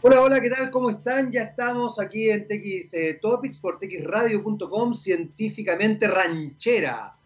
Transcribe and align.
Hola, 0.00 0.22
hola, 0.22 0.40
¿qué 0.40 0.48
tal? 0.48 0.70
¿Cómo 0.70 0.90
están? 0.90 1.32
Ya 1.32 1.42
estamos 1.42 1.98
aquí 1.98 2.30
en 2.30 2.46
TX 2.46 2.94
eh, 2.94 3.18
Topics 3.20 3.58
por 3.58 3.80
txradio.com, 3.80 4.94
científicamente 4.94 6.06
ranchera. 6.06 7.16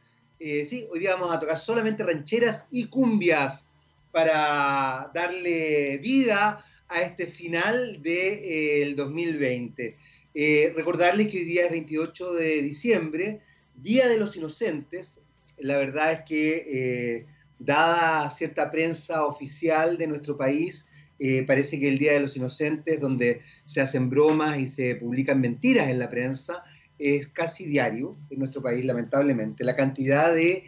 Eh, 0.41 0.65
sí, 0.65 0.87
hoy 0.91 1.01
día 1.01 1.17
vamos 1.17 1.37
a 1.37 1.39
tocar 1.39 1.59
solamente 1.59 2.03
rancheras 2.03 2.67
y 2.71 2.87
cumbias 2.87 3.69
para 4.11 5.11
darle 5.13 5.99
vida 5.99 6.65
a 6.89 7.03
este 7.03 7.27
final 7.27 8.03
del 8.03 8.97
2020. 8.97 9.99
Eh, 10.33 10.73
recordarles 10.75 11.29
que 11.31 11.41
hoy 11.41 11.45
día 11.45 11.67
es 11.67 11.73
28 11.73 12.33
de 12.33 12.63
diciembre, 12.63 13.41
Día 13.75 14.09
de 14.09 14.17
los 14.17 14.35
Inocentes. 14.35 15.21
La 15.59 15.77
verdad 15.77 16.13
es 16.13 16.21
que, 16.23 17.27
dada 17.59 18.31
cierta 18.31 18.71
prensa 18.71 19.27
oficial 19.27 19.99
de 19.99 20.07
nuestro 20.07 20.39
país, 20.39 20.89
eh, 21.19 21.45
parece 21.47 21.79
que 21.79 21.89
el 21.89 21.99
Día 21.99 22.15
de 22.15 22.21
los 22.21 22.37
Inocentes, 22.37 23.01
donde 23.01 23.43
se 23.65 23.81
hacen 23.81 24.11
bromas 24.11 24.59
y 24.59 24.69
se 24.69 24.97
publican 24.97 25.41
mentiras 25.41 25.89
en 25.89 25.99
la 25.99 26.09
prensa, 26.09 26.65
es 26.99 27.29
casi 27.29 27.65
diario 27.65 28.17
en 28.31 28.41
nuestro 28.41 28.63
país, 28.63 28.85
lamentablemente. 28.85 29.65
La 29.65 29.77
cantidad 29.77 30.35
de 30.35 30.65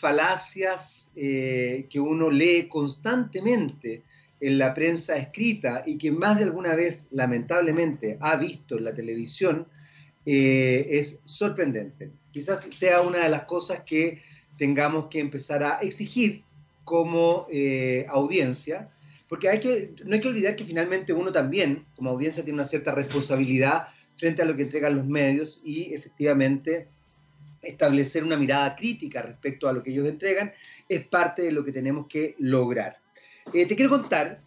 falacias 0.00 1.10
eh, 1.16 1.86
que 1.90 2.00
uno 2.00 2.30
lee 2.30 2.68
constantemente 2.68 4.02
en 4.40 4.58
la 4.58 4.72
prensa 4.72 5.16
escrita 5.16 5.82
y 5.84 5.98
que 5.98 6.12
más 6.12 6.38
de 6.38 6.44
alguna 6.44 6.74
vez, 6.74 7.08
lamentablemente, 7.10 8.16
ha 8.20 8.36
visto 8.36 8.78
en 8.78 8.84
la 8.84 8.94
televisión, 8.94 9.66
eh, 10.24 10.86
es 10.90 11.18
sorprendente. 11.24 12.10
Quizás 12.30 12.60
sea 12.60 13.00
una 13.00 13.18
de 13.18 13.28
las 13.28 13.44
cosas 13.44 13.80
que 13.80 14.22
tengamos 14.56 15.08
que 15.08 15.20
empezar 15.20 15.62
a 15.62 15.78
exigir 15.80 16.42
como 16.84 17.46
audiencia, 18.08 18.88
porque 19.28 19.48
no 20.04 20.14
hay 20.14 20.20
que 20.20 20.28
olvidar 20.28 20.56
que 20.56 20.64
finalmente 20.64 21.12
uno 21.12 21.30
también, 21.30 21.82
como 21.96 22.10
audiencia, 22.10 22.42
tiene 22.42 22.60
una 22.60 22.68
cierta 22.68 22.94
responsabilidad 22.94 23.88
frente 24.16 24.42
a 24.42 24.44
lo 24.44 24.56
que 24.56 24.62
entregan 24.62 24.96
los 24.96 25.06
medios 25.06 25.60
y 25.62 25.94
efectivamente 25.94 26.88
establecer 27.62 28.24
una 28.24 28.36
mirada 28.36 28.74
crítica 28.74 29.22
respecto 29.22 29.68
a 29.68 29.72
lo 29.72 29.82
que 29.82 29.90
ellos 29.90 30.08
entregan 30.08 30.52
es 30.88 31.06
parte 31.06 31.42
de 31.42 31.52
lo 31.52 31.64
que 31.64 31.72
tenemos 31.72 32.06
que 32.08 32.34
lograr. 32.38 32.98
Eh, 33.52 33.66
te 33.66 33.76
quiero 33.76 33.90
contar, 33.90 34.40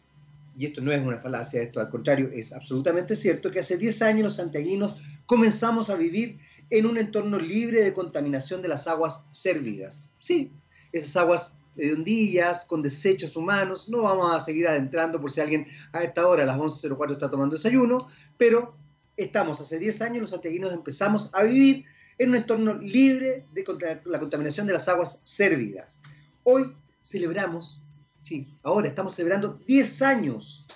y 0.57 0.65
esto 0.65 0.81
no 0.81 0.91
es 0.91 1.01
una 1.01 1.17
falacia, 1.17 1.61
esto 1.61 1.79
al 1.79 1.89
contrario 1.89 2.29
es 2.33 2.51
absolutamente 2.51 3.15
cierto, 3.15 3.51
que 3.51 3.59
hace 3.59 3.77
10 3.77 4.01
años 4.01 4.23
los 4.23 4.35
santiaguinos 4.35 4.97
comenzamos 5.25 5.89
a 5.89 5.95
vivir 5.95 6.39
en 6.69 6.85
un 6.85 6.97
entorno 6.97 7.37
libre 7.37 7.83
de 7.83 7.93
contaminación 7.93 8.61
de 8.61 8.69
las 8.69 8.87
aguas 8.87 9.25
servidas. 9.31 10.01
Sí, 10.19 10.51
esas 10.91 11.15
aguas 11.17 11.57
hondillas, 11.77 12.65
con 12.65 12.81
desechos 12.81 13.35
humanos. 13.35 13.89
No 13.89 14.03
vamos 14.03 14.33
a 14.33 14.41
seguir 14.41 14.67
adentrando 14.67 15.19
por 15.19 15.31
si 15.31 15.41
alguien 15.41 15.67
a 15.93 16.03
esta 16.03 16.27
hora, 16.27 16.43
a 16.43 16.45
las 16.45 16.57
11.04, 16.57 17.13
está 17.13 17.29
tomando 17.29 17.55
desayuno, 17.55 18.07
pero 18.37 18.75
estamos, 19.17 19.61
hace 19.61 19.79
10 19.79 20.01
años 20.01 20.21
los 20.21 20.31
santiaguinos 20.31 20.73
empezamos 20.73 21.29
a 21.33 21.43
vivir 21.43 21.85
en 22.17 22.29
un 22.29 22.35
entorno 22.35 22.73
libre 22.75 23.45
de 23.51 23.65
la 24.05 24.19
contaminación 24.19 24.67
de 24.67 24.73
las 24.73 24.87
aguas 24.87 25.19
servidas. 25.23 26.01
Hoy 26.43 26.75
celebramos, 27.03 27.81
sí, 28.21 28.47
ahora 28.63 28.87
estamos 28.87 29.15
celebrando 29.15 29.59
10 29.65 30.01
años 30.01 30.67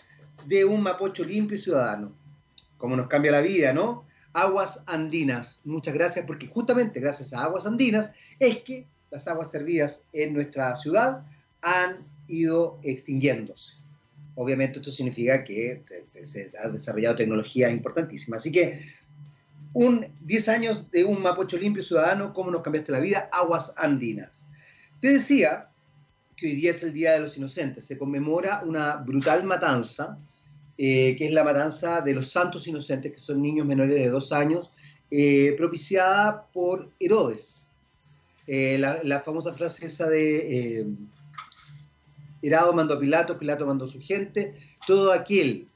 de 0.47 0.65
un 0.65 0.81
Mapocho 0.81 1.23
limpio 1.23 1.57
y 1.57 1.61
ciudadano. 1.61 2.13
Como 2.77 2.95
nos 2.95 3.07
cambia 3.07 3.31
la 3.31 3.41
vida, 3.41 3.73
¿no? 3.73 4.05
Aguas 4.33 4.81
andinas. 4.85 5.61
Muchas 5.63 5.93
gracias 5.93 6.25
porque 6.25 6.47
justamente 6.47 6.99
gracias 6.99 7.31
a 7.33 7.43
Aguas 7.43 7.65
Andinas 7.65 8.11
es 8.37 8.63
que 8.63 8.87
las 9.11 9.27
aguas 9.27 9.51
servidas 9.51 10.03
en 10.13 10.33
nuestra 10.33 10.75
ciudad 10.75 11.23
han 11.61 12.05
ido 12.27 12.79
extinguiéndose. 12.83 13.73
Obviamente 14.35 14.79
esto 14.79 14.91
significa 14.91 15.43
que 15.43 15.81
se, 16.07 16.51
ha 16.61 16.69
desarrollado 16.69 17.15
tecnología 17.15 17.69
importantísima. 17.69 18.37
Así 18.37 18.51
que 18.51 18.85
un 19.73 20.05
10 20.21 20.49
años 20.49 20.91
de 20.91 21.05
un 21.05 21.21
Mapocho 21.21 21.57
limpio 21.57 21.83
ciudadano, 21.83 22.33
¿cómo 22.33 22.51
nos 22.51 22.61
cambiaste 22.61 22.91
la 22.91 22.99
vida? 22.99 23.29
Aguas 23.31 23.73
andinas. 23.77 24.45
Te 25.01 25.13
decía 25.13 25.69
que 26.35 26.47
hoy 26.47 26.55
día 26.55 26.71
es 26.71 26.83
el 26.83 26.93
Día 26.93 27.13
de 27.13 27.19
los 27.19 27.37
Inocentes. 27.37 27.85
Se 27.85 27.97
conmemora 27.97 28.61
una 28.65 28.97
brutal 28.97 29.43
matanza, 29.45 30.17
eh, 30.77 31.15
que 31.17 31.27
es 31.27 31.31
la 31.31 31.43
matanza 31.43 32.01
de 32.01 32.13
los 32.13 32.29
santos 32.29 32.67
inocentes, 32.67 33.13
que 33.13 33.19
son 33.19 33.41
niños 33.41 33.65
menores 33.65 33.95
de 33.95 34.09
dos 34.09 34.33
años, 34.33 34.71
eh, 35.09 35.53
propiciada 35.57 36.47
por 36.51 36.91
Herodes, 36.99 37.64
eh, 38.47 38.77
la, 38.77 39.21
famosa 39.21 39.53
frase 39.53 39.87
esa 39.87 40.07
de 40.07 40.79
eh, 40.79 40.85
Herado 42.41 42.73
mandó 42.73 42.93
a 42.93 42.99
Pilato, 42.99 43.37
Pilato 43.37 43.65
mandó 43.65 43.85
a 43.85 43.87
su 43.87 43.99
gente, 43.99 44.53
todo 44.85 45.11
aquel 45.11 45.67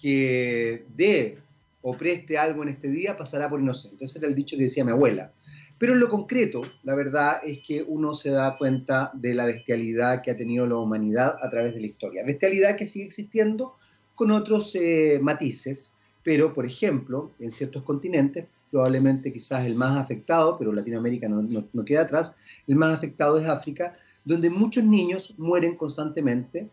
que 0.00 0.84
dé 0.96 1.38
o 1.82 1.96
preste 1.96 2.36
algo 2.36 2.62
en 2.62 2.70
este 2.70 2.88
día 2.88 3.16
pasará 3.16 3.48
por 3.48 3.60
inocente. 3.60 4.04
Ese 4.04 4.18
era 4.18 4.28
el 4.28 4.34
dicho 4.34 4.56
que 4.56 4.64
decía 4.64 4.84
mi 4.84 4.90
abuela. 4.90 5.32
Pero 5.78 5.94
en 5.94 6.00
lo 6.00 6.10
concreto, 6.10 6.62
la 6.82 6.94
verdad 6.94 7.40
es 7.42 7.60
que 7.66 7.82
uno 7.82 8.12
se 8.12 8.30
da 8.30 8.58
cuenta 8.58 9.10
de 9.14 9.32
la 9.32 9.46
bestialidad 9.46 10.20
que 10.22 10.30
ha 10.30 10.36
tenido 10.36 10.66
la 10.66 10.76
humanidad 10.76 11.38
a 11.42 11.48
través 11.48 11.74
de 11.74 11.80
la 11.80 11.86
historia. 11.86 12.24
Bestialidad 12.24 12.76
que 12.76 12.84
sigue 12.84 13.06
existiendo 13.06 13.76
con 14.14 14.30
otros 14.30 14.74
eh, 14.74 15.18
matices, 15.22 15.92
pero 16.22 16.52
por 16.52 16.66
ejemplo, 16.66 17.30
en 17.40 17.50
ciertos 17.50 17.82
continentes 17.82 18.46
probablemente 18.70 19.32
quizás 19.32 19.66
el 19.66 19.74
más 19.74 19.98
afectado, 19.98 20.56
pero 20.58 20.72
Latinoamérica 20.72 21.28
no, 21.28 21.84
queda 21.84 22.02
atrás, 22.02 22.34
el 22.66 22.76
más 22.76 22.96
afectado 22.96 23.38
es 23.38 23.46
África, 23.46 23.94
donde 24.24 24.50
muchos 24.50 24.84
niños 24.84 25.34
mueren 25.38 25.76
constantemente 25.76 26.68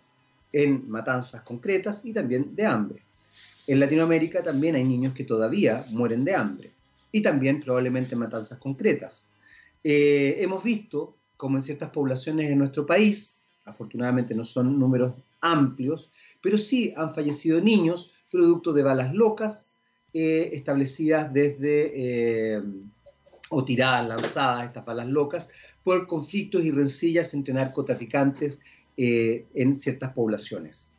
en 0.54 0.90
matanzas 0.90 1.42
concretas 1.42 2.06
y 2.06 2.14
también 2.14 2.56
de 2.56 2.66
hambre. 2.66 3.02
En 3.66 3.80
Latinoamérica 3.80 4.44
también 4.44 4.76
hay 4.76 4.84
niños 4.84 5.14
que 5.14 5.24
todavía 5.24 5.86
mueren 5.90 6.24
de 6.24 6.36
hambre 6.36 6.72
y 7.12 7.22
también 7.22 7.62
probablemente 7.62 8.16
matanzas 8.16 8.58
concretas. 8.60 9.28
Eh, 9.84 10.38
hemos 10.40 10.64
visto 10.64 11.16
como 11.36 11.58
en 11.58 11.62
ciertas 11.62 11.92
poblaciones 11.92 12.50
de 12.50 12.56
nuestro 12.56 12.86
país, 12.86 13.38
afortunadamente 13.66 14.34
no 14.34 14.44
son 14.44 14.80
números 14.80 15.14
amplios, 15.42 16.10
pero 16.42 16.58
sí 16.58 16.94
han 16.96 17.14
fallecido 17.14 17.62
niños 17.62 18.12
producto 18.32 18.74
de 18.74 18.84
balas 18.84 19.14
locas, 19.14 19.67
establecidas 20.14 21.32
desde, 21.32 22.56
eh, 22.58 22.64
o 23.50 23.64
tiradas, 23.64 24.08
lanzadas, 24.08 24.68
estas 24.68 24.86
balas 24.86 25.08
locas, 25.08 25.48
por 25.84 26.08
conflictos 26.08 26.64
y 26.64 26.72
rencillas 26.72 27.34
entre 27.34 27.54
narcotraficantes 27.54 28.60
eh, 28.98 29.46
en 29.54 29.76
ciertas 29.76 30.12
poblaciones. 30.14 30.92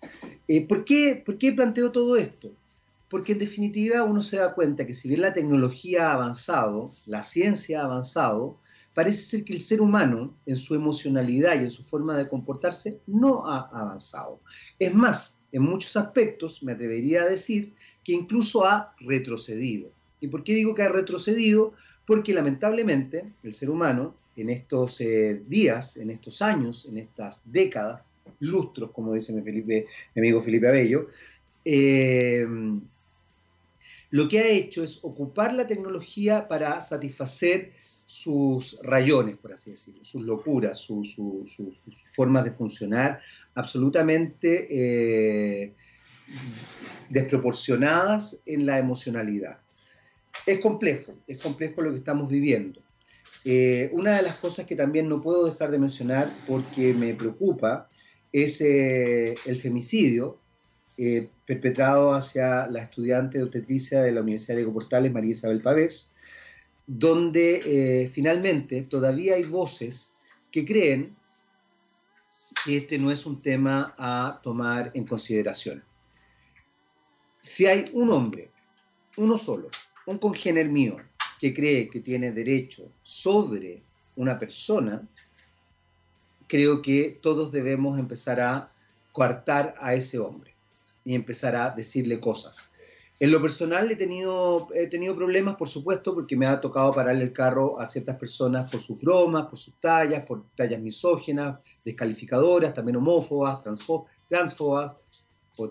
Eh, 0.47 0.67
¿por, 0.67 0.85
qué, 0.85 1.23
¿Por 1.25 1.37
qué 1.37 1.53
planteo 1.53 1.93
todo 1.93 2.17
esto? 2.17 2.53
Porque 3.11 3.33
en 3.33 3.39
definitiva 3.39 4.05
uno 4.05 4.23
se 4.23 4.37
da 4.37 4.55
cuenta 4.55 4.87
que 4.87 4.95
si 4.95 5.09
bien 5.09 5.23
la 5.23 5.35
tecnología 5.35 6.11
ha 6.11 6.15
avanzado, 6.15 6.95
la 7.07 7.23
ciencia 7.23 7.81
ha 7.81 7.85
avanzado, 7.85 8.59
parece 8.95 9.23
ser 9.23 9.45
que 9.45 9.53
el 9.53 9.61
ser 9.61 9.81
humano, 9.81 10.35
en 10.47 10.57
su 10.57 10.75
emocionalidad 10.75 11.61
y 11.61 11.65
en 11.65 11.71
su 11.71 11.85
forma 11.85 12.17
de 12.17 12.29
comportarse, 12.29 13.01
no 13.07 13.47
ha 13.47 13.69
avanzado. 13.69 14.41
Es 14.79 14.95
más, 14.95 15.38
en 15.53 15.63
muchos 15.63 15.97
aspectos, 15.97 16.63
me 16.63 16.73
atrevería 16.73 17.23
a 17.23 17.29
decir 17.29 17.75
que 18.05 18.13
incluso 18.13 18.65
ha 18.65 18.95
retrocedido. 19.01 19.91
¿Y 20.21 20.29
por 20.29 20.45
qué 20.45 20.55
digo 20.55 20.75
que 20.75 20.83
ha 20.83 20.89
retrocedido? 20.89 21.75
Porque 22.07 22.33
lamentablemente 22.33 23.33
el 23.43 23.53
ser 23.53 23.71
humano 23.71 24.15
en 24.37 24.51
estos 24.51 25.01
eh, 25.01 25.43
días, 25.47 25.97
en 25.97 26.11
estos 26.11 26.43
años, 26.43 26.87
en 26.87 26.99
estas 26.99 27.41
décadas, 27.45 28.13
lustros, 28.41 28.91
como 28.93 29.15
dice 29.15 29.33
mi, 29.33 29.85
amigo 30.17 30.43
Felipe 30.43 30.69
Abello, 30.69 31.09
eh, 31.65 32.47
lo 34.11 34.29
que 34.29 34.39
ha 34.39 34.49
hecho 34.49 34.85
es 34.85 35.01
ocupar 35.03 35.55
la 35.55 35.67
tecnología 35.67 36.49
para 36.49 36.81
satisfacer 36.81 37.73
sus 38.09 38.79
rayones, 38.83 39.37
por 39.37 39.53
así 39.53 39.73
decirlo, 39.73 40.03
sus 40.03 40.23
locuras, 40.23 40.79
sus 40.79 41.15
formas 42.15 42.43
de 42.43 42.53
funcionar 42.53 43.21
absolutamente 43.55 44.67
eh, 44.71 45.75
desproporcionadas 47.11 48.41
en 48.47 48.65
la 48.65 48.79
emocionalidad. 48.79 49.59
Es 50.47 50.61
complejo, 50.61 51.17
es 51.27 51.37
complejo 51.37 51.83
lo 51.83 51.91
que 51.91 51.99
estamos 51.99 52.31
viviendo. 52.31 52.81
Eh, 53.45 53.91
una 53.93 54.17
de 54.17 54.23
las 54.23 54.37
cosas 54.37 54.65
que 54.65 54.75
también 54.75 55.07
no 55.07 55.21
puedo 55.21 55.45
dejar 55.45 55.71
de 55.71 55.79
mencionar 55.79 56.35
porque 56.47 56.95
me 56.95 57.13
preocupa 57.13 57.91
es 58.33 58.59
eh, 58.63 59.35
el 59.45 59.61
femicidio 59.61 60.39
perpetrado 61.47 62.13
hacia 62.15 62.67
la 62.67 62.83
estudiante 62.83 63.39
de 63.39 63.45
obstetricia 63.45 64.01
de 64.01 64.11
la 64.13 64.23
Universidad 64.23 64.57
de 64.57 64.67
Portales, 64.67 65.13
María 65.13 65.31
Isabel 65.31 65.61
Pavés, 65.61 66.13
donde 66.89 67.61
eh, 67.67 68.09
finalmente 68.09 68.83
todavía 68.83 69.35
hay 69.35 69.45
voces 69.45 70.15
que 70.51 70.65
creen 70.65 71.15
que 72.65 72.79
este 72.79 72.99
no 72.99 73.11
es 73.13 73.27
un 73.27 73.43
tema 73.43 73.95
a 73.99 74.41
tomar 74.43 74.91
en 74.95 75.07
consideración. 75.07 75.85
Si 77.43 77.67
hay 77.67 77.91
un 77.93 78.11
hombre, 78.11 78.51
uno 79.19 79.37
solo, 79.37 79.69
un 80.07 80.19
congéner 80.19 80.71
mío, 80.71 80.97
que 81.39 81.55
cree 81.55 81.91
que 81.91 82.01
tiene 82.01 82.33
derecho 82.33 82.91
sobre 83.03 83.83
una 84.17 84.39
persona, 84.39 85.07
creo 86.47 86.81
que 86.81 87.19
todos 87.21 87.53
debemos 87.53 87.99
empezar 87.99 88.41
a 88.41 88.73
coartar 89.13 89.75
a 89.79 89.95
ese 89.95 90.19
hombre. 90.19 90.55
y 91.05 91.15
empezar 91.15 91.57
a 91.57 91.71
decirle 91.71 92.21
cosas. 92.21 92.75
En 93.21 93.33
lo 93.33 93.43
personal 93.43 93.91
he 93.91 93.97
tenido, 93.97 94.69
he 94.75 94.87
tenido 94.87 95.17
problemas, 95.17 95.57
por 95.57 95.69
supuesto, 95.69 96.15
porque 96.15 96.37
me 96.37 96.47
ha 96.47 96.61
tocado 96.61 96.95
pararle 96.95 97.25
el 97.25 97.33
carro 97.33 97.81
a 97.81 97.87
ciertas 97.87 98.17
personas 98.17 98.71
por 98.71 98.81
sus 98.81 99.01
bromas, 99.01 99.47
por 99.47 99.59
sus 99.59 99.75
tallas, 99.81 100.25
por 100.25 100.45
tallas 100.55 100.81
misógenas, 100.81 101.59
descalificadoras, 101.85 102.75
también 102.75 102.97
homófobas, 102.97 103.61
transfobas, 104.29 104.97
o 105.57 105.71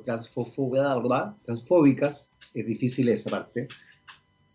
transfóbicas, 1.46 2.36
es 2.54 2.66
difícil 2.66 3.08
esa 3.08 3.30
parte, 3.30 3.70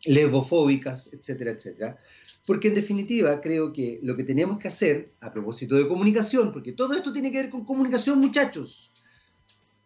lesbofóbicas, 0.05 1.15
etcétera, 1.15 1.53
etcétera. 1.53 1.99
Porque 2.47 2.69
en 2.69 2.75
definitiva 2.75 3.41
creo 3.41 3.73
que 3.73 4.01
lo 4.03 4.15
que 4.15 4.25
tenemos 4.25 4.59
que 4.59 4.69
hacer, 4.69 5.15
a 5.21 5.33
propósito 5.33 5.77
de 5.77 5.89
comunicación, 5.89 6.53
porque 6.53 6.73
todo 6.73 6.95
esto 6.95 7.11
tiene 7.11 7.33
que 7.33 7.41
ver 7.41 7.51
con 7.51 7.65
comunicación, 7.65 8.21
muchachos, 8.21 8.93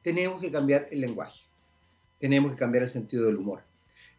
tenemos 0.02 0.40
que 0.40 0.50
cambiar 0.50 0.88
el 0.90 1.02
lenguaje, 1.02 1.45
tenemos 2.18 2.52
que 2.52 2.58
cambiar 2.58 2.84
el 2.84 2.90
sentido 2.90 3.26
del 3.26 3.36
humor. 3.36 3.60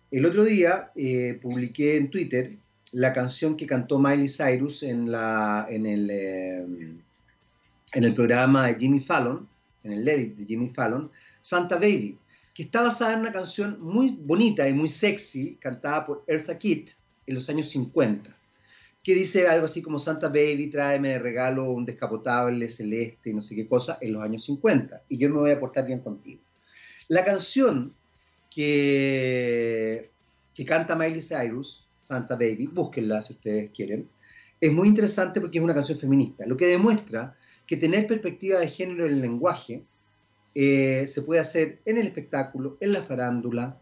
El 0.09 0.25
otro 0.25 0.44
día 0.44 0.91
eh, 0.95 1.38
publiqué 1.41 1.97
en 1.97 2.09
Twitter 2.09 2.51
la 2.91 3.13
canción 3.13 3.57
que 3.57 3.67
cantó 3.67 3.99
Miley 3.99 4.29
Cyrus 4.29 4.83
en, 4.83 5.11
la, 5.11 5.67
en, 5.69 5.85
el, 5.85 6.09
eh, 6.09 6.65
en 7.94 8.03
el 8.03 8.13
programa 8.13 8.67
de 8.67 8.75
Jimmy 8.75 9.01
Fallon, 9.01 9.47
en 9.83 9.91
el 9.91 10.07
edit 10.07 10.38
de 10.38 10.45
Jimmy 10.45 10.69
Fallon, 10.69 11.11
Santa 11.41 11.75
Baby, 11.75 12.17
que 12.53 12.63
está 12.63 12.81
basada 12.81 13.13
en 13.13 13.19
una 13.19 13.31
canción 13.31 13.77
muy 13.81 14.17
bonita 14.19 14.67
y 14.67 14.73
muy 14.73 14.89
sexy, 14.89 15.57
cantada 15.59 16.05
por 16.05 16.23
Eartha 16.27 16.57
Kitt 16.57 16.91
en 17.25 17.35
los 17.35 17.49
años 17.49 17.69
50, 17.69 18.35
que 19.03 19.13
dice 19.13 19.47
algo 19.47 19.65
así 19.65 19.81
como 19.81 19.99
Santa 19.99 20.29
Baby, 20.29 20.69
tráeme 20.69 21.09
de 21.09 21.19
regalo 21.19 21.69
un 21.69 21.85
descapotable 21.85 22.69
celeste 22.69 23.29
y 23.29 23.33
no 23.33 23.41
sé 23.41 23.55
qué 23.55 23.67
cosa, 23.67 23.97
en 24.01 24.13
los 24.13 24.23
años 24.23 24.45
50, 24.45 25.03
y 25.09 25.17
yo 25.17 25.29
me 25.29 25.39
voy 25.39 25.51
a 25.51 25.59
portar 25.59 25.85
bien 25.85 25.99
contigo. 25.99 26.41
La 27.09 27.24
canción 27.24 27.94
que, 28.54 30.09
canta 30.65 30.95
Miley 30.95 31.21
Cyrus, 31.21 31.86
Santa 32.00 32.36
Baby, 32.36 32.68
búsquenla 32.68 33.21
si 33.21 33.33
ustedes 33.33 33.71
quieren, 33.71 34.09
es 34.59 34.74
muy 34.74 34.89
interesante 34.89 35.39
porque 35.39 35.59
es 35.59 35.63
una 35.63 35.74
canción 35.74 36.00
feminista, 36.00 36.45
lo 36.45 36.57
que 36.57 36.68
demuestra 36.68 37.38
que 37.65 37.77
tener 37.77 38.07
perspectiva 38.07 38.59
de 38.59 38.69
género 38.69 39.06
en 39.06 39.13
el 39.13 39.21
lenguaje 39.21 39.83
eh, 40.56 41.06
se 41.07 41.21
puede 41.21 41.39
hacer 41.39 41.80
en 41.86 41.98
el 41.98 42.07
espectáculo, 42.07 42.77
en 42.80 42.94
la 42.94 43.04
farándula, 43.04 43.77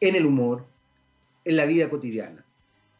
en 0.00 0.16
el 0.16 0.26
humor, 0.26 0.66
en 1.44 1.56
la 1.56 1.66
vida 1.66 1.88
cotidiana. 1.88 2.44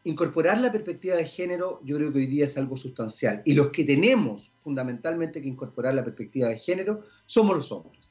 Incorporar 0.03 0.59
la 0.59 0.71
perspectiva 0.71 1.17
de 1.17 1.25
género 1.25 1.81
yo 1.83 1.97
creo 1.97 2.11
que 2.11 2.19
hoy 2.19 2.27
día 2.27 2.45
es 2.45 2.57
algo 2.57 2.77
sustancial. 2.77 3.41
Y 3.45 3.53
los 3.53 3.69
que 3.69 3.83
tenemos 3.83 4.51
fundamentalmente 4.63 5.41
que 5.41 5.47
incorporar 5.47 5.93
la 5.93 6.03
perspectiva 6.03 6.49
de 6.49 6.57
género 6.57 7.03
somos 7.25 7.55
los 7.55 7.71
hombres. 7.71 8.10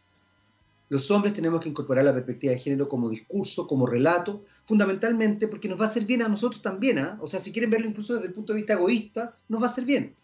Los 0.90 1.08
hombres 1.12 1.34
tenemos 1.34 1.62
que 1.62 1.68
incorporar 1.68 2.04
la 2.04 2.12
perspectiva 2.12 2.52
de 2.52 2.58
género 2.58 2.88
como 2.88 3.08
discurso, 3.08 3.68
como 3.68 3.86
relato, 3.86 4.44
fundamentalmente 4.64 5.46
porque 5.46 5.68
nos 5.68 5.80
va 5.80 5.84
a 5.84 5.88
hacer 5.88 6.04
bien 6.04 6.20
a 6.20 6.28
nosotros 6.28 6.60
también. 6.60 6.98
¿ah? 6.98 7.16
O 7.22 7.28
sea, 7.28 7.38
si 7.38 7.52
quieren 7.52 7.70
verlo 7.70 7.88
incluso 7.88 8.14
desde 8.14 8.26
el 8.26 8.34
punto 8.34 8.52
de 8.52 8.58
vista 8.58 8.72
egoísta, 8.72 9.36
nos 9.48 9.62
va 9.62 9.68
a 9.68 9.70
hacer 9.70 9.84
bien. 9.84 10.16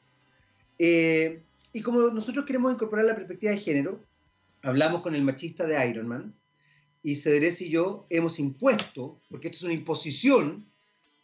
Eh, 0.81 1.41
y 1.73 1.81
como 1.83 2.01
nosotros 2.09 2.45
queremos 2.45 2.75
incorporar 2.75 3.05
la 3.05 3.15
perspectiva 3.15 3.53
de 3.53 3.59
género, 3.59 4.01
hablamos 4.63 5.03
con 5.03 5.15
el 5.15 5.23
machista 5.23 5.69
de 5.69 5.89
Iron 5.89 6.09
Man 6.09 6.35
y 7.01 7.15
Cedrés 7.15 7.63
y 7.63 7.71
yo 7.71 8.05
hemos 8.11 8.41
impuesto, 8.41 9.21
porque 9.31 9.47
esto 9.47 9.59
es 9.59 9.63
una 9.63 9.75
imposición, 9.75 10.67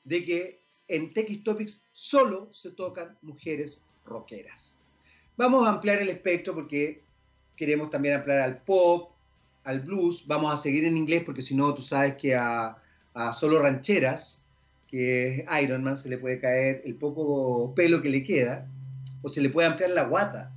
de 0.05 0.25
que 0.25 0.61
en 0.87 1.12
TX 1.12 1.43
Topics 1.43 1.83
solo 1.93 2.49
se 2.53 2.71
tocan 2.71 3.19
mujeres 3.23 3.81
rockeras. 4.05 4.79
Vamos 5.37 5.67
a 5.67 5.71
ampliar 5.71 5.99
el 5.99 6.11
espectro 6.11 6.55
porque 6.55 7.03
queremos 7.56 7.91
también 7.91 8.17
ampliar 8.17 8.39
al 8.39 8.62
pop, 8.62 9.12
al 9.64 9.81
blues. 9.81 10.26
Vamos 10.26 10.53
a 10.53 10.56
seguir 10.56 10.85
en 10.85 10.97
inglés 10.97 11.23
porque 11.25 11.43
si 11.43 11.55
no, 11.55 11.75
tú 11.75 11.82
sabes 11.82 12.17
que 12.17 12.35
a, 12.35 12.76
a 13.14 13.32
solo 13.32 13.61
rancheras, 13.61 14.43
que 14.88 15.41
es 15.41 15.62
Iron 15.62 15.85
Man, 15.85 15.97
se 15.97 16.09
le 16.09 16.19
puede 16.19 16.41
caer 16.41 16.82
el 16.85 16.94
poco 16.94 17.75
pelo 17.75 18.03
que 18.03 18.11
le 18.11 18.25
queda 18.25 18.67
o 19.23 19.29
se 19.29 19.41
le 19.41 19.50
puede 19.50 19.69
ampliar 19.69 19.91
la 19.91 20.05
guata. 20.05 20.53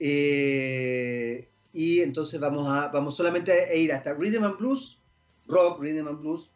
Eh, 0.00 1.48
y 1.72 2.00
entonces 2.00 2.40
vamos, 2.40 2.68
a, 2.68 2.88
vamos 2.88 3.16
solamente 3.16 3.52
a 3.52 3.74
ir 3.74 3.92
hasta 3.92 4.14
Rhythm 4.14 4.44
and 4.44 4.58
Blues, 4.58 4.98
rock, 5.46 5.80
Rhythm 5.80 6.08
and 6.08 6.20
Blues, 6.20 6.50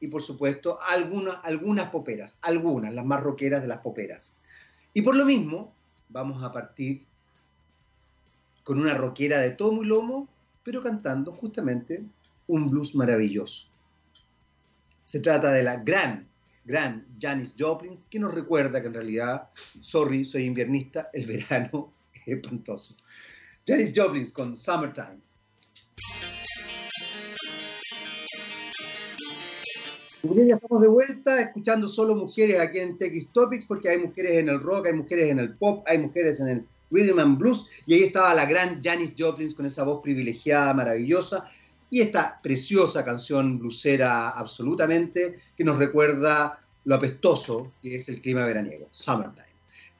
y 0.00 0.06
por 0.08 0.22
supuesto 0.22 0.78
algunas, 0.80 1.38
algunas 1.42 1.90
poperas, 1.90 2.38
algunas, 2.42 2.94
las 2.94 3.04
más 3.04 3.22
rockeras 3.22 3.62
de 3.62 3.68
las 3.68 3.80
poperas. 3.80 4.34
Y 4.94 5.02
por 5.02 5.16
lo 5.16 5.24
mismo, 5.24 5.74
vamos 6.08 6.42
a 6.42 6.52
partir 6.52 7.04
con 8.64 8.78
una 8.78 8.94
rockera 8.94 9.38
de 9.40 9.50
tomo 9.50 9.82
y 9.82 9.86
lomo, 9.86 10.28
pero 10.68 10.82
cantando 10.82 11.32
justamente 11.32 12.04
un 12.46 12.68
blues 12.68 12.94
maravilloso. 12.94 13.68
Se 15.02 15.20
trata 15.20 15.50
de 15.50 15.62
la 15.62 15.76
gran 15.76 16.28
gran 16.62 17.06
Janis 17.18 17.54
Joplin, 17.58 17.98
que 18.10 18.18
nos 18.18 18.34
recuerda 18.34 18.82
que 18.82 18.88
en 18.88 18.92
realidad, 18.92 19.48
sorry, 19.80 20.26
soy 20.26 20.44
inviernista, 20.44 21.08
el 21.14 21.24
verano 21.26 21.94
es 22.12 22.36
espantoso. 22.36 22.96
Janis 23.66 23.94
Joplin 23.96 24.30
con 24.30 24.54
Summertime. 24.54 25.20
Ya 30.22 30.54
estamos 30.54 30.82
de 30.82 30.88
vuelta 30.88 31.40
escuchando 31.40 31.86
solo 31.86 32.14
mujeres 32.14 32.60
aquí 32.60 32.80
en 32.80 32.98
TX 32.98 33.32
Topics 33.32 33.64
porque 33.64 33.88
hay 33.88 33.98
mujeres 34.04 34.32
en 34.32 34.50
el 34.50 34.60
rock, 34.60 34.88
hay 34.88 34.92
mujeres 34.92 35.30
en 35.30 35.38
el 35.38 35.56
pop, 35.56 35.82
hay 35.86 35.96
mujeres 35.96 36.40
en 36.40 36.48
el 36.48 36.66
rhythm 36.90 37.18
and 37.18 37.38
blues 37.38 37.66
y 37.86 37.94
ahí 37.94 38.02
estaba 38.04 38.34
la 38.34 38.46
gran 38.46 38.82
Janis 38.82 39.12
Joplin 39.18 39.52
con 39.54 39.66
esa 39.66 39.84
voz 39.84 40.02
privilegiada, 40.02 40.74
maravillosa 40.74 41.48
y 41.90 42.00
esta 42.00 42.38
preciosa 42.42 43.04
canción 43.04 43.58
blusera 43.58 44.30
absolutamente 44.30 45.38
que 45.56 45.64
nos 45.64 45.78
recuerda 45.78 46.60
lo 46.84 46.94
apestoso 46.94 47.72
que 47.82 47.96
es 47.96 48.08
el 48.08 48.20
clima 48.20 48.44
veraniego, 48.44 48.88
Summertime. 48.92 49.48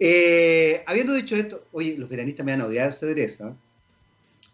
Eh, 0.00 0.82
habiendo 0.86 1.12
dicho 1.12 1.34
esto, 1.36 1.66
oye, 1.72 1.96
los 1.98 2.08
veranistas 2.08 2.46
me 2.46 2.52
van 2.52 2.60
a 2.62 2.66
odiar, 2.66 2.92
Cedresa. 2.92 3.56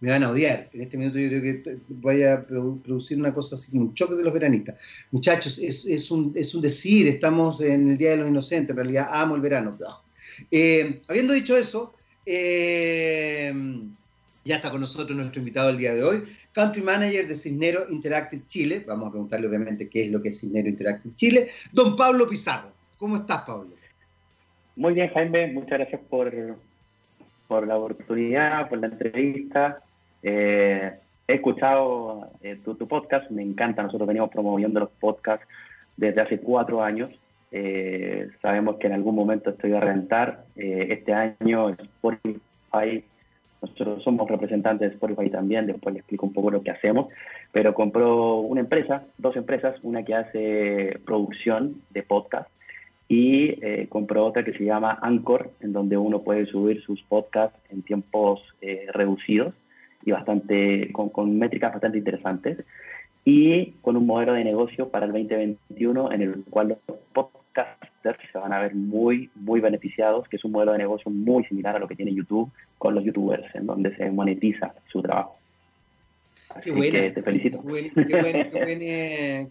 Me 0.00 0.10
van 0.10 0.22
a 0.22 0.30
odiar. 0.30 0.68
En 0.72 0.82
este 0.82 0.98
minuto 0.98 1.18
yo 1.18 1.28
creo 1.28 1.62
que 1.62 1.78
voy 1.88 2.22
a 2.24 2.42
producir 2.42 3.18
una 3.18 3.32
cosa 3.32 3.54
así, 3.54 3.76
un 3.76 3.94
choque 3.94 4.14
de 4.14 4.24
los 4.24 4.32
veranistas. 4.32 4.76
Muchachos, 5.10 5.58
es, 5.58 6.10
un, 6.10 6.32
decir, 6.32 7.08
estamos 7.08 7.60
en 7.60 7.90
el 7.90 7.98
Día 7.98 8.10
de 8.10 8.16
los 8.18 8.28
Inocentes, 8.28 8.70
en 8.70 8.76
realidad 8.76 9.08
amo 9.10 9.36
el 9.36 9.40
verano. 9.40 9.76
Eh, 10.50 11.00
habiendo 11.08 11.32
dicho 11.32 11.56
eso, 11.56 11.94
eh, 12.26 13.52
ya 14.44 14.56
está 14.56 14.70
con 14.70 14.80
nosotros 14.80 15.16
nuestro 15.16 15.40
invitado 15.40 15.70
el 15.70 15.78
día 15.78 15.94
de 15.94 16.02
hoy. 16.02 16.24
Country 16.52 16.82
Manager 16.82 17.26
de 17.26 17.34
Cisnero 17.34 17.88
Interactive 17.90 18.44
Chile. 18.46 18.84
Vamos 18.86 19.08
a 19.08 19.10
preguntarle 19.10 19.48
obviamente 19.48 19.88
qué 19.88 20.04
es 20.04 20.12
lo 20.12 20.22
que 20.22 20.28
es 20.28 20.40
Cisnero 20.40 20.68
Interactive 20.68 21.14
Chile. 21.16 21.50
Don 21.72 21.96
Pablo 21.96 22.28
Pizarro. 22.28 22.70
¿Cómo 22.98 23.16
estás, 23.16 23.42
Pablo? 23.42 23.70
Muy 24.76 24.94
bien, 24.94 25.08
Jaime. 25.10 25.48
Muchas 25.48 25.78
gracias 25.78 26.00
por, 26.08 26.32
por 27.48 27.66
la 27.66 27.76
oportunidad, 27.76 28.68
por 28.68 28.78
la 28.78 28.86
entrevista. 28.86 29.76
Eh, 30.22 30.92
he 31.26 31.34
escuchado 31.34 32.30
eh, 32.42 32.58
tu, 32.64 32.76
podcast, 32.88 33.30
me 33.30 33.42
encanta. 33.42 33.82
Nosotros 33.82 34.06
venimos 34.06 34.30
promoviendo 34.30 34.80
los 34.80 34.90
podcasts 34.90 35.46
desde 35.96 36.20
hace 36.20 36.38
cuatro 36.38 36.82
años. 36.82 37.10
Eh, 37.56 38.30
sabemos 38.42 38.76
que 38.76 38.88
en 38.88 38.94
algún 38.94 39.14
momento 39.14 39.50
estoy 39.50 39.72
a 39.74 39.80
rentar. 39.80 40.44
este 40.56 41.12
año 41.12 41.70
Spotify 41.70 43.04
nosotros 43.64 44.02
somos 44.02 44.28
representantes 44.28 44.90
de 44.90 44.94
Spotify 44.94 45.30
también, 45.30 45.66
después 45.66 45.94
les 45.94 46.00
explico 46.00 46.26
un 46.26 46.34
poco 46.34 46.50
lo 46.50 46.62
que 46.62 46.70
hacemos, 46.70 47.10
pero 47.50 47.72
compró 47.72 48.36
una 48.40 48.60
empresa, 48.60 49.04
dos 49.16 49.36
empresas, 49.36 49.76
una 49.82 50.02
que 50.02 50.14
hace 50.14 50.98
producción 51.06 51.76
de 51.90 52.02
podcast 52.02 52.50
y 53.08 53.64
eh, 53.64 53.86
compró 53.88 54.26
otra 54.26 54.44
que 54.44 54.52
se 54.52 54.64
llama 54.64 54.98
Anchor, 55.00 55.50
en 55.60 55.72
donde 55.72 55.96
uno 55.96 56.22
puede 56.22 56.46
subir 56.46 56.82
sus 56.82 57.02
podcasts 57.02 57.58
en 57.70 57.82
tiempos 57.82 58.42
eh, 58.60 58.86
reducidos 58.92 59.54
y 60.04 60.10
bastante 60.10 60.92
con, 60.92 61.08
con 61.08 61.38
métricas 61.38 61.72
bastante 61.72 61.98
interesantes 61.98 62.58
y 63.24 63.72
con 63.80 63.96
un 63.96 64.06
modelo 64.06 64.34
de 64.34 64.44
negocio 64.44 64.90
para 64.90 65.06
el 65.06 65.12
2021 65.12 66.12
en 66.12 66.22
el 66.22 66.44
cual 66.50 66.68
los 66.68 66.98
podcasts 67.14 67.43
se 68.32 68.38
van 68.38 68.52
a 68.52 68.60
ver 68.60 68.74
muy, 68.74 69.30
muy 69.34 69.60
beneficiados, 69.60 70.28
que 70.28 70.36
es 70.36 70.44
un 70.44 70.52
modelo 70.52 70.72
de 70.72 70.78
negocio 70.78 71.10
muy 71.10 71.44
similar 71.44 71.76
a 71.76 71.78
lo 71.78 71.88
que 71.88 71.96
tiene 71.96 72.14
YouTube 72.14 72.50
con 72.78 72.94
los 72.94 73.04
youtubers, 73.04 73.54
en 73.54 73.66
donde 73.66 73.94
se 73.96 74.10
monetiza 74.10 74.74
su 74.90 75.00
trabajo. 75.02 75.38
Así 76.50 76.72
qué 76.72 76.90
que 76.90 77.10
te 77.10 77.22
felicito. 77.22 77.62
Qué 77.64 77.90
qué 77.94 78.04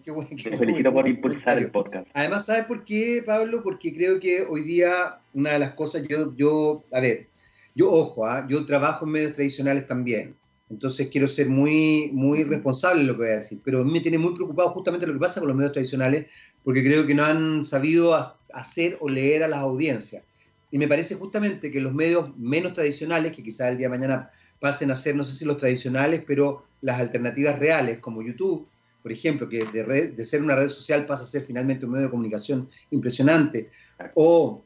qué 0.04 0.50
te 0.50 0.56
felicito 0.56 0.92
por 0.92 1.08
impulsar 1.08 1.58
el 1.58 1.70
podcast. 1.70 2.06
Además, 2.14 2.46
¿sabes 2.46 2.64
por 2.64 2.84
qué, 2.84 3.22
Pablo? 3.24 3.62
Porque 3.62 3.94
creo 3.94 4.20
que 4.20 4.42
hoy 4.42 4.62
día 4.62 5.16
una 5.34 5.52
de 5.52 5.58
las 5.58 5.74
cosas, 5.74 6.06
yo, 6.08 6.34
yo 6.36 6.82
a 6.92 7.00
ver, 7.00 7.26
yo, 7.74 7.90
ojo, 7.90 8.26
¿ah? 8.26 8.46
yo 8.48 8.64
trabajo 8.64 9.04
en 9.04 9.12
medios 9.12 9.34
tradicionales 9.34 9.86
también. 9.86 10.34
Entonces 10.70 11.08
quiero 11.08 11.28
ser 11.28 11.48
muy, 11.48 12.10
muy 12.12 12.42
responsable 12.44 13.02
en 13.02 13.08
lo 13.08 13.14
que 13.14 13.22
voy 13.22 13.28
a 13.28 13.36
decir, 13.36 13.60
pero 13.64 13.80
a 13.80 13.84
mí 13.84 13.92
me 13.92 14.00
tiene 14.00 14.18
muy 14.18 14.34
preocupado 14.34 14.70
justamente 14.70 15.06
lo 15.06 15.12
que 15.12 15.18
pasa 15.18 15.40
con 15.40 15.48
los 15.48 15.56
medios 15.56 15.72
tradicionales, 15.72 16.26
porque 16.62 16.82
creo 16.82 17.06
que 17.06 17.14
no 17.14 17.24
han 17.24 17.64
sabido 17.64 18.14
hacer 18.52 18.96
o 19.00 19.08
leer 19.08 19.44
a 19.44 19.48
las 19.48 19.60
audiencias. 19.60 20.24
Y 20.70 20.78
me 20.78 20.88
parece 20.88 21.14
justamente 21.14 21.70
que 21.70 21.80
los 21.80 21.92
medios 21.92 22.36
menos 22.36 22.72
tradicionales, 22.72 23.32
que 23.32 23.42
quizás 23.42 23.70
el 23.70 23.78
día 23.78 23.86
de 23.86 23.96
mañana 23.96 24.30
pasen 24.58 24.90
a 24.90 24.96
ser, 24.96 25.14
no 25.14 25.22
sé 25.22 25.34
si 25.34 25.44
los 25.44 25.58
tradicionales, 25.58 26.24
pero 26.26 26.64
las 26.80 26.98
alternativas 26.98 27.58
reales 27.58 27.98
como 27.98 28.22
YouTube, 28.22 28.66
por 29.02 29.12
ejemplo, 29.12 29.48
que 29.48 29.64
de, 29.66 30.24
ser 30.24 30.42
una 30.42 30.56
red 30.56 30.70
social 30.70 31.04
pasa 31.06 31.24
a 31.24 31.26
ser 31.26 31.44
finalmente 31.44 31.84
un 31.84 31.92
medio 31.92 32.06
de 32.06 32.10
comunicación 32.10 32.68
impresionante, 32.90 33.70
o 34.14 34.62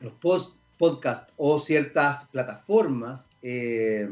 los 0.00 0.12
post 0.14 0.56
podcasts 0.78 1.32
o 1.36 1.58
ciertas 1.58 2.24
plataformas, 2.30 3.28
eh, 3.42 4.08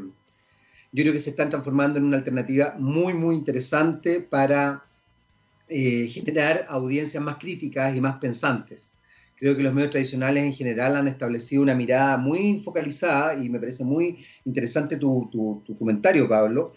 yo 0.93 1.03
creo 1.03 1.13
que 1.13 1.19
se 1.19 1.31
están 1.31 1.49
transformando 1.49 1.97
en 1.97 2.05
una 2.05 2.17
alternativa 2.17 2.75
muy, 2.77 3.15
muy 3.15 3.35
interesante 3.35 4.21
para 4.21 4.85
eh, 5.67 6.07
generar 6.07 6.67
audiencias 6.69 7.21
más 7.21 7.37
críticas 7.37 7.95
y 7.95 7.99
más 7.99 8.17
pensantes. 8.17 8.95
Creo 9.35 9.57
que 9.57 9.63
los 9.63 9.73
medios 9.73 9.89
tradicionales 9.89 10.43
en 10.43 10.53
general 10.53 10.95
han 10.95 11.07
establecido 11.07 11.63
una 11.63 11.73
mirada 11.73 12.17
muy 12.17 12.61
focalizada 12.63 13.43
y 13.43 13.49
me 13.49 13.59
parece 13.59 13.83
muy 13.83 14.23
interesante 14.45 14.97
tu, 14.97 15.29
tu 15.65 15.77
comentario, 15.77 16.29
Pablo, 16.29 16.73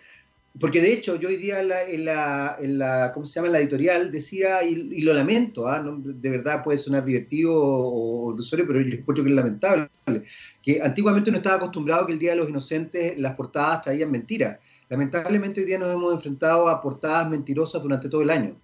porque 0.59 0.81
de 0.81 0.93
hecho 0.93 1.17
yo 1.17 1.29
hoy 1.29 1.37
día 1.37 1.61
en 1.61 1.69
la, 2.05 2.57
en 2.59 2.79
la, 2.79 3.11
¿cómo 3.13 3.27
se 3.27 3.35
llama? 3.35 3.49
En 3.49 3.53
la 3.53 3.59
editorial 3.61 4.11
decía, 4.11 4.63
y, 4.63 5.03
lo 5.03 5.13
lamento, 5.13 5.67
¿ah? 5.69 5.83
de 5.83 6.31
verdad 6.31 6.65
puede 6.65 6.79
sonar 6.79 7.05
divertido 7.05 7.53
o, 7.55 8.33
ilusorio, 8.33 8.67
pero 8.67 8.81
yo 8.81 8.95
encuentro 8.95 9.23
que 9.23 9.31
es 9.31 9.37
lamentable, 9.37 9.89
que 10.63 10.81
antiguamente 10.83 11.31
no 11.31 11.39
estaba 11.39 11.57
acostumbrado 11.57 12.07
que 12.07 12.13
el 12.13 12.19
Día 12.19 12.31
de 12.31 12.39
los 12.39 12.49
Inocentes 12.49 13.19
las 13.19 13.35
portadas 13.35 13.83
traían 13.83 14.11
mentiras. 14.11 14.59
Lamentablemente 14.89 15.61
hoy 15.61 15.67
día 15.67 15.79
nos 15.79 15.93
hemos 15.93 16.15
enfrentado 16.15 16.69
a 16.69 16.81
portadas 16.81 17.29
mentirosas 17.29 17.83
durante 17.83 18.09
todo 18.09 18.23
el 18.23 18.31
año 18.31 18.57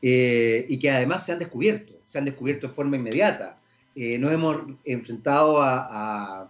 eh, 0.00 0.64
y 0.68 0.78
que 0.78 0.90
además 0.90 1.26
se 1.26 1.32
han 1.32 1.40
descubierto, 1.40 1.92
se 2.06 2.18
han 2.18 2.24
descubierto 2.24 2.68
de 2.68 2.74
forma 2.74 2.96
inmediata. 2.96 3.58
Eh, 3.94 4.18
nos 4.18 4.32
hemos 4.32 4.62
enfrentado 4.84 5.60
a, 5.60 6.48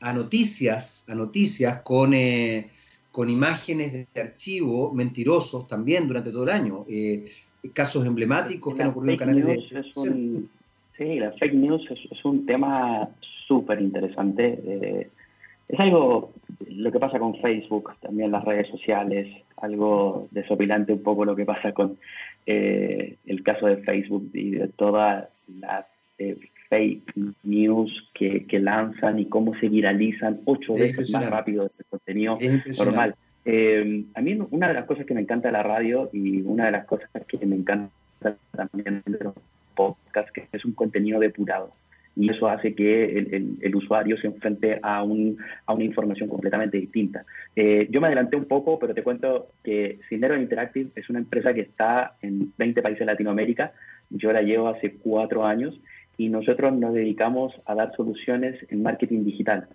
a, 0.00 0.12
noticias, 0.14 1.04
a 1.08 1.14
noticias 1.14 1.82
con... 1.82 2.14
Eh, 2.14 2.70
con 3.10 3.28
imágenes 3.28 4.06
de 4.12 4.20
archivo 4.20 4.92
mentirosos 4.92 5.66
también 5.66 6.06
durante 6.06 6.30
todo 6.30 6.44
el 6.44 6.50
año. 6.50 6.84
Eh, 6.88 7.26
casos 7.72 8.06
emblemáticos 8.06 8.74
que 8.74 8.82
han 8.82 8.88
ocurrido 8.88 9.12
en 9.12 9.18
canales 9.18 9.44
de... 9.44 10.42
sí, 10.96 11.18
la 11.18 11.32
fake 11.32 11.54
news 11.54 11.86
es, 11.90 12.24
un 12.24 12.46
tema 12.46 13.08
súper 13.46 13.80
interesante. 13.80 14.58
Eh, 14.64 15.10
es 15.68 15.78
algo, 15.78 16.32
lo 16.68 16.90
que 16.90 16.98
pasa 16.98 17.18
con 17.18 17.36
Facebook, 17.36 17.92
también 18.00 18.32
las 18.32 18.44
redes 18.44 18.68
sociales, 18.68 19.28
algo 19.58 20.28
desopilante 20.30 20.92
un 20.92 21.02
poco 21.02 21.24
lo 21.24 21.36
que 21.36 21.44
pasa 21.44 21.72
con 21.72 21.98
eh, 22.46 23.16
el 23.26 23.42
caso 23.42 23.66
de 23.66 23.76
Facebook 23.78 24.30
y 24.32 24.50
de 24.50 24.68
todas 24.68 25.28
las 25.60 25.86
fake 26.70 27.12
news 27.42 27.90
que, 28.14 28.46
lanzan 28.58 29.18
y 29.18 29.26
cómo 29.26 29.54
se 29.58 29.68
viralizan 29.68 30.40
ocho 30.46 30.74
veces 30.74 31.10
más 31.10 31.28
rápido 31.28 31.64
del 31.64 31.86
contenido 31.90 32.38
normal. 32.78 33.14
Eh, 33.44 34.04
a 34.14 34.20
mí 34.20 34.38
una 34.50 34.68
de 34.68 34.74
las 34.74 34.86
cosas 34.86 35.04
que 35.04 35.14
me 35.14 35.20
encanta 35.20 35.48
de 35.48 35.52
la 35.52 35.62
radio 35.62 36.08
y 36.12 36.40
una 36.42 36.66
de 36.66 36.72
las 36.72 36.86
cosas 36.86 37.08
que 37.26 37.44
me 37.44 37.56
encanta 37.56 37.90
también 38.52 39.02
de 39.04 39.18
los 39.24 39.34
podcasts 39.74 40.30
que 40.32 40.46
es 40.52 40.64
un 40.64 40.72
contenido 40.72 41.18
depurado 41.18 41.72
y 42.16 42.28
eso 42.28 42.48
hace 42.48 42.74
que 42.74 43.18
el, 43.60 43.74
usuario 43.74 44.18
se 44.18 44.26
enfrente 44.26 44.78
a, 44.82 45.02
un, 45.02 45.38
a, 45.66 45.72
una 45.72 45.84
información 45.84 46.28
completamente 46.28 46.76
distinta. 46.78 47.24
Eh, 47.54 47.86
yo 47.90 48.00
me 48.00 48.08
adelanté 48.08 48.36
un 48.36 48.46
poco, 48.46 48.78
pero 48.78 48.94
te 48.94 49.02
cuento 49.02 49.48
que 49.62 50.00
Cinero 50.08 50.36
Interactive 50.36 50.90
es 50.96 51.08
una 51.08 51.20
empresa 51.20 51.54
que 51.54 51.62
está 51.62 52.16
en 52.20 52.52
20 52.58 52.82
países 52.82 53.00
de 53.00 53.06
Latinoamérica. 53.06 53.72
Yo 54.10 54.32
la 54.32 54.42
llevo 54.42 54.68
hace 54.68 54.94
cuatro 54.94 55.46
años 55.46 55.80
y 56.20 56.28
nosotros 56.28 56.74
nos 56.74 56.92
dedicamos 56.92 57.50
a 57.64 57.74
dar 57.74 57.96
soluciones 57.96 58.54
en 58.68 58.82
marketing 58.82 59.24
digital. 59.24 59.68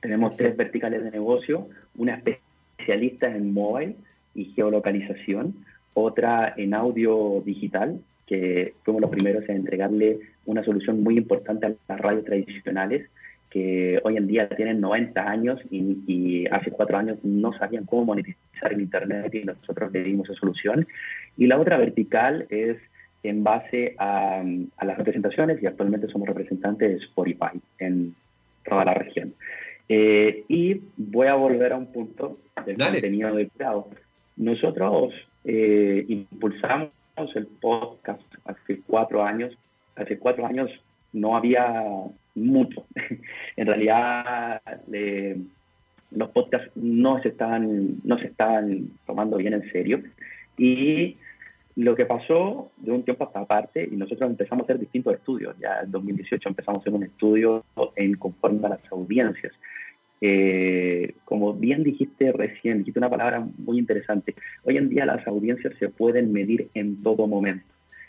Tenemos 0.00 0.36
tres 0.36 0.56
verticales 0.56 1.04
de 1.04 1.12
negocio, 1.12 1.68
una 1.96 2.16
especialista 2.16 3.28
en 3.28 3.54
mobile 3.54 3.94
y 4.34 4.46
geolocalización, 4.46 5.54
otra 5.94 6.52
en 6.56 6.74
audio 6.74 7.44
digital, 7.46 8.00
que 8.26 8.74
fuimos 8.82 9.02
los 9.02 9.10
primeros 9.12 9.48
en 9.48 9.58
entregarle 9.58 10.18
una 10.46 10.64
solución 10.64 11.00
muy 11.00 11.16
importante 11.16 11.66
a 11.66 11.72
las 11.86 12.00
radios 12.00 12.24
tradicionales, 12.24 13.08
que 13.48 14.00
hoy 14.02 14.16
en 14.16 14.26
día 14.26 14.48
tienen 14.48 14.80
90 14.80 15.30
años 15.30 15.60
y, 15.70 15.96
y, 16.08 16.46
hace 16.48 16.72
cuatro 16.72 16.98
años 16.98 17.18
no 17.22 17.56
sabían 17.56 17.84
cómo 17.84 18.06
monetizar 18.06 18.72
el 18.72 18.80
Internet 18.80 19.32
y 19.32 19.44
nosotros 19.44 19.92
le 19.92 20.02
dimos 20.02 20.28
esa 20.28 20.40
solución. 20.40 20.88
Y 21.36 21.46
la 21.46 21.56
otra 21.56 21.78
vertical 21.78 22.46
es 22.50 22.78
en 23.22 23.42
base 23.42 23.94
a, 23.98 24.42
las 24.82 24.98
representaciones 24.98 25.62
y 25.62 25.66
actualmente 25.66 26.08
somos 26.08 26.28
representantes 26.28 26.90
de 26.90 27.04
Spotify 27.04 27.60
en 27.78 28.14
toda 28.64 28.84
la 28.84 28.94
región. 28.94 29.34
Eh, 29.88 30.44
y 30.48 30.82
voy 30.96 31.28
a 31.28 31.34
volver 31.34 31.72
a 31.72 31.76
un 31.76 31.86
punto 31.86 32.38
del 32.64 32.76
contenido 32.76 33.34
del 33.34 33.50
cloud. 33.50 33.84
Nosotros 34.36 35.14
eh, 35.44 36.04
impulsamos 36.08 36.90
el 37.34 37.46
podcast 37.46 38.22
hace 38.44 38.80
cuatro 38.86 39.24
años. 39.24 39.56
Hace 39.96 40.18
cuatro 40.18 40.46
años 40.46 40.70
no 41.12 41.36
había 41.36 41.84
mucho. 42.34 42.84
en 43.56 43.66
realidad, 43.66 44.60
los 46.10 46.30
podcasts 46.30 46.70
no 46.76 47.20
se 47.22 47.28
estaban, 47.30 47.96
no 48.04 48.18
se 48.18 48.26
estaban 48.26 48.90
tomando 49.06 49.38
bien 49.38 49.54
en 49.54 49.70
serio. 49.72 50.02
Y 50.56 51.16
lo 51.78 51.94
que 51.94 52.06
pasó 52.06 52.72
de 52.76 52.90
un 52.90 53.04
tiempo 53.04 53.22
hasta 53.22 53.38
aparte, 53.38 53.88
y 53.88 53.94
nosotros 53.94 54.28
empezamos 54.28 54.62
a 54.62 54.64
hacer 54.64 54.80
distintos 54.80 55.14
estudios, 55.14 55.54
ya 55.60 55.78
en 55.84 55.92
2018 55.92 56.48
empezamos 56.48 56.80
a 56.80 56.82
hacer 56.82 56.92
un 56.92 57.04
estudio 57.04 57.64
en 57.94 58.16
conforme 58.16 58.66
a 58.66 58.70
las 58.70 58.80
audiencias. 58.90 59.52
Eh, 60.20 61.14
como 61.24 61.54
bien 61.54 61.84
dijiste 61.84 62.32
recién, 62.32 62.78
dijiste 62.78 62.98
una 62.98 63.08
palabra 63.08 63.46
muy 63.58 63.78
interesante, 63.78 64.34
hoy 64.64 64.76
en 64.76 64.88
día 64.88 65.06
las 65.06 65.24
audiencias 65.28 65.72
se 65.78 65.88
pueden 65.88 66.32
medir 66.32 66.68
en 66.74 67.00
todo 67.00 67.28
momento. 67.28 67.64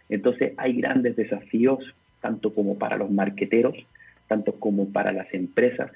Entonces 0.10 0.54
hay 0.58 0.74
grandes 0.82 1.16
desafíos, 1.16 1.94
tanto 2.22 2.56
como 2.56 2.80
para 2.80 2.98
los 2.98 3.12
marqueteros, 3.12 3.76
tanto 4.28 4.54
como 4.54 4.90
para 4.90 5.12
las 5.12 5.32
empresas 5.32 5.92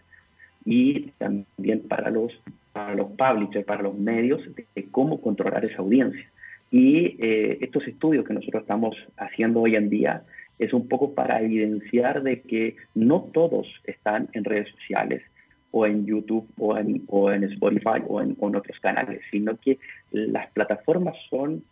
y 0.63 1.07
también 1.17 1.79
para 1.87 2.11
los, 2.11 2.39
para 2.71 2.93
los 2.93 3.07
publishers, 3.13 3.65
para 3.65 3.81
los 3.81 3.97
medios, 3.97 4.43
de 4.75 4.83
cómo 4.91 5.19
controlar 5.19 5.65
esa 5.65 5.79
audiencia. 5.79 6.29
Y 6.73 7.17
eh, 7.19 7.59
estos 7.61 7.87
estudios 7.87 8.25
que 8.25 8.33
nosotros 8.33 8.63
estamos 8.63 8.95
haciendo 9.17 9.61
hoy 9.61 9.75
en 9.75 9.91
día 9.91 10.23
es 10.57 10.73
un 10.73 10.87
poco 10.87 11.13
para 11.13 11.39
evidenciar 11.39 12.23
de 12.23 12.41
que 12.41 12.77
no 12.95 13.29
todos 13.31 13.67
están 13.83 14.27
en 14.33 14.43
redes 14.43 14.69
sociales 14.71 15.21
o 15.69 15.85
en 15.85 16.07
YouTube 16.07 16.47
o 16.57 16.75
en, 16.75 17.03
o 17.09 17.31
en 17.31 17.43
Spotify 17.43 18.01
o 18.07 18.23
en, 18.23 18.35
otros 18.39 18.79
canales, 18.79 19.21
sino 19.29 19.55
que 19.57 19.77
las 20.11 20.49
plataformas 20.49 21.15
son 21.29 21.63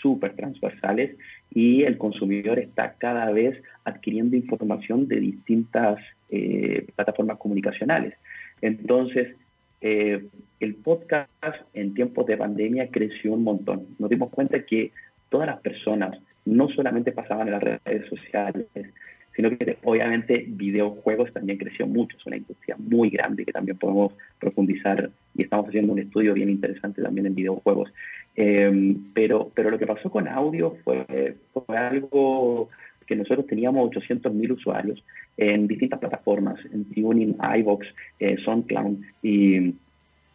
súper 0.00 0.36
transversales 0.36 1.16
y 1.52 1.82
el 1.82 1.98
consumidor 1.98 2.60
está 2.60 2.94
cada 2.96 3.32
vez 3.32 3.60
adquiriendo 3.82 4.36
información 4.36 5.08
de 5.08 5.18
distintas 5.18 5.98
eh, 6.30 6.86
plataformas 6.94 7.38
comunicacionales. 7.38 8.14
Entonces, 8.60 9.34
eh, 9.86 10.24
el 10.60 10.76
podcast 10.76 11.28
en 11.74 11.92
tiempos 11.92 12.24
de 12.24 12.38
pandemia 12.38 12.88
creció 12.90 13.34
un 13.34 13.44
montón. 13.44 13.86
Nos 13.98 14.08
dimos 14.08 14.30
cuenta 14.30 14.64
que 14.64 14.92
todas 15.28 15.46
las 15.46 15.60
personas 15.60 16.18
no 16.46 16.70
solamente 16.70 17.12
pasaban 17.12 17.48
en 17.48 17.52
las 17.52 17.62
redes 17.62 18.08
sociales, 18.08 18.66
sino 19.36 19.50
que 19.50 19.76
obviamente 19.84 20.46
videojuegos 20.48 21.34
también 21.34 21.58
creció 21.58 21.86
mucho. 21.86 22.16
Es 22.16 22.24
una 22.24 22.38
industria 22.38 22.76
muy 22.78 23.10
grande 23.10 23.44
que 23.44 23.52
también 23.52 23.76
podemos 23.76 24.14
profundizar 24.40 25.10
y 25.34 25.42
estamos 25.42 25.68
haciendo 25.68 25.92
un 25.92 25.98
estudio 25.98 26.32
bien 26.32 26.48
interesante 26.48 27.02
también 27.02 27.26
en 27.26 27.34
videojuegos. 27.34 27.92
Em, 28.36 29.12
pero, 29.12 29.52
pero 29.54 29.68
lo 29.68 29.78
que 29.78 29.86
pasó 29.86 30.10
con 30.10 30.28
audio 30.28 30.78
fue, 30.82 31.36
fue 31.52 31.76
algo 31.76 32.70
que 33.04 33.16
nosotros 33.16 33.46
teníamos 33.46 33.90
800.000 33.90 34.52
usuarios 34.52 35.02
en 35.36 35.66
distintas 35.66 36.00
plataformas, 36.00 36.58
en 36.72 36.84
Tuning, 36.86 37.36
iVox, 37.58 37.86
eh, 38.20 38.36
SoundCloud 38.44 38.98
y 39.22 39.74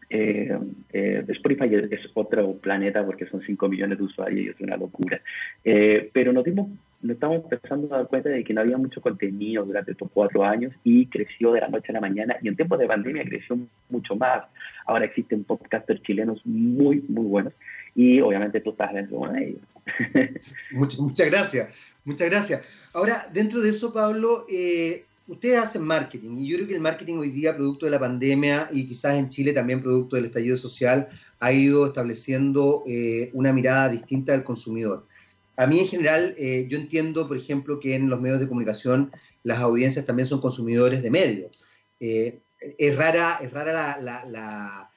eh, 0.10 0.58
eh, 0.92 1.24
Spotify 1.28 1.70
es 1.92 2.02
otro 2.16 2.54
planeta 2.56 3.06
porque 3.06 3.28
son 3.28 3.42
5 3.42 3.70
millones 3.70 4.00
de 4.00 4.04
usuarios 4.04 4.46
y 4.46 4.50
es 4.50 4.60
una 4.60 4.76
locura. 4.76 5.22
Eh, 5.64 6.10
pero 6.12 6.34
nos, 6.34 6.44
dimos, 6.44 6.70
nos 7.02 7.14
estamos 7.14 7.44
empezando 7.44 7.94
a 7.94 7.98
dar 8.00 8.08
cuenta 8.08 8.30
de 8.30 8.44
que 8.44 8.54
no 8.54 8.62
había 8.62 8.78
mucho 8.78 9.02
contenido 9.02 9.64
durante 9.66 9.92
estos 9.92 10.10
cuatro 10.12 10.44
años 10.44 10.74
y 10.84 11.06
creció 11.06 11.52
de 11.52 11.62
la 11.62 11.68
noche 11.68 11.92
a 11.92 11.94
la 11.94 12.02
mañana 12.02 12.38
y 12.42 12.48
en 12.48 12.56
tiempos 12.56 12.80
de 12.80 12.88
pandemia 12.88 13.24
creció 13.24 13.60
mucho 13.90 14.16
más. 14.16 14.46
Ahora 14.86 15.06
existen 15.06 15.44
podcasters 15.44 16.02
chilenos 16.02 16.44
muy, 16.46 17.04
muy 17.08 17.26
buenos 17.26 17.54
y 17.96 18.20
obviamente 18.22 18.62
tú 18.62 18.72
estás 18.72 18.94
dentro 18.94 19.20
de 19.32 19.48
ellos. 19.48 19.62
muchas, 20.72 21.00
muchas 21.00 21.30
gracias, 21.30 21.74
muchas 22.06 22.30
gracias. 22.30 22.62
Ahora, 22.94 23.30
dentro 23.34 23.60
de 23.62 23.70
eso, 23.70 23.94
Pablo, 23.94 24.46
eh, 24.50 25.06
ustedes 25.30 25.60
hacen 25.60 25.84
marketing 25.84 26.38
y 26.38 26.48
yo 26.48 26.58
creo 26.58 26.68
que 26.68 26.76
el 26.76 26.82
marketing 26.82 27.18
hoy 27.18 27.30
día, 27.30 27.56
producto 27.56 27.86
de 27.86 27.92
la 27.92 28.00
pandemia 28.00 28.68
y 28.72 28.88
quizás 28.88 29.16
en 29.16 29.30
Chile 29.30 29.54
también 29.54 29.82
producto 29.82 30.16
del 30.16 30.26
estallido 30.26 30.58
social, 30.58 31.08
ha 31.40 31.54
ido 31.54 31.86
estableciendo 31.88 32.84
eh, 32.88 33.30
una 33.34 33.54
mirada 33.54 33.90
distinta 33.90 34.32
del 34.32 34.44
consumidor. 34.44 35.06
A 35.56 35.68
mí 35.68 35.80
en 35.80 35.88
general, 35.88 36.36
eh, 36.38 36.66
yo 36.70 36.78
entiendo, 36.78 37.28
por 37.28 37.38
ejemplo, 37.38 37.80
que 37.80 37.96
en 37.96 38.10
los 38.10 38.20
medios 38.20 38.40
de 38.40 38.48
comunicación 38.48 39.12
las 39.44 39.60
audiencias 39.60 40.06
también 40.06 40.26
son 40.26 40.42
consumidores 40.42 41.04
de 41.04 41.12
medios. 41.12 41.52
Eh, 42.00 42.40
es 42.78 42.96
rara, 42.96 43.40
es 43.42 43.52
rara 43.52 43.98
la 44.00 44.89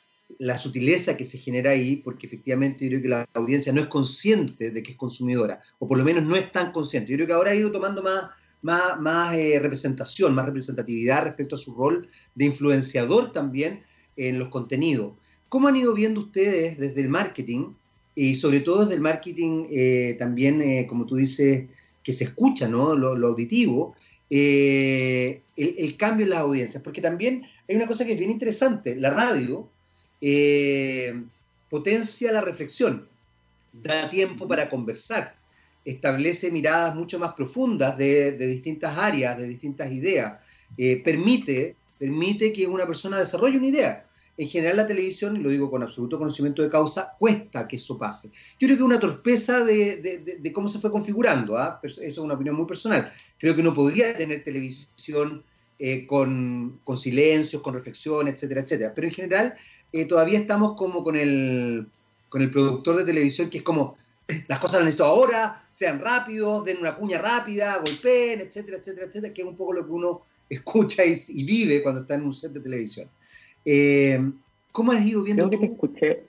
sutileza 0.58 1.16
que 1.16 1.24
se 1.24 1.38
genera 1.38 1.70
ahí, 1.70 1.96
porque 1.96 2.26
efectivamente 2.26 2.86
creo 2.88 3.00
que 3.00 3.08
la 3.08 3.26
audiencia 3.34 3.72
no 3.72 3.80
es 3.80 3.86
consciente 3.86 4.70
de 4.70 4.82
que 4.82 4.92
es 4.92 4.98
consumidora, 4.98 5.60
o 5.78 5.88
por 5.88 5.98
lo 5.98 6.04
menos 6.04 6.24
no 6.24 6.36
es 6.36 6.50
tan 6.52 6.72
consciente. 6.72 7.10
Yo 7.10 7.16
creo 7.16 7.26
que 7.26 7.32
ahora 7.32 7.50
ha 7.50 7.54
ido 7.54 7.70
tomando 7.70 8.02
más, 8.02 8.30
más, 8.62 9.00
más 9.00 9.34
eh, 9.34 9.58
representación, 9.60 10.34
más 10.34 10.46
representatividad 10.46 11.24
respecto 11.24 11.56
a 11.56 11.58
su 11.58 11.74
rol 11.74 12.08
de 12.34 12.44
influenciador 12.44 13.32
también 13.32 13.82
en 14.16 14.38
los 14.38 14.48
contenidos. 14.48 15.14
¿Cómo 15.48 15.68
han 15.68 15.76
ido 15.76 15.94
viendo 15.94 16.20
ustedes 16.20 16.78
desde 16.78 17.00
el 17.00 17.08
marketing, 17.08 17.74
y 18.14 18.34
sobre 18.34 18.60
todo 18.60 18.80
desde 18.80 18.94
el 18.94 19.00
marketing 19.00 19.66
eh, 19.70 20.16
también, 20.18 20.60
eh, 20.60 20.86
como 20.86 21.06
tú 21.06 21.16
dices, 21.16 21.66
que 22.02 22.12
se 22.12 22.24
escucha, 22.24 22.68
¿no? 22.68 22.94
Lo, 22.94 23.26
auditivo, 23.26 23.94
el, 24.28 25.96
cambio 25.96 26.24
en 26.24 26.30
las 26.30 26.40
audiencias, 26.40 26.82
porque 26.82 27.00
también 27.00 27.44
hay 27.68 27.76
una 27.76 27.86
cosa 27.86 28.04
que 28.04 28.12
es 28.12 28.18
bien 28.18 28.30
interesante, 28.30 28.96
la 28.96 29.10
radio 29.10 29.71
potencia 31.68 32.30
la 32.30 32.40
reflexión, 32.40 33.08
da 33.72 34.08
tiempo 34.08 34.46
para 34.46 34.68
conversar, 34.68 35.34
establece 35.84 36.50
miradas 36.50 36.94
mucho 36.94 37.18
más 37.18 37.32
profundas 37.34 37.96
de, 37.96 38.32
distintas 38.36 38.96
áreas, 38.96 39.38
de 39.38 39.48
distintas 39.48 39.90
ideas, 39.90 40.40
eh, 40.76 41.02
permite, 41.02 41.76
permite 41.98 42.52
que 42.52 42.66
una 42.66 42.86
persona 42.86 43.18
desarrolle 43.18 43.58
una 43.58 43.68
idea. 43.68 44.06
En 44.38 44.48
general 44.48 44.78
la 44.78 44.86
televisión, 44.86 45.36
y 45.36 45.40
lo 45.40 45.50
digo 45.50 45.70
con 45.70 45.82
absoluto 45.82 46.18
conocimiento 46.18 46.62
de 46.62 46.70
causa, 46.70 47.14
cuesta 47.18 47.68
que 47.68 47.76
eso 47.76 47.98
pase. 47.98 48.28
Yo 48.58 48.66
creo 48.66 48.76
que 48.78 48.82
una 48.82 48.98
torpeza 48.98 49.62
de, 49.62 50.52
cómo 50.54 50.68
se 50.68 50.78
fue 50.78 50.90
configurando, 50.90 51.58
¿ah? 51.58 51.80
eso 51.82 52.00
es 52.00 52.16
una 52.18 52.34
opinión 52.34 52.56
muy 52.56 52.66
personal. 52.66 53.12
Creo 53.38 53.54
que 53.54 53.60
uno 53.60 53.74
podría 53.74 54.16
tener 54.16 54.42
televisión 54.42 55.42
eh, 55.78 56.06
con, 56.06 56.80
con 56.82 56.96
silencios, 56.96 57.60
con 57.60 57.74
reflexión, 57.74 58.26
etcétera, 58.26 58.62
etcétera. 58.62 58.92
Pero 58.94 59.08
en 59.08 59.14
general 59.14 59.54
eh, 59.92 60.06
todavía 60.06 60.38
estamos 60.38 60.74
como 60.76 61.04
con 61.04 61.16
el, 61.16 61.86
con 62.28 62.42
el 62.42 62.50
productor 62.50 62.96
de 62.96 63.04
televisión 63.04 63.50
que 63.50 63.58
es 63.58 63.64
como, 63.64 63.96
las 64.48 64.58
cosas 64.58 64.76
las 64.76 64.84
necesito 64.84 65.04
ahora, 65.04 65.62
sean 65.74 66.00
rápidos, 66.00 66.64
den 66.64 66.78
una 66.78 66.94
cuña 66.94 67.18
rápida, 67.18 67.78
golpeen, 67.78 68.40
etcétera, 68.40 68.78
etcétera, 68.78 69.06
etcétera, 69.06 69.34
que 69.34 69.42
es 69.42 69.48
un 69.48 69.56
poco 69.56 69.72
lo 69.72 69.84
que 69.84 69.92
uno 69.92 70.22
escucha 70.48 71.04
y, 71.04 71.44
vive 71.44 71.82
cuando 71.82 72.02
está 72.02 72.14
en 72.14 72.24
un 72.24 72.32
set 72.32 72.52
de 72.52 72.60
televisión. 72.60 73.08
Eh, 73.64 74.20
¿Cómo 74.70 74.92
has 74.92 75.04
ido 75.04 75.22
viendo? 75.22 75.48
Creo 75.48 75.60
que 75.60 75.66
te 75.66 75.72
escuché. 75.72 76.22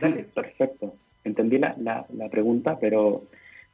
Dale. 0.00 0.24
perfecto. 0.24 0.94
Entendí 1.24 1.58
la, 1.58 1.76
la, 1.78 2.28
pregunta, 2.28 2.78
pero 2.80 3.24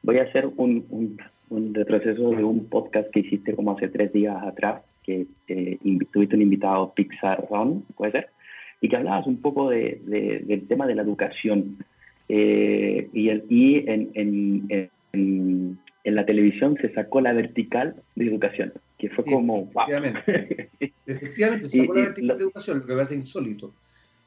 voy 0.03 0.19
a 0.19 0.23
hacer 0.23 0.47
un, 0.57 1.17
un, 1.49 1.73
retroceso 1.73 2.29
de 2.29 2.43
un 2.43 2.65
podcast 2.65 3.09
que 3.09 3.21
hiciste 3.21 3.55
como 3.55 3.71
hace 3.71 3.87
tres 3.87 4.13
días 4.13 4.37
atrás, 4.43 4.83
que 5.03 5.25
eh, 5.47 5.79
tuviste 6.11 6.35
un 6.35 6.43
invitado, 6.43 6.93
Pixar 6.93 7.47
Ron, 7.49 7.83
¿puede 7.95 8.11
ser? 8.11 8.29
Y 8.81 8.89
que 8.89 8.95
hablabas 8.95 9.27
un 9.27 9.41
poco 9.41 9.69
de, 9.69 10.01
del 10.45 10.67
tema 10.67 10.87
de 10.87 10.95
la 10.95 11.01
educación. 11.01 11.77
Eh, 12.29 13.09
y, 13.13 13.29
el, 13.29 13.43
y 13.49 13.89
en, 13.89 14.11
en, 14.13 14.91
en, 15.13 15.79
en, 16.03 16.15
la 16.15 16.25
televisión 16.25 16.77
se 16.79 16.93
sacó 16.93 17.21
la 17.21 17.33
vertical 17.33 17.95
de 18.15 18.25
educación, 18.25 18.73
que 18.97 19.09
fue 19.09 19.25
como... 19.25 19.69
Efectivamente. 19.71 20.69
efectivamente, 21.05 21.67
se 21.67 21.79
sacó 21.79 21.93
la 21.95 22.01
vertical 22.01 22.37
de 22.37 22.43
educación, 22.43 22.79
lo 22.79 22.85
que 22.85 22.95
me 22.95 23.01
hace 23.01 23.15
insólito. 23.15 23.73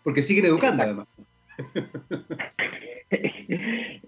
Porque 0.02 0.22
siguen 0.22 0.46
educando 0.46 0.82
además. 0.82 1.06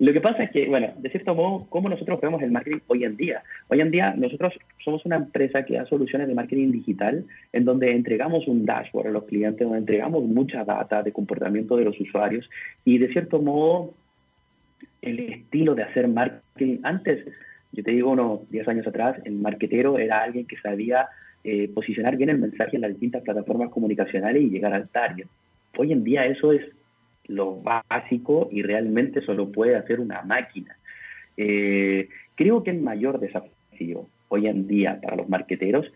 Lo 0.05 0.13
que 0.13 0.21
pasa 0.21 0.43
es 0.43 0.51
que, 0.51 0.69
bueno, 0.69 0.93
de 0.99 1.09
cierto 1.09 1.35
modo, 1.35 1.67
¿cómo 1.71 1.89
nosotros 1.89 2.21
vemos 2.21 2.43
el 2.43 2.51
marketing 2.51 2.81
hoy 2.89 3.05
en 3.05 3.17
día? 3.17 3.43
Hoy 3.69 3.81
en 3.81 3.91
día 3.91 4.13
nosotros 4.15 4.53
somos 4.85 5.03
una 5.07 5.17
empresa 5.17 5.65
que 5.65 5.77
da 5.77 5.87
soluciones 5.87 6.29
de 6.29 6.35
marketing 6.35 6.73
digital 6.73 7.25
en 7.55 7.65
donde 7.65 7.91
entregamos 7.91 8.47
un 8.47 8.67
dashboard 8.67 9.07
a 9.07 9.13
los 9.13 9.25
clientes, 9.25 9.61
donde 9.61 9.79
entregamos 9.79 10.23
mucha 10.25 10.63
data 10.63 11.03
de 11.03 11.11
comportamiento 11.11 11.79
de 11.79 11.87
los 11.87 11.99
usuarios 11.99 12.51
y 12.85 12.99
de 12.99 13.09
cierto 13.15 13.41
modo 13.41 13.95
el 15.01 15.21
estilo 15.21 15.75
de 15.75 15.85
hacer 15.85 16.07
marketing. 16.07 16.81
Antes, 16.83 17.27
yo 17.73 17.83
te 17.83 17.93
digo 17.93 18.11
unos 18.11 18.51
10 18.51 18.69
años 18.69 18.87
atrás, 18.87 19.17
el 19.25 19.37
marketero 19.37 19.99
era 19.99 20.23
alguien 20.23 20.47
que 20.47 20.59
sabía 20.59 21.09
eh, 21.45 21.71
posicionar 21.75 22.19
bien 22.19 22.29
el 22.29 22.37
mensaje 22.37 22.77
en 22.77 22.83
las 22.83 22.91
distintas 22.91 23.23
plataformas 23.23 23.71
comunicacionales 23.71 24.43
y 24.43 24.51
llegar 24.51 24.75
al 24.75 24.87
target. 24.91 25.29
Hoy 25.79 25.93
en 25.93 26.05
día 26.05 26.27
eso 26.27 26.53
es 26.53 26.61
lo 27.27 27.61
básico 27.61 28.49
y 28.51 28.63
realmente 28.63 29.21
solo 29.23 29.51
puede 29.51 29.77
hacer 29.77 30.01
una 30.01 30.23
máquina. 30.23 30.77
Eh, 31.37 32.09
creo 32.35 32.63
que 32.63 32.71
el 32.71 32.81
mayor 32.81 33.19
desafío 33.19 34.09
hoy 34.29 34.47
en 34.47 34.67
día 34.67 35.01
para 35.01 35.17
los 35.17 35.29
marqueteros 35.29 35.87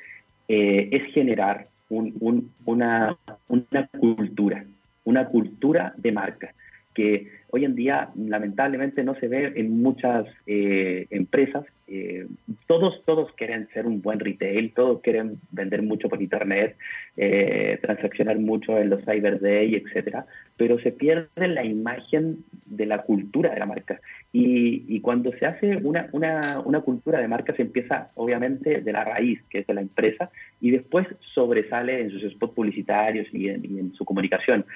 eh, 0.48 0.88
es 0.92 1.12
generar 1.12 1.68
una, 1.90 3.16
una 3.48 3.88
cultura, 3.98 4.64
una 5.04 5.26
cultura 5.26 5.94
de 5.96 6.12
marca 6.12 6.54
que 6.98 7.28
hoy 7.50 7.64
en 7.64 7.76
día 7.76 8.10
lamentablemente 8.16 9.04
no 9.04 9.14
se 9.20 9.28
ve 9.28 9.52
en 9.54 9.80
muchas 9.80 10.26
eh, 10.48 11.06
empresas. 11.10 11.64
Eh, 11.86 12.26
todos, 12.66 13.02
todos 13.06 13.32
quieren 13.34 13.68
ser 13.72 13.86
un 13.86 14.02
buen 14.02 14.18
retail, 14.18 14.72
todos 14.74 15.00
quieren 15.00 15.38
vender 15.52 15.82
mucho 15.82 16.08
por 16.08 16.20
internet, 16.20 16.76
eh, 17.16 17.78
transaccionar 17.80 18.38
mucho 18.40 18.76
en 18.78 18.90
los 18.90 19.04
Cyber 19.04 19.40
Day, 19.40 19.76
etcétera, 19.76 20.26
pero 20.56 20.80
se 20.80 20.90
pierde 20.90 21.48
la 21.48 21.64
imagen 21.64 22.44
de 22.66 22.86
la 22.86 23.02
cultura 23.02 23.54
de 23.54 23.60
la 23.60 23.66
marca. 23.66 24.00
Y, 24.32 24.84
y 24.88 25.00
cuando 25.00 25.32
se 25.38 25.46
hace 25.46 25.76
una, 25.76 26.08
una, 26.12 26.60
una, 26.60 26.80
cultura 26.80 27.20
de 27.20 27.28
marca, 27.28 27.54
se 27.54 27.62
empieza 27.62 28.10
obviamente 28.16 28.82
de 28.82 28.92
la 28.92 29.04
raíz, 29.04 29.40
que 29.48 29.60
es 29.60 29.66
de 29.66 29.74
la 29.74 29.80
empresa, 29.80 30.30
y 30.60 30.72
después 30.72 31.06
sobresale 31.32 32.00
en 32.00 32.10
sus 32.10 32.30
spots 32.32 32.54
publicitarios 32.54 33.26
y 33.32 33.48
en, 33.48 33.64
y 33.64 33.78
en 33.78 33.94
su 33.94 34.04
comunicación. 34.04 34.66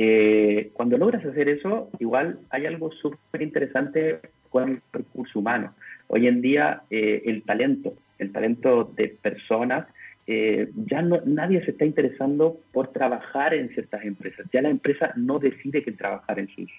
Eh, 0.00 0.70
cuando 0.74 0.96
logras 0.96 1.24
hacer 1.24 1.48
eso, 1.48 1.90
igual 1.98 2.38
hay 2.50 2.66
algo 2.66 2.92
súper 2.92 3.42
interesante 3.42 4.20
con 4.48 4.70
el 4.70 4.80
recurso 4.92 5.40
humano. 5.40 5.74
Hoy 6.06 6.28
en 6.28 6.40
día 6.40 6.82
eh, 6.88 7.22
el 7.26 7.42
talento, 7.42 7.94
el 8.20 8.30
talento 8.30 8.92
de 8.96 9.08
personas, 9.08 9.88
eh, 10.28 10.70
ya 10.86 11.02
no, 11.02 11.20
nadie 11.24 11.64
se 11.64 11.72
está 11.72 11.84
interesando 11.84 12.60
por 12.72 12.92
trabajar 12.92 13.54
en 13.54 13.70
ciertas 13.70 14.04
empresas. 14.04 14.46
Ya 14.52 14.62
la 14.62 14.70
empresa 14.70 15.12
no 15.16 15.40
decide 15.40 15.82
que 15.82 15.90
trabajar 15.90 16.38
en, 16.38 16.48
sus, 16.48 16.70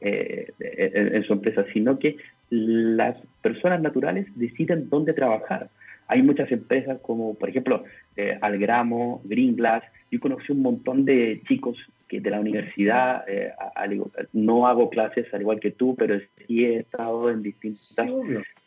en, 0.00 1.22
su 1.24 1.34
empresa, 1.34 1.66
sino 1.72 1.98
que 1.98 2.16
las 2.48 3.16
personas 3.42 3.82
naturales 3.82 4.26
deciden 4.36 4.88
dónde 4.88 5.12
trabajar. 5.12 5.68
Hay 6.06 6.22
muchas 6.22 6.50
empresas 6.50 6.98
como, 7.02 7.34
por 7.34 7.48
ejemplo, 7.48 7.84
Algramo, 8.40 9.22
Green 9.24 9.56
Glass. 9.56 9.82
Yo 10.10 10.20
conocí 10.20 10.52
un 10.52 10.62
montón 10.62 11.04
de 11.04 11.42
chicos 11.48 11.76
de 12.10 12.30
la 12.30 12.40
universidad, 12.40 13.24
eh, 13.28 13.52
no 14.32 14.66
hago 14.66 14.90
clases 14.90 15.32
al 15.32 15.40
igual 15.40 15.60
que 15.60 15.70
tú, 15.70 15.94
pero 15.96 16.18
sí 16.46 16.64
he 16.64 16.78
estado 16.78 17.30
en 17.30 17.42
distintas, 17.42 18.08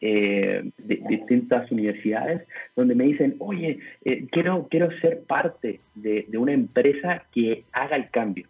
eh, 0.01 0.69
distintas 0.77 1.71
universidades 1.71 2.43
donde 2.75 2.95
me 2.95 3.05
dicen, 3.05 3.35
oye, 3.39 3.79
eh, 4.05 4.25
quiero, 4.31 4.67
quiero 4.69 4.89
ser 4.99 5.21
parte 5.21 5.79
de, 5.95 6.25
una 6.37 6.53
empresa 6.53 7.23
que 7.31 7.63
haga 7.71 7.95
el 7.95 8.09
cambio. 8.09 8.47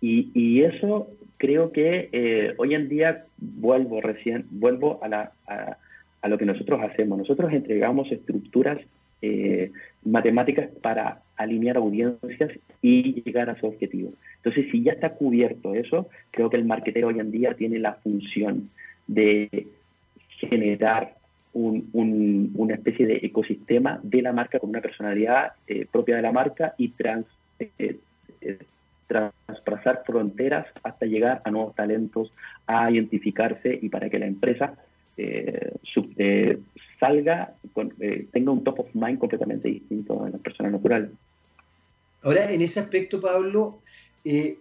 Y, 0.00 0.30
y 0.34 0.62
eso 0.62 1.08
creo 1.38 1.72
que 1.72 2.54
hoy 2.58 2.74
en 2.74 2.88
día 2.88 3.24
vuelvo 3.38 4.00
recién, 4.00 4.46
vuelvo 4.50 5.00
a, 5.02 5.08
la, 5.08 5.32
a, 5.46 5.76
a 6.22 6.28
lo 6.28 6.38
que 6.38 6.44
nosotros 6.44 6.80
hacemos. 6.82 7.18
Nosotros 7.18 7.52
entregamos 7.52 8.10
estructuras 8.12 8.78
matemáticas 10.04 10.68
para 10.82 11.20
alinear 11.36 11.76
audiencias 11.76 12.50
y 12.82 13.22
llegar 13.22 13.50
a 13.50 13.58
su 13.58 13.66
objetivo. 13.66 14.12
Entonces, 14.36 14.70
si 14.70 14.82
ya 14.82 14.92
está 14.92 15.10
cubierto 15.10 15.74
eso, 15.74 16.08
creo 16.30 16.50
que 16.50 16.56
el 16.56 16.64
marketero 16.64 17.08
hoy 17.08 17.20
en 17.20 17.30
día 17.30 17.54
tiene 17.54 17.78
la 17.78 17.94
función 17.94 18.70
de 19.06 19.66
generar 20.38 21.14
una 21.52 22.74
especie 22.74 23.06
de 23.06 23.20
ecosistema 23.22 23.98
de 24.02 24.20
la 24.20 24.32
marca 24.32 24.58
con 24.58 24.68
una 24.70 24.82
personalidad 24.82 25.52
eh, 25.66 25.86
propia 25.90 26.16
de 26.16 26.22
la 26.22 26.32
marca 26.32 26.74
y 26.76 26.88
trans, 26.88 27.24
eh, 27.58 27.96
eh, 28.42 28.58
traspasar 29.06 30.02
fronteras 30.04 30.66
hasta 30.82 31.06
llegar 31.06 31.40
a 31.44 31.50
nuevos 31.50 31.74
talentos, 31.74 32.30
a 32.66 32.90
identificarse 32.90 33.78
y 33.80 33.88
para 33.88 34.10
que 34.10 34.18
la 34.18 34.26
empresa 34.26 34.74
salga, 36.98 37.54
con, 37.72 37.94
tenga 38.32 38.50
un 38.50 38.64
top 38.64 38.80
of 38.80 38.94
mind 38.94 39.18
completamente 39.18 39.68
distinto 39.68 40.24
a 40.24 40.30
la 40.30 40.38
persona 40.38 40.70
natural. 40.70 41.10
Ahora, 42.26 42.50
en 42.50 42.60
ese 42.60 42.80
aspecto, 42.80 43.20
Pablo, 43.20 43.78
eh, 44.24 44.58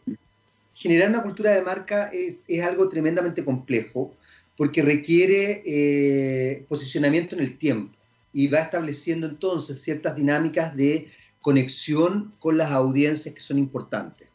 generar 0.76 1.10
una 1.10 1.24
cultura 1.24 1.50
de 1.50 1.64
marca 1.64 2.12
es, 2.14 2.38
algo 2.62 2.88
tremendamente 2.90 3.44
complejo 3.44 4.14
porque 4.56 4.84
requiere 4.84 5.64
eh, 5.66 6.66
posicionamiento 6.70 7.36
en 7.36 7.42
el 7.42 7.58
tiempo 7.58 7.96
y 8.32 8.48
va 8.48 8.60
estableciendo 8.60 9.26
entonces 9.26 9.82
ciertas 9.82 10.16
dinámicas 10.16 10.76
de 10.76 11.08
conexión 11.42 12.34
con 12.38 12.56
las 12.56 12.72
audiencias 12.72 13.34
que 13.34 13.42
son 13.42 13.58
importantes. 13.58 14.28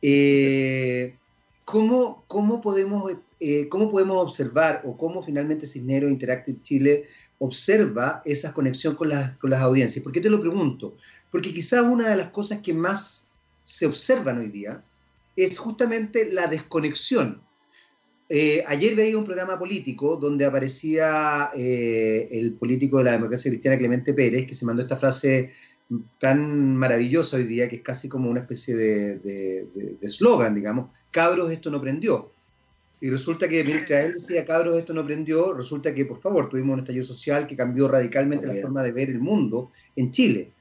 Eh, 0.00 1.14
¿cómo, 1.66 2.24
podemos, 2.62 3.12
¿Cómo 3.68 3.90
podemos 3.90 4.16
observar 4.16 4.80
o 4.84 4.96
cómo 4.96 5.22
finalmente 5.22 5.66
Cisnero 5.66 6.08
Interactive 6.08 6.62
Chile 6.62 7.04
observa 7.44 8.22
esa 8.24 8.54
conexión 8.54 8.94
con 8.94 9.08
las, 9.08 9.36
con 9.38 9.50
las 9.50 9.60
audiencias? 9.60 10.02
¿Por 10.02 10.12
qué 10.12 10.20
te 10.20 10.30
lo 10.30 10.40
pregunto? 10.40 10.96
Porque 11.30 11.52
quizás 11.52 11.82
una 11.82 12.08
de 12.08 12.16
las 12.16 12.30
cosas 12.30 12.60
que 12.60 12.72
más 12.72 13.28
se 13.64 13.86
observan 13.86 14.38
hoy 14.38 14.48
día 14.48 14.84
es 15.34 15.58
justamente 15.58 16.30
la 16.30 16.46
desconexión. 16.46 17.42
Eh, 18.28 18.62
ayer 18.66 18.94
veía 18.94 19.18
un 19.18 19.24
programa 19.24 19.58
político 19.58 20.16
donde 20.16 20.44
aparecía 20.44 21.50
eh, 21.56 22.28
el 22.30 22.54
político 22.54 22.98
de 22.98 23.04
la 23.04 23.12
democracia 23.12 23.50
cristiana 23.50 23.76
Clemente 23.76 24.14
Pérez, 24.14 24.46
que 24.46 24.54
se 24.54 24.64
mandó 24.64 24.82
esta 24.82 24.96
frase 24.96 25.50
tan 26.20 26.76
maravillosa 26.76 27.38
hoy 27.38 27.44
día, 27.44 27.68
que 27.68 27.76
es 27.76 27.82
casi 27.82 28.08
como 28.08 28.30
una 28.30 28.40
especie 28.40 28.76
de 28.76 29.98
eslogan, 30.00 30.54
digamos, 30.54 30.90
cabros, 31.10 31.50
esto 31.50 31.70
no 31.70 31.80
prendió. 31.80 32.32
Y 33.02 33.10
resulta 33.10 33.48
que 33.48 33.64
mientras 33.64 34.04
él 34.04 34.12
decía, 34.12 34.44
cabros, 34.44 34.78
esto 34.78 34.94
no 34.94 35.04
prendió, 35.04 35.52
resulta 35.54 35.92
que, 35.92 36.04
por 36.04 36.20
favor, 36.20 36.48
tuvimos 36.48 36.74
un 36.74 36.78
estallido 36.78 37.04
social 37.04 37.48
que 37.48 37.56
cambió 37.56 37.88
radicalmente 37.88 38.46
la 38.46 38.62
forma 38.62 38.80
de 38.80 38.92
ver 38.92 39.10
el 39.10 39.18
mundo 39.18 39.72
en 39.96 40.12
Chile. 40.12 40.52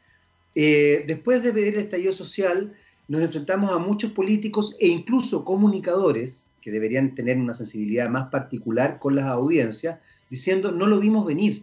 Eh, 0.56 1.04
después 1.06 1.43
de 1.43 1.51
ver 1.51 1.75
el 1.75 1.82
estallido 1.82 2.12
social, 2.12 2.73
nos 3.08 3.21
enfrentamos 3.21 3.71
a 3.71 3.77
muchos 3.77 4.12
políticos 4.13 4.75
e 4.80 4.88
incluso 4.88 5.45
comunicadores 5.45 6.47
que 6.62 6.71
deberían 6.71 7.13
tener 7.13 7.38
una 7.38 7.54
sensibilidad 7.54 8.10
más 8.10 8.30
particular 8.30 8.97
con 8.97 9.15
las 9.15 9.25
audiencias, 9.25 9.99
diciendo 10.27 10.71
no 10.71 10.88
lo 10.88 10.99
vimos 10.99 11.27
venir 11.27 11.62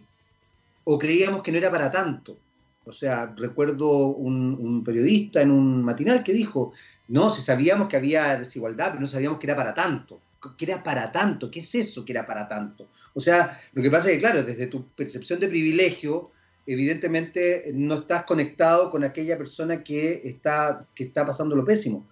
o 0.85 0.97
creíamos 0.97 1.43
que 1.43 1.51
no 1.51 1.57
era 1.57 1.69
para 1.69 1.91
tanto. 1.91 2.37
O 2.85 2.93
sea, 2.93 3.33
recuerdo 3.35 3.89
un, 4.07 4.81
periodista 4.85 5.41
en 5.41 5.51
un 5.51 5.83
matinal 5.83 6.23
que 6.23 6.31
dijo, 6.31 6.71
no, 7.09 7.33
si 7.33 7.41
sabíamos 7.41 7.89
que 7.89 7.97
había 7.97 8.39
desigualdad, 8.39 8.91
pero 8.91 9.01
no 9.01 9.07
sabíamos 9.09 9.39
que 9.39 9.47
era 9.47 9.57
para 9.57 9.73
tanto. 9.73 10.21
¿Qué 10.57 10.65
era 10.65 10.83
para 10.83 11.11
tanto? 11.11 11.51
¿Qué 11.51 11.59
es 11.59 11.75
eso 11.75 12.05
que 12.05 12.13
era 12.13 12.25
para 12.25 12.47
tanto? 12.47 12.87
O 13.13 13.19
sea, 13.19 13.59
lo 13.73 13.81
que 13.81 13.91
pasa 13.91 14.07
es 14.07 14.15
que, 14.15 14.19
claro, 14.19 14.43
desde 14.43 14.67
tu 14.67 14.85
percepción 14.89 15.39
de 15.39 15.47
privilegio, 15.47 16.31
evidentemente 16.65 17.71
no 17.73 17.95
estás 17.95 18.23
conectado 18.23 18.89
con 18.89 19.03
aquella 19.03 19.37
persona 19.37 19.83
que 19.83 20.21
está, 20.23 20.85
que 20.95 21.05
está 21.05 21.25
pasando 21.25 21.55
lo 21.55 21.65
pésimo. 21.65 22.05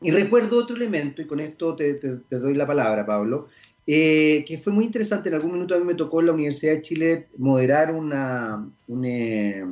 Y 0.00 0.10
recuerdo 0.10 0.58
otro 0.58 0.76
elemento, 0.76 1.22
y 1.22 1.26
con 1.26 1.40
esto 1.40 1.74
te, 1.74 1.98
doy 2.30 2.54
la 2.54 2.66
palabra, 2.66 3.06
Pablo, 3.06 3.48
eh, 3.86 4.44
que 4.46 4.58
fue 4.58 4.72
muy 4.72 4.84
interesante. 4.84 5.28
En 5.28 5.34
algún 5.34 5.52
minuto 5.52 5.74
a 5.74 5.78
mí 5.78 5.84
me 5.84 5.94
tocó 5.94 6.20
en 6.20 6.26
la 6.26 6.32
Universidad 6.32 6.74
de 6.74 6.82
Chile 6.82 7.28
moderar 7.38 7.94
una, 7.94 8.68
eh, 9.02 9.64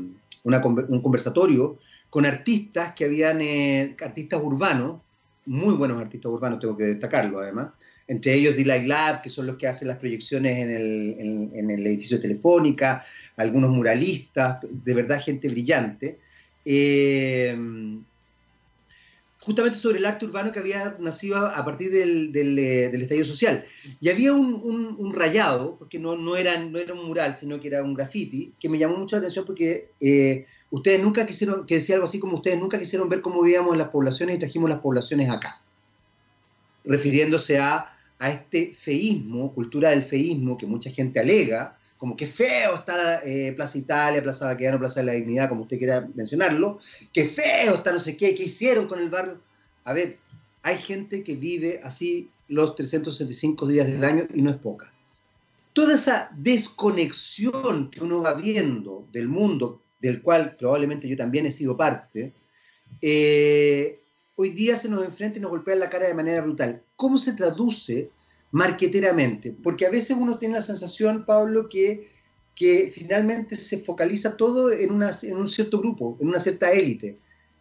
un 0.44 1.02
conversatorio 1.02 1.78
con 2.10 2.26
artistas 2.26 2.94
que 2.94 3.04
habían, 3.04 3.40
eh, 3.40 3.96
artistas 4.02 4.40
urbanos, 4.42 5.00
muy 5.46 5.74
buenos 5.74 6.00
artistas 6.00 6.30
urbanos, 6.30 6.60
tengo 6.60 6.76
que 6.76 6.84
destacarlo 6.84 7.40
además, 7.40 7.68
entre 8.06 8.34
ellos 8.34 8.56
Delight 8.56 8.86
Lab, 8.86 9.22
que 9.22 9.30
son 9.30 9.46
los 9.46 9.56
que 9.56 9.68
hacen 9.68 9.88
las 9.88 9.98
proyecciones 9.98 10.58
en 10.58 10.70
el, 10.70 11.50
en 11.54 11.70
el 11.70 11.86
edificio 11.86 12.20
Telefónica, 12.20 13.04
algunos 13.36 13.70
muralistas, 13.70 14.58
de 14.62 14.94
verdad 14.94 15.22
gente 15.22 15.48
brillante. 15.48 16.18
Eh, 16.64 17.56
justamente 19.44 19.78
sobre 19.78 19.98
el 19.98 20.04
arte 20.04 20.24
urbano 20.24 20.52
que 20.52 20.60
había 20.60 20.96
nacido 21.00 21.36
a, 21.36 21.64
partir 21.64 21.90
del, 21.90 22.32
del, 22.32 22.58
eh, 22.58 22.86
estallido 22.86 23.24
social. 23.24 23.64
Y 24.00 24.08
había 24.08 24.32
un, 24.32 25.12
rayado, 25.12 25.76
porque 25.78 25.98
no, 25.98 26.16
no, 26.16 26.36
era, 26.36 26.58
no 26.64 26.78
era 26.78 26.94
un 26.94 27.06
mural, 27.06 27.36
sino 27.36 27.60
que 27.60 27.68
era 27.68 27.82
un 27.82 27.94
graffiti, 27.94 28.52
que 28.58 28.68
me 28.68 28.78
llamó 28.78 28.96
mucho 28.96 29.16
la 29.16 29.20
atención 29.20 29.44
porque 29.44 29.90
eh, 30.00 30.46
ustedes 30.70 31.02
nunca 31.02 31.26
quisieron, 31.26 31.66
que 31.66 31.76
decía 31.76 31.96
algo 31.96 32.06
así 32.06 32.18
como 32.18 32.36
ustedes 32.36 32.58
nunca 32.58 32.78
quisieron 32.78 33.08
ver 33.08 33.20
cómo 33.20 33.42
vivíamos 33.42 33.76
las 33.76 33.88
poblaciones 33.88 34.36
y 34.36 34.38
trajimos 34.38 34.70
las 34.70 34.80
poblaciones 34.80 35.28
acá, 35.28 35.60
refiriéndose 36.84 37.58
a, 37.58 37.96
a 38.18 38.30
este 38.30 38.74
feísmo, 38.80 39.52
cultura 39.52 39.90
del 39.90 40.04
feísmo 40.04 40.56
que 40.56 40.66
mucha 40.66 40.90
gente 40.90 41.18
alega, 41.18 41.76
como 42.02 42.16
que 42.16 42.26
feo 42.26 42.74
está 42.74 43.22
eh, 43.24 43.52
Plaza 43.52 43.78
Italia, 43.78 44.20
Plaza 44.20 44.46
Baquedano, 44.46 44.80
Plaza 44.80 44.98
de 44.98 45.06
la 45.06 45.12
Dignidad, 45.12 45.48
como 45.48 45.62
usted 45.62 45.78
quiera 45.78 46.08
mencionarlo, 46.16 46.80
que 47.12 47.28
feo 47.28 47.76
está 47.76 47.92
no 47.92 48.00
sé 48.00 48.16
qué, 48.16 48.34
qué 48.34 48.42
hicieron 48.42 48.88
con 48.88 48.98
el 48.98 49.08
barrio. 49.08 49.38
A 49.84 49.92
ver, 49.92 50.18
hay 50.64 50.78
gente 50.78 51.22
que 51.22 51.36
vive 51.36 51.80
así 51.84 52.28
los 52.48 52.74
365 52.74 53.68
días 53.68 53.86
del 53.86 54.02
año 54.02 54.24
y 54.34 54.42
no 54.42 54.50
es 54.50 54.56
poca. 54.56 54.92
Toda 55.74 55.94
esa 55.94 56.28
desconexión 56.34 57.88
que 57.92 58.02
uno 58.02 58.20
va 58.20 58.34
viendo 58.34 59.06
del 59.12 59.28
mundo, 59.28 59.80
del 60.00 60.22
cual 60.22 60.56
probablemente 60.58 61.08
yo 61.08 61.16
también 61.16 61.46
he 61.46 61.52
sido 61.52 61.76
parte, 61.76 62.32
eh, 63.00 64.00
hoy 64.34 64.50
día 64.50 64.74
se 64.74 64.88
nos 64.88 65.04
enfrenta 65.04 65.38
y 65.38 65.40
nos 65.40 65.52
golpea 65.52 65.74
en 65.74 65.80
la 65.80 65.90
cara 65.90 66.08
de 66.08 66.14
manera 66.14 66.42
brutal. 66.42 66.82
¿Cómo 66.96 67.16
se 67.16 67.34
traduce 67.34 68.10
marqueteramente, 68.52 69.56
porque 69.62 69.86
a 69.86 69.90
veces 69.90 70.16
uno 70.18 70.38
tiene 70.38 70.56
la 70.56 70.62
sensación, 70.62 71.24
Pablo, 71.24 71.68
que, 71.68 72.08
que 72.54 72.92
finalmente 72.94 73.56
se 73.56 73.78
focaliza 73.78 74.36
todo 74.36 74.70
en, 74.70 74.92
una, 74.92 75.18
en 75.22 75.36
un 75.36 75.48
cierto 75.48 75.78
grupo, 75.78 76.16
en 76.20 76.28
una 76.28 76.38
cierta 76.38 76.70
élite. 76.70 77.18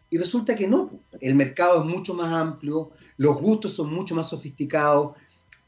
Y 0.09 0.17
resulta 0.17 0.55
que 0.55 0.67
no, 0.67 0.91
el 1.21 1.35
mercado 1.35 1.81
es 1.81 1.89
mucho 1.89 2.13
más 2.13 2.31
amplio, 2.33 2.91
los 3.15 3.39
gustos 3.39 3.73
son 3.73 3.93
mucho 3.93 4.13
más 4.13 4.29
sofisticados, 4.29 5.15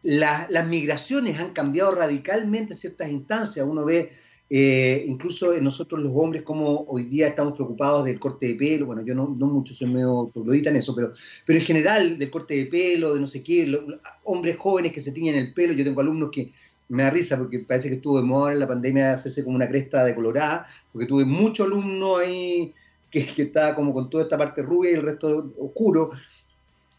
las 0.01 0.67
migraciones 0.67 1.39
han 1.39 1.53
cambiado 1.53 1.95
radicalmente 1.95 2.75
ciertas 2.75 3.09
instancias. 3.09 3.65
Uno 3.65 3.86
ve 3.86 4.12
eh, 4.49 5.03
incluso 5.08 5.60
nosotros 5.60 6.01
los 6.01 6.12
hombres, 6.15 6.43
como 6.43 6.86
hoy 6.88 7.06
día 7.06 7.27
estamos 7.27 7.53
preocupados 7.53 8.06
del 8.06 8.19
corte 8.19 8.47
de 8.47 8.56
pelo, 8.56 8.86
bueno, 8.88 9.03
yo 9.03 9.15
no, 9.15 9.34
no 9.38 9.47
mucho 9.47 9.73
soy 9.73 9.88
medio 9.88 10.29
troglodita 10.34 10.69
en 10.69 10.75
eso, 10.75 10.93
pero, 10.95 11.12
pero 11.45 11.60
en 11.60 11.65
general 11.65 12.17
del 12.17 12.29
corte 12.29 12.56
de 12.56 12.65
pelo, 12.65 13.13
de 13.15 13.21
no 13.21 13.27
sé 13.27 13.41
qué, 13.41 13.75
hombres 14.23 14.58
jóvenes 14.58 14.93
que 14.93 15.01
se 15.01 15.12
tiñen 15.12 15.36
el 15.36 15.53
pelo, 15.53 15.73
yo 15.73 15.84
tengo 15.84 16.01
alumnos 16.01 16.29
que 16.32 16.51
me 16.89 17.03
da 17.03 17.10
risa 17.10 17.38
porque 17.38 17.60
parece 17.60 17.89
que 17.89 17.95
estuvo 17.95 18.17
de 18.17 18.25
moda 18.25 18.53
en 18.53 18.60
la 18.60 18.67
pandemia 18.67 19.06
de 19.06 19.12
hacerse 19.13 19.43
como 19.43 19.56
una 19.56 19.67
cresta 19.67 20.03
de 20.06 20.13
colorada, 20.13 20.67
porque 20.91 21.08
tuve 21.08 21.25
muchos 21.25 21.65
alumnos 21.65 22.19
ahí 22.19 22.73
que, 23.10 23.25
que 23.34 23.43
estaba 23.43 23.73
como 23.73 23.93
con 23.93 24.10
toda 24.10 24.23
esta 24.23 24.38
parte 24.38 24.62
rubia 24.62 24.91
y 24.91 24.95
el 24.95 25.03
resto 25.03 25.53
oscuro, 25.58 26.12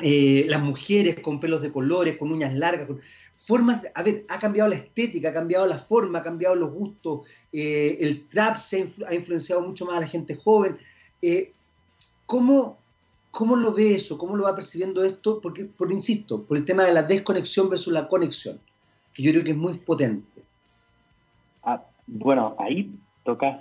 eh, 0.00 0.44
las 0.48 0.60
mujeres 0.60 1.20
con 1.20 1.38
pelos 1.38 1.62
de 1.62 1.70
colores, 1.70 2.16
con 2.16 2.32
uñas 2.32 2.52
largas, 2.54 2.88
con, 2.88 3.00
formas, 3.46 3.82
a 3.94 4.02
ver, 4.02 4.24
ha 4.28 4.38
cambiado 4.38 4.70
la 4.70 4.76
estética, 4.76 5.28
ha 5.28 5.32
cambiado 5.32 5.66
la 5.66 5.78
forma, 5.78 6.20
ha 6.20 6.22
cambiado 6.22 6.54
los 6.54 6.72
gustos, 6.72 7.22
eh, 7.52 7.98
el 8.00 8.26
trap 8.28 8.56
se 8.58 8.90
ha 9.06 9.14
influenciado 9.14 9.62
mucho 9.62 9.86
más 9.86 9.96
a 9.96 10.00
la 10.00 10.08
gente 10.08 10.36
joven. 10.36 10.78
Eh, 11.20 11.52
¿cómo, 12.26 12.78
¿Cómo 13.30 13.56
lo 13.56 13.72
ve 13.72 13.94
eso? 13.94 14.16
¿Cómo 14.16 14.36
lo 14.36 14.44
va 14.44 14.54
percibiendo 14.54 15.04
esto? 15.04 15.40
Porque, 15.40 15.64
por 15.64 15.92
insisto, 15.92 16.42
por 16.42 16.56
el 16.56 16.64
tema 16.64 16.84
de 16.84 16.94
la 16.94 17.02
desconexión 17.02 17.68
versus 17.68 17.92
la 17.92 18.08
conexión, 18.08 18.58
que 19.12 19.22
yo 19.22 19.30
creo 19.32 19.44
que 19.44 19.50
es 19.50 19.56
muy 19.56 19.78
potente. 19.78 20.42
Ah, 21.62 21.82
bueno, 22.06 22.56
ahí 22.58 22.92
tocas 23.24 23.58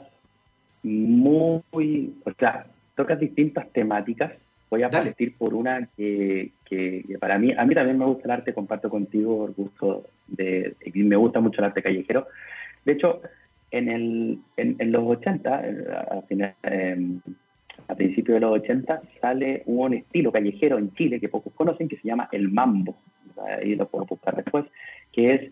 muy, 0.84 2.14
o 2.26 2.32
sea, 2.38 2.68
tocas 2.96 3.20
distintas 3.20 3.72
temáticas 3.72 4.34
Voy 4.74 4.82
a 4.82 4.90
partir 4.90 5.38
por 5.38 5.54
una 5.54 5.88
que, 5.96 6.50
para 7.20 7.38
mí, 7.38 7.54
a 7.56 7.64
mí 7.64 7.76
también 7.76 8.00
me 8.00 8.06
gusta 8.06 8.24
el 8.26 8.32
arte, 8.32 8.56
comparto 8.56 8.90
contigo 8.90 9.46
el 9.46 9.54
gusto 9.54 10.08
de, 10.26 10.76
me 10.96 11.16
gusta 11.16 11.40
mucho 11.40 11.62
el 11.62 11.66
arte 11.66 11.84
callejero. 11.84 12.26
De 12.84 12.94
hecho, 12.94 13.22
en, 13.70 13.88
el, 13.88 14.40
en, 14.58 14.92
los 14.92 15.04
80, 15.04 15.64
a, 16.10 16.22
final, 16.24 16.56
em, 16.64 17.22
a 17.88 17.94
principios 17.94 18.38
de 18.38 18.40
los 18.40 18.54
80, 18.62 19.04
sale 19.22 19.62
un 19.68 19.94
estilo 19.94 20.32
callejero 20.32 20.80
en 20.80 20.92
Chile 20.96 21.20
que 21.20 21.30
pocos 21.30 21.54
conocen 21.54 21.88
que 21.88 21.98
se 21.98 22.08
llama 22.08 22.28
el 22.32 22.50
mambo. 22.50 22.96
Ahí 23.46 23.76
lo 23.76 23.88
puedo 23.88 24.06
buscar 24.06 24.36
después, 24.36 24.66
que 25.12 25.36
es 25.36 25.52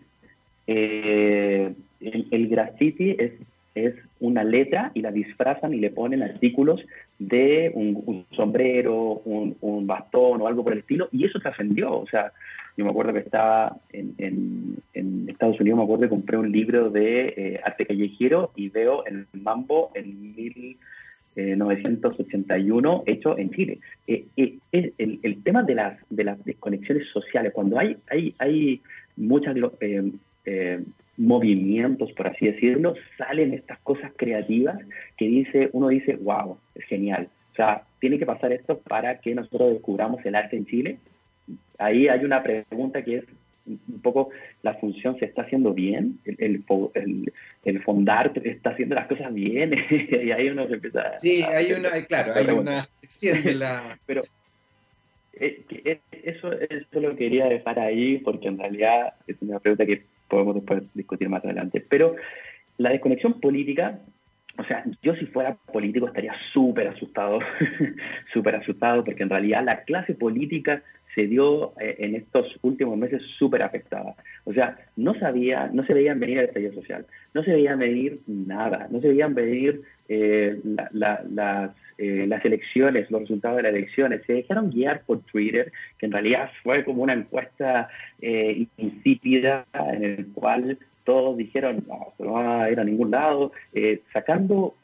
eh, 0.66 1.72
el, 2.00 2.26
el 2.28 2.48
graffiti 2.48 3.14
es 3.16 3.34
es 3.74 3.94
una 4.20 4.44
letra 4.44 4.92
y 4.94 5.00
la 5.00 5.10
disfrazan 5.10 5.74
y 5.74 5.78
le 5.78 5.90
ponen 5.90 6.22
artículos 6.22 6.80
de 7.18 7.72
un, 7.74 8.24
sombrero, 8.32 9.22
un, 9.24 9.86
bastón 9.86 10.40
o 10.40 10.46
algo 10.46 10.64
por 10.64 10.72
el 10.72 10.78
estilo, 10.80 11.08
y 11.12 11.24
eso 11.24 11.38
trascendió. 11.40 11.98
O 11.98 12.06
sea, 12.06 12.32
yo 12.76 12.84
me 12.84 12.90
acuerdo 12.90 13.12
que 13.12 13.20
estaba 13.20 13.76
en, 13.92 14.14
en, 14.18 14.82
Estados 15.28 15.60
Unidos, 15.60 15.78
me 15.78 15.84
acuerdo 15.84 16.02
que 16.04 16.10
compré 16.10 16.36
un 16.36 16.52
libro 16.52 16.90
de 16.90 17.34
eh, 17.36 17.60
arte 17.64 17.86
callejero 17.86 18.52
y 18.54 18.68
veo 18.68 19.04
el 19.06 19.26
Mambo 19.32 19.90
en 19.94 20.36
1981 20.36 23.04
hecho 23.06 23.38
en 23.38 23.50
Chile. 23.50 23.78
Eh, 24.06 24.26
eh, 24.36 24.58
el, 24.72 25.18
el, 25.22 25.42
tema 25.42 25.62
de 25.62 25.74
las, 25.74 25.98
de 26.10 26.24
las 26.24 26.44
desconexiones 26.44 27.08
sociales, 27.08 27.54
cuando 27.54 27.78
hay, 27.78 27.96
hay, 28.10 28.34
hay 28.38 28.82
muchas 29.16 29.56
movimientos, 31.16 32.12
por 32.12 32.28
así 32.28 32.46
decirlo, 32.46 32.94
salen 33.18 33.52
estas 33.52 33.78
cosas 33.80 34.12
creativas 34.16 34.78
que 35.16 35.26
dice, 35.26 35.70
uno 35.72 35.88
dice, 35.88 36.16
wow, 36.16 36.58
es 36.74 36.84
genial. 36.86 37.28
O 37.52 37.54
sea, 37.54 37.82
tiene 38.00 38.18
que 38.18 38.26
pasar 38.26 38.52
esto 38.52 38.78
para 38.78 39.20
que 39.20 39.34
nosotros 39.34 39.72
descubramos 39.72 40.24
el 40.24 40.34
arte 40.34 40.56
en 40.56 40.66
Chile. 40.66 40.98
Ahí 41.78 42.08
hay 42.08 42.24
una 42.24 42.42
pregunta 42.42 43.02
que 43.02 43.16
es 43.16 43.24
un 43.64 44.00
poco 44.02 44.30
la 44.62 44.74
función 44.74 45.18
se 45.18 45.26
está 45.26 45.42
haciendo 45.42 45.72
bien, 45.72 46.18
el, 46.24 46.64
el, 46.94 47.32
el, 47.64 47.82
fondar 47.82 48.32
está 48.42 48.70
haciendo 48.70 48.96
las 48.96 49.06
cosas 49.06 49.32
bien, 49.32 49.72
y 49.90 50.30
ahí 50.32 50.48
uno 50.48 50.66
se 50.66 50.74
empieza 50.74 51.18
Sí, 51.18 51.42
hay 51.42 51.72
una, 51.72 51.90
claro, 52.06 52.32
hay 52.34 52.46
una, 52.46 52.88
extiende 53.02 53.54
la... 53.54 53.98
Pero 54.06 54.22
eh, 55.34 55.62
eh, 55.84 56.00
eso, 56.24 56.52
eso 56.52 57.00
lo 57.00 57.14
quería 57.16 57.46
dejar 57.46 57.78
ahí 57.78 58.18
porque 58.18 58.48
en 58.48 58.58
realidad 58.58 59.14
es 59.26 59.36
una 59.40 59.60
pregunta 59.60 59.86
que 59.86 60.02
podemos 60.32 60.54
después 60.54 60.82
discutir 60.94 61.28
más 61.28 61.44
adelante. 61.44 61.84
Pero 61.86 62.16
la 62.78 62.90
desconexión 62.90 63.38
política 63.38 64.00
o 64.58 64.64
sea, 64.64 64.84
yo 65.02 65.14
si 65.14 65.24
fuera 65.26 65.56
político 65.72 66.06
estaría 66.06 66.34
súper 66.52 66.88
asustado, 66.88 67.38
súper 68.34 68.56
asustado, 68.56 69.02
porque 69.02 69.22
en 69.22 69.30
realidad 69.30 69.64
la 69.64 69.82
clase 69.84 70.14
política 70.14 70.82
se 71.14 71.26
dio 71.26 71.72
eh, 71.80 71.96
en 71.98 72.14
estos 72.14 72.58
últimos 72.62 72.96
meses 72.96 73.22
súper 73.38 73.62
afectada. 73.62 74.14
O 74.44 74.52
sea, 74.52 74.78
no 74.96 75.14
sabía, 75.18 75.70
no 75.72 75.84
se 75.84 75.94
veían 75.94 76.20
venir 76.20 76.38
el 76.38 76.46
estallido 76.46 76.74
social, 76.74 77.06
no 77.34 77.42
se 77.42 77.52
veían 77.52 77.78
venir 77.78 78.20
nada, 78.26 78.88
no 78.90 79.00
se 79.00 79.08
veían 79.08 79.34
venir 79.34 79.82
eh, 80.08 80.58
las, 80.92 81.70
eh, 81.98 82.26
las 82.26 82.44
elecciones, 82.44 83.10
los 83.10 83.22
resultados 83.22 83.58
de 83.58 83.62
las 83.64 83.74
elecciones. 83.74 84.22
Se 84.26 84.34
dejaron 84.34 84.70
guiar 84.70 85.02
por 85.04 85.20
Twitter, 85.20 85.72
que 85.98 86.06
en 86.06 86.12
realidad 86.12 86.50
fue 86.62 86.84
como 86.84 87.02
una 87.02 87.14
encuesta 87.14 87.88
insípida 88.76 89.66
en 89.74 90.04
el 90.04 90.26
cual 90.28 90.78
todos 91.04 91.36
dijeron, 91.36 91.84
no, 91.88 92.14
no 92.18 92.32
va 92.32 92.64
a 92.64 92.70
ir 92.70 92.78
a 92.78 92.84
ningún 92.84 93.10
lado, 93.10 93.52
sacando 94.12 94.74
eh, 94.74 94.81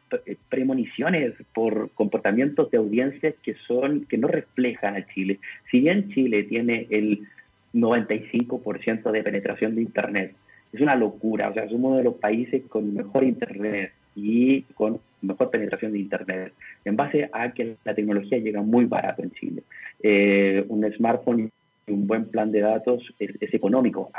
premoniciones 0.48 1.34
por 1.54 1.90
comportamientos 1.90 2.70
de 2.70 2.78
audiencias 2.78 3.34
que 3.42 3.54
son 3.66 4.06
que 4.06 4.18
no 4.18 4.28
reflejan 4.28 4.96
a 4.96 5.06
Chile. 5.06 5.38
Si 5.70 5.80
bien 5.80 6.08
Chile 6.10 6.44
tiene 6.44 6.86
el 6.90 7.26
95% 7.74 9.10
de 9.10 9.22
penetración 9.22 9.74
de 9.74 9.82
internet, 9.82 10.34
es 10.72 10.80
una 10.80 10.96
locura, 10.96 11.48
o 11.48 11.54
sea, 11.54 11.68
somos 11.68 11.90
uno 11.90 11.96
de 11.98 12.04
los 12.04 12.14
países 12.14 12.62
con 12.68 12.94
mejor 12.94 13.24
internet 13.24 13.92
y 14.14 14.62
con 14.74 15.00
mejor 15.22 15.50
penetración 15.50 15.92
de 15.92 16.00
internet, 16.00 16.52
en 16.84 16.96
base 16.96 17.28
a 17.32 17.52
que 17.52 17.76
la 17.84 17.94
tecnología 17.94 18.38
llega 18.38 18.62
muy 18.62 18.84
barato 18.84 19.22
en 19.22 19.30
Chile. 19.32 19.62
Eh, 20.02 20.64
un 20.68 20.90
smartphone 20.92 21.50
y 21.86 21.92
un 21.92 22.06
buen 22.06 22.26
plan 22.26 22.52
de 22.52 22.60
datos 22.60 23.02
es, 23.18 23.54
económico, 23.54 24.10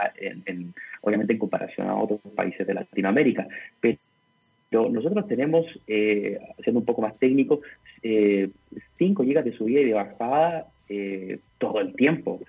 obviamente 1.01 1.33
en 1.33 1.39
comparación 1.39 1.87
a 1.87 1.95
otros 1.95 2.19
países 2.35 2.65
de 2.65 2.73
Latinoamérica, 2.73 3.47
pero 3.79 3.97
pero 4.69 4.89
nosotros 4.89 5.27
tenemos, 5.27 5.65
eh, 5.87 6.39
siendo 6.63 6.79
un 6.79 6.85
poco 6.85 7.01
más 7.01 7.17
técnico, 7.17 7.61
5 8.01 8.03
eh, 8.03 8.49
gigas 8.99 9.45
de 9.45 9.53
subida 9.53 9.81
y 9.81 9.85
de 9.85 9.93
bajada 9.93 10.67
eh, 10.87 11.39
todo 11.57 11.81
el 11.81 11.93
tiempo. 11.95 12.39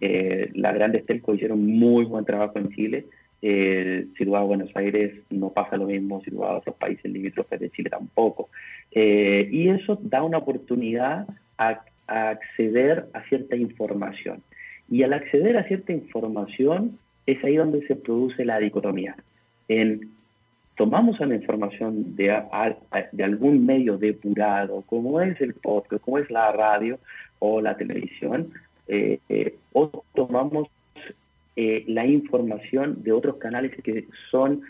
Las 0.00 0.74
grandes 0.74 1.06
telcos 1.06 1.36
hicieron 1.36 1.64
muy 1.64 2.04
buen 2.04 2.24
trabajo 2.24 2.58
en 2.58 2.70
Chile. 2.70 3.06
si 3.40 4.24
tú 4.24 4.30
vas 4.32 4.42
a 4.42 4.44
Buenos 4.44 4.74
Aires 4.74 5.14
no 5.30 5.50
pasa 5.50 5.76
lo 5.76 5.86
mismo, 5.86 6.20
si 6.22 6.30
a 6.36 6.56
otros 6.56 6.76
países 6.76 7.10
limítrofes 7.10 7.60
de 7.60 7.70
Chile 7.70 7.90
tampoco. 7.90 8.48
y 8.92 9.68
eso 9.68 9.98
da 10.02 10.22
una 10.24 10.38
oportunidad 10.38 11.26
a, 11.58 11.82
a 12.08 12.30
acceder 12.30 13.06
a 13.12 13.22
cierta 13.28 13.54
información. 13.54 14.42
Y 14.90 15.04
al 15.04 15.12
acceder 15.12 15.56
a 15.56 15.64
cierta 15.68 15.92
información 15.92 16.98
es 17.26 17.42
ahí 17.44 17.54
donde 17.54 17.86
se 17.86 17.94
produce 17.94 18.44
la 18.44 18.58
dicotomía. 18.58 19.14
En 19.68 20.10
tomamos 20.76 21.20
la 21.20 21.34
información 21.34 22.16
de, 22.16 22.42
de 23.12 23.24
algún 23.24 23.66
medio 23.66 23.98
depurado, 23.98 24.82
como 24.86 25.20
es 25.20 25.40
el 25.40 25.54
podcast, 25.54 26.02
como 26.02 26.18
es 26.18 26.30
la 26.30 26.52
radio 26.52 26.98
o 27.38 27.60
la 27.60 27.76
televisión, 27.76 28.52
eh, 28.88 29.20
eh, 29.28 29.56
o 29.72 30.04
tomamos 30.14 30.68
eh, 31.56 31.84
la 31.86 32.06
información 32.06 33.02
de 33.02 33.12
otros 33.12 33.36
canales 33.36 33.72
que 33.82 34.06
son 34.30 34.62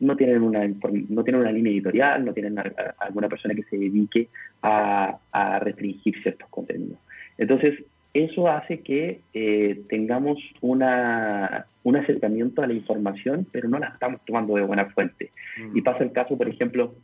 no 0.00 0.16
tienen 0.16 0.42
una 0.42 0.66
no 0.66 1.22
tienen 1.22 1.42
una 1.42 1.52
línea 1.52 1.72
editorial, 1.72 2.24
no 2.24 2.32
tienen 2.32 2.56
alguna 2.98 3.28
persona 3.28 3.54
que 3.54 3.62
se 3.62 3.78
dedique 3.78 4.28
a, 4.62 5.18
a 5.30 5.58
restringir 5.60 6.20
ciertos 6.22 6.48
contenidos. 6.48 6.98
Entonces, 7.38 7.78
eso 8.14 8.48
hace 8.48 8.80
que 8.80 9.20
eh, 9.34 9.80
tengamos 9.88 10.38
una, 10.60 11.66
un 11.82 11.96
acercamiento 11.96 12.62
a 12.62 12.66
la 12.66 12.74
información, 12.74 13.46
pero 13.52 13.68
no 13.68 13.78
la 13.78 13.88
estamos 13.88 14.20
tomando 14.24 14.54
de 14.54 14.62
buena 14.62 14.86
fuente. 14.86 15.30
Mm. 15.58 15.76
Y 15.76 15.82
pasa 15.82 16.04
el 16.04 16.12
caso, 16.12 16.36
por 16.36 16.48
ejemplo, 16.48 16.94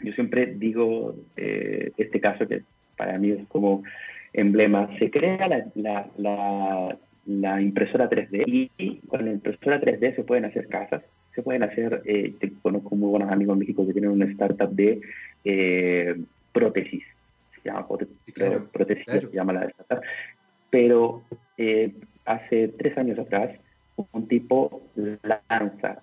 yo 0.00 0.12
siempre 0.12 0.46
digo 0.46 1.14
eh, 1.36 1.92
este 1.96 2.20
caso 2.20 2.46
que 2.46 2.62
para 2.96 3.18
mí 3.18 3.30
es 3.30 3.46
como 3.48 3.82
emblema, 4.32 4.88
se 4.98 5.10
crea 5.10 5.48
la, 5.48 6.06
la, 6.16 6.96
la, 7.26 7.60
impresora 7.60 8.08
3D 8.08 8.70
y 8.78 8.96
con 9.08 9.24
la 9.24 9.32
impresora 9.32 9.80
3D 9.80 10.16
se 10.16 10.24
pueden 10.24 10.44
hacer 10.44 10.68
casas, 10.68 11.02
se 11.34 11.42
pueden 11.42 11.62
hacer, 11.62 12.02
eh, 12.04 12.34
conozco 12.62 12.96
muy 12.96 13.10
buenos 13.10 13.30
amigos 13.30 13.54
en 13.54 13.60
México 13.60 13.86
que 13.86 13.92
tienen 13.92 14.10
una 14.10 14.26
startup 14.26 14.70
de 14.70 15.00
eh, 15.44 16.16
prótesis, 16.52 17.04
se 17.62 17.70
llama 17.70 17.86
prótesis, 18.72 19.04
se 19.06 19.30
llama 19.32 19.52
la 19.52 19.64
startup, 19.66 20.00
pero 20.70 21.22
eh, 21.56 21.92
hace 22.24 22.68
tres 22.68 22.96
años 22.98 23.18
atrás 23.18 23.50
un 24.12 24.26
tipo 24.26 24.82
lanza 25.22 26.02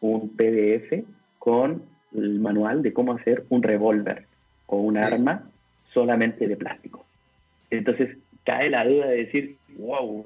un 0.00 0.30
PDF 0.30 1.04
con 1.38 1.82
el 2.14 2.40
manual 2.40 2.82
de 2.82 2.92
cómo 2.92 3.12
hacer 3.12 3.44
un 3.48 3.62
revólver 3.62 4.24
o 4.66 4.78
un 4.78 4.96
arma 4.96 5.44
solamente 5.92 6.46
de 6.46 6.56
plástico. 6.56 7.04
Entonces 7.70 8.16
cae 8.44 8.70
la 8.70 8.84
duda 8.84 9.06
de 9.08 9.24
decir, 9.24 9.56
wow, 9.78 10.24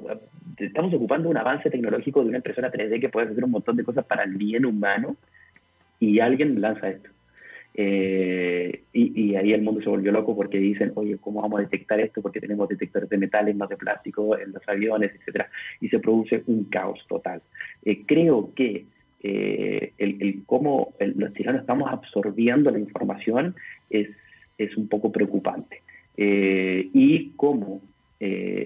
estamos 0.59 0.95
ocupando 0.95 1.29
un 1.29 1.37
avance 1.37 1.71
tecnológico 1.71 2.23
de 2.23 2.29
una 2.29 2.39
impresora 2.39 2.73
3D 2.73 3.01
que 3.01 3.09
puede 3.09 3.31
hacer 3.31 3.45
un 3.45 3.51
montón 3.51 3.77
de 3.77 3.85
cosas 3.85 4.05
para 4.05 4.25
el 4.25 4.37
bien 4.37 4.65
humano 4.65 5.17
y 5.99 6.21
alguien 6.21 6.61
lanza 6.61 6.91
esto. 6.91 7.11
Eh, 7.75 8.83
y, 8.93 9.35
ahí 9.35 9.53
el 9.53 9.63
mundo 9.63 9.81
se 9.81 9.89
volvió 9.89 10.13
loco 10.13 10.37
porque 10.37 10.59
dicen, 10.59 10.93
oye, 10.95 11.17
¿cómo 11.19 11.41
vamos 11.41 11.61
a 11.61 11.63
detectar 11.63 12.01
esto? 12.01 12.21
Porque 12.21 12.41
tenemos 12.41 12.69
detectores 12.69 13.09
de 13.09 13.19
metales, 13.19 13.57
más 13.57 13.69
de 13.69 13.77
plástico 13.77 14.39
en 14.39 14.53
los 14.53 14.67
aviones, 14.69 15.13
etcétera. 15.15 15.49
Y 15.81 15.89
se 15.89 15.99
produce 15.99 16.43
un 16.47 16.65
caos 16.65 17.01
total. 17.09 17.41
Eh, 17.85 18.03
creo 18.07 18.53
que 18.55 18.85
eh, 19.23 19.93
el, 19.99 20.43
cómo 20.47 20.95
los 20.99 21.33
tiranos 21.33 21.63
estamos 21.63 21.91
absorbiendo 21.91 22.71
la 22.71 22.79
información 22.79 23.55
es, 23.89 24.09
es 24.59 24.77
un 24.77 24.89
poco 24.89 25.11
preocupante. 25.13 25.83
y 26.17 27.31
cómo 27.37 27.81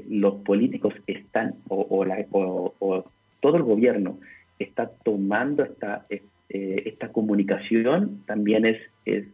los 0.09 0.35
políticos 0.43 0.95
están, 1.07 1.55
o, 1.69 2.05
la, 2.05 2.27
o, 2.31 3.05
todo 3.41 3.57
el 3.57 3.63
gobierno 3.63 4.19
está 4.59 4.91
tomando 5.03 5.63
esta, 5.63 6.05
esta 6.11 6.36
eh, 6.49 6.83
esta 6.87 7.09
comunicación 7.09 8.23
también 8.27 8.67
es, 8.67 8.79
es, 9.05 9.25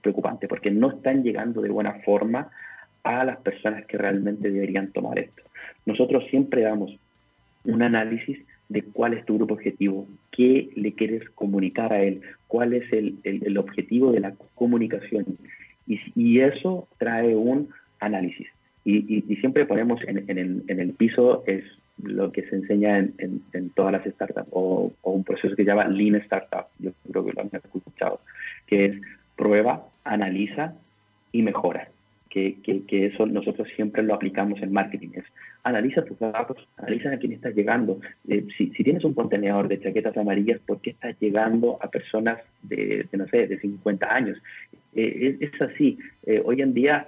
preocupante 0.00 0.46
porque 0.46 0.70
no 0.70 0.90
están 0.90 1.24
llegando 1.24 1.60
de 1.60 1.68
buena 1.70 1.94
forma 2.04 2.50
a 3.02 3.24
las 3.24 3.38
personas 3.38 3.84
que 3.86 3.98
realmente 3.98 4.48
deberían 4.48 4.92
tomar 4.92 5.18
esto. 5.18 5.42
Nosotros 5.86 6.24
siempre 6.30 6.62
damos 6.62 6.96
un 7.64 7.82
análisis 7.82 8.38
de 8.68 8.82
cuál 8.82 9.14
es 9.14 9.24
tu 9.24 9.34
grupo 9.34 9.54
objetivo, 9.54 10.06
qué 10.30 10.70
le 10.76 10.92
quieres 10.92 11.28
comunicar 11.30 11.92
a 11.92 12.02
él, 12.02 12.22
cuál 12.46 12.74
es 12.74 12.92
el, 12.92 13.16
el, 13.24 13.58
objetivo 13.58 14.12
de 14.12 14.20
la 14.20 14.34
comunicación. 14.54 15.26
Y, 15.86 16.00
y, 16.14 16.40
eso 16.40 16.86
trae 16.98 17.34
un 17.34 17.68
análisis. 17.98 18.46
Y, 18.84 19.24
y, 19.28 19.36
siempre 19.36 19.66
ponemos 19.66 20.00
en, 20.06 20.24
en, 20.30 20.38
el, 20.38 20.62
en, 20.68 20.80
el, 20.80 20.92
piso 20.92 21.42
es 21.46 21.64
lo 22.02 22.32
que 22.32 22.42
se 22.48 22.56
enseña 22.56 22.98
en, 22.98 23.70
todas 23.74 23.92
las 23.92 24.04
startups 24.04 24.48
o, 24.50 24.92
un 25.02 25.24
proceso 25.24 25.54
que 25.54 25.64
se 25.64 25.68
llama 25.68 25.88
Lean 25.88 26.16
Startup, 26.16 26.66
yo 26.78 26.92
creo 27.10 27.24
que 27.24 27.32
lo 27.32 27.42
han 27.42 27.50
escuchado, 27.52 28.20
que 28.66 28.86
es 28.86 29.00
prueba, 29.36 29.86
analiza 30.04 30.74
y 31.32 31.42
mejora. 31.42 31.88
Que, 32.28 32.56
eso 32.88 33.26
nosotros 33.26 33.68
siempre 33.76 34.02
lo 34.02 34.14
aplicamos 34.14 34.62
en 34.62 34.72
marketing. 34.72 35.10
Es 35.14 35.24
analiza 35.64 36.02
tus 36.04 36.18
datos, 36.18 36.66
analiza 36.78 37.12
a 37.12 37.18
quién 37.18 37.32
estás 37.32 37.54
llegando. 37.54 38.00
Eh, 38.26 38.46
si, 38.56 38.70
si, 38.70 38.82
tienes 38.82 39.04
un 39.04 39.12
contenedor 39.12 39.68
de 39.68 39.80
chaquetas 39.80 40.16
amarillas, 40.16 40.58
¿por 40.66 40.80
qué 40.80 40.90
estás 40.90 41.14
llegando 41.20 41.76
a 41.82 41.90
personas 41.90 42.38
de, 42.62 43.06
no 43.12 43.26
sé, 43.28 43.46
de 43.46 43.60
50 43.60 44.14
años? 44.14 44.38
Eh, 44.94 45.36
es, 45.40 45.60
así. 45.60 45.98
Eh, 46.24 46.40
hoy 46.44 46.62
en 46.62 46.72
día 46.72 47.06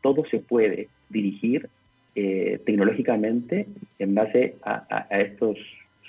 todo 0.00 0.24
se 0.26 0.38
puede 0.38 0.88
dirigir 1.08 1.68
eh, 2.14 2.60
tecnológicamente 2.64 3.66
en 3.98 4.14
base 4.14 4.56
a, 4.64 5.06
estos 5.10 5.56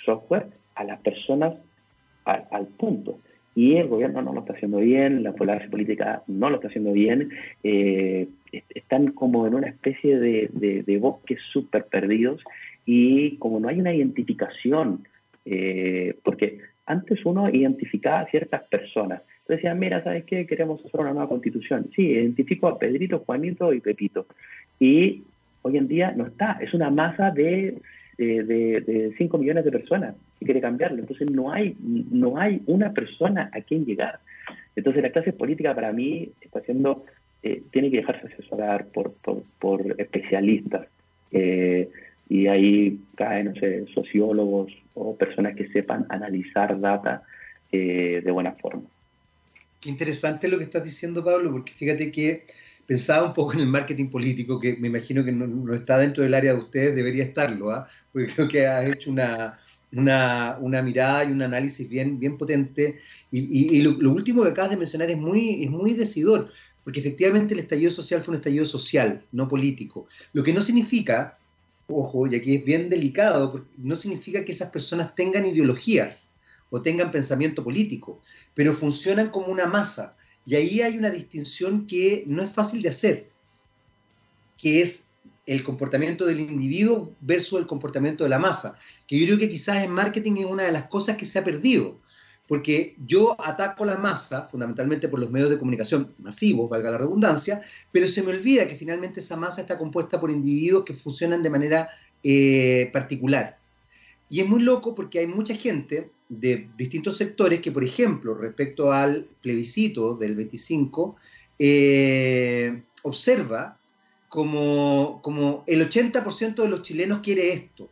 software 0.05 0.47
a 0.75 0.83
las 0.83 0.99
personas 0.99 1.53
al 2.25 2.67
punto. 2.67 3.19
Y 3.55 3.75
el 3.75 3.87
gobierno 3.87 4.21
no 4.21 4.33
lo 4.33 4.39
está 4.39 4.53
haciendo 4.53 4.79
bien, 4.79 5.23
la 5.23 5.33
población 5.33 5.69
política 5.69 6.23
no 6.27 6.49
lo 6.49 6.55
está 6.55 6.69
haciendo 6.69 6.91
bien, 6.91 7.29
eh, 7.63 8.27
están 8.69 9.11
como 9.11 9.45
en 9.45 9.53
una 9.53 9.67
especie 9.67 10.19
de, 10.19 10.49
de, 10.51 10.97
bosques 10.97 11.39
súper 11.51 11.85
perdidos 11.85 12.41
y 12.85 13.37
como 13.37 13.59
no 13.59 13.67
hay 13.67 13.79
una 13.79 13.93
identificación, 13.93 15.07
eh, 15.45 16.15
porque 16.23 16.59
antes 16.85 17.23
uno 17.25 17.49
identificaba 17.49 18.21
a 18.21 18.27
ciertas 18.27 18.63
personas, 18.63 19.21
entonces 19.43 19.57
decían, 19.57 19.79
mira, 19.79 20.03
¿sabes 20.03 20.23
qué? 20.23 20.47
Queremos 20.47 20.83
hacer 20.85 21.01
una 21.01 21.11
nueva 21.11 21.27
constitución. 21.27 21.89
Sí, 21.93 22.07
identifico 22.07 22.67
a 22.67 22.79
Pedrito, 22.79 23.19
Juanito 23.19 23.73
y 23.73 23.81
Pepito. 23.81 24.25
Y 24.79 25.23
hoy 25.63 25.77
en 25.77 25.87
día 25.87 26.13
no 26.15 26.27
está. 26.27 26.59
Es 26.61 26.73
una 26.73 26.89
masa 26.89 27.31
de, 27.31 27.79
de, 28.17 29.13
5 29.17 29.37
millones 29.37 29.65
de 29.65 29.71
personas 29.71 30.15
que 30.39 30.45
quiere 30.45 30.61
cambiarlo. 30.61 30.99
Entonces 30.99 31.29
no 31.29 31.51
hay, 31.51 31.75
no 31.81 32.37
hay 32.37 32.61
una 32.67 32.93
persona 32.93 33.49
a 33.51 33.61
quien 33.61 33.85
llegar. 33.85 34.19
Entonces 34.75 35.01
la 35.01 35.09
clase 35.09 35.33
política 35.33 35.73
para 35.73 35.91
mí 35.91 36.29
está 36.41 36.59
haciendo, 36.59 37.05
eh, 37.41 37.63
tiene 37.71 37.89
que 37.89 37.97
dejarse 37.97 38.27
asesorar 38.27 38.85
por, 38.87 39.13
por, 39.59 39.95
especialistas. 39.99 40.87
Eh, 41.31 41.89
y 42.29 42.47
ahí 42.47 42.99
caen, 43.15 43.47
no 43.47 43.55
sé, 43.55 43.85
sociólogos 43.93 44.71
o 44.93 45.15
personas 45.15 45.55
que 45.55 45.67
sepan 45.69 46.05
analizar 46.09 46.79
data 46.79 47.23
eh, 47.71 48.21
de 48.23 48.31
buena 48.31 48.51
forma. 48.53 48.83
Qué 49.81 49.89
interesante 49.89 50.47
lo 50.47 50.57
que 50.57 50.63
estás 50.63 50.83
diciendo, 50.83 51.23
Pablo, 51.23 51.51
porque 51.51 51.73
fíjate 51.73 52.11
que 52.11 52.45
pensaba 52.85 53.25
un 53.25 53.33
poco 53.33 53.53
en 53.53 53.61
el 53.61 53.67
marketing 53.67 54.09
político, 54.09 54.59
que 54.59 54.75
me 54.77 54.87
imagino 54.87 55.23
que 55.23 55.31
no, 55.31 55.73
está 55.73 55.97
dentro 55.97 56.23
del 56.23 56.33
área 56.33 56.53
de 56.53 56.59
ustedes, 56.59 56.95
debería 56.95 57.23
estarlo, 57.23 57.71
¿ah? 57.71 57.87
porque 58.11 58.33
creo 58.33 58.47
que 58.47 58.67
has 58.67 58.85
hecho 58.85 59.09
una, 59.11 59.59
una, 59.91 60.81
mirada 60.81 61.23
y 61.23 61.31
un 61.31 61.41
análisis 61.41 61.87
bien, 61.87 62.19
bien 62.19 62.37
potente. 62.37 62.99
Y, 63.31 63.81
lo, 63.81 64.11
último 64.11 64.43
que 64.43 64.49
acabas 64.49 64.71
de 64.71 64.77
mencionar 64.77 65.09
es 65.09 65.17
muy, 65.17 65.63
es 65.63 65.69
muy 65.69 65.93
decidor, 65.93 66.49
porque 66.83 66.99
efectivamente 66.99 67.53
el 67.53 67.61
estallido 67.61 67.91
social 67.91 68.21
fue 68.21 68.33
un 68.33 68.37
estallido 68.37 68.65
social, 68.65 69.21
no 69.31 69.47
político. 69.47 70.07
Lo 70.33 70.43
que 70.43 70.53
no 70.53 70.61
significa, 70.61 71.37
ojo, 71.87 72.27
y 72.27 72.35
aquí 72.35 72.55
es 72.55 72.65
bien 72.65 72.89
delicado, 72.89 73.65
no 73.77 73.95
significa 73.95 74.43
que 74.43 74.51
esas 74.51 74.69
personas 74.69 75.15
tengan 75.15 75.45
ideologías 75.45 76.29
o 76.69 76.81
tengan 76.81 77.11
pensamiento 77.11 77.63
político, 77.63 78.21
pero 78.55 78.73
funcionan 78.73 79.29
como 79.29 79.47
una 79.47 79.67
masa. 79.67 80.15
Y 80.45 80.55
ahí 80.55 80.81
hay 80.81 80.97
una 80.97 81.09
distinción 81.09 81.87
que 81.87 82.23
no 82.27 82.43
es 82.43 82.51
fácil 82.51 82.81
de 82.81 82.89
hacer, 82.89 83.29
que 84.57 84.81
es 84.81 85.03
el 85.45 85.63
comportamiento 85.63 86.25
del 86.25 86.39
individuo 86.39 87.13
versus 87.21 87.59
el 87.59 87.67
comportamiento 87.67 88.23
de 88.23 88.29
la 88.29 88.39
masa, 88.39 88.77
que 89.07 89.19
yo 89.19 89.25
creo 89.25 89.37
que 89.37 89.49
quizás 89.49 89.83
en 89.83 89.91
marketing 89.91 90.37
es 90.37 90.45
una 90.45 90.63
de 90.63 90.71
las 90.71 90.87
cosas 90.87 91.17
que 91.17 91.25
se 91.25 91.39
ha 91.39 91.43
perdido, 91.43 91.99
porque 92.47 92.95
yo 93.05 93.35
ataco 93.39 93.85
la 93.85 93.97
masa 93.97 94.47
fundamentalmente 94.49 95.07
por 95.07 95.19
los 95.19 95.31
medios 95.31 95.49
de 95.49 95.57
comunicación 95.57 96.13
masivos, 96.19 96.69
valga 96.69 96.91
la 96.91 96.97
redundancia, 96.97 97.61
pero 97.91 98.07
se 98.07 98.21
me 98.21 98.29
olvida 98.29 98.67
que 98.67 98.75
finalmente 98.75 99.19
esa 99.19 99.37
masa 99.37 99.61
está 99.61 99.77
compuesta 99.77 100.19
por 100.19 100.31
individuos 100.31 100.85
que 100.85 100.93
funcionan 100.93 101.43
de 101.43 101.49
manera 101.49 101.89
eh, 102.21 102.89
particular. 102.93 103.57
Y 104.33 104.41
es 104.41 104.49
muy 104.49 104.63
loco 104.63 104.95
porque 104.95 105.19
hay 105.19 105.27
mucha 105.27 105.53
gente 105.53 106.09
de 106.27 106.67
distintos 106.75 107.17
sectores 107.17 107.61
que, 107.61 107.71
por 107.71 107.83
ejemplo, 107.83 108.33
respecto 108.33 108.91
al 108.91 109.27
plebiscito 109.43 110.15
del 110.15 110.35
25, 110.35 111.15
eh, 111.59 112.81
observa 113.03 113.77
como, 114.29 115.19
como 115.21 115.63
el 115.67 115.87
80% 115.87 116.63
de 116.63 116.67
los 116.67 116.81
chilenos 116.81 117.19
quiere 117.21 117.53
esto. 117.53 117.91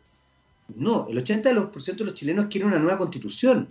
No, 0.74 1.06
el 1.08 1.24
80% 1.24 1.94
de 1.94 2.04
los 2.04 2.14
chilenos 2.14 2.48
quiere 2.48 2.66
una 2.66 2.80
nueva 2.80 2.98
constitución, 2.98 3.68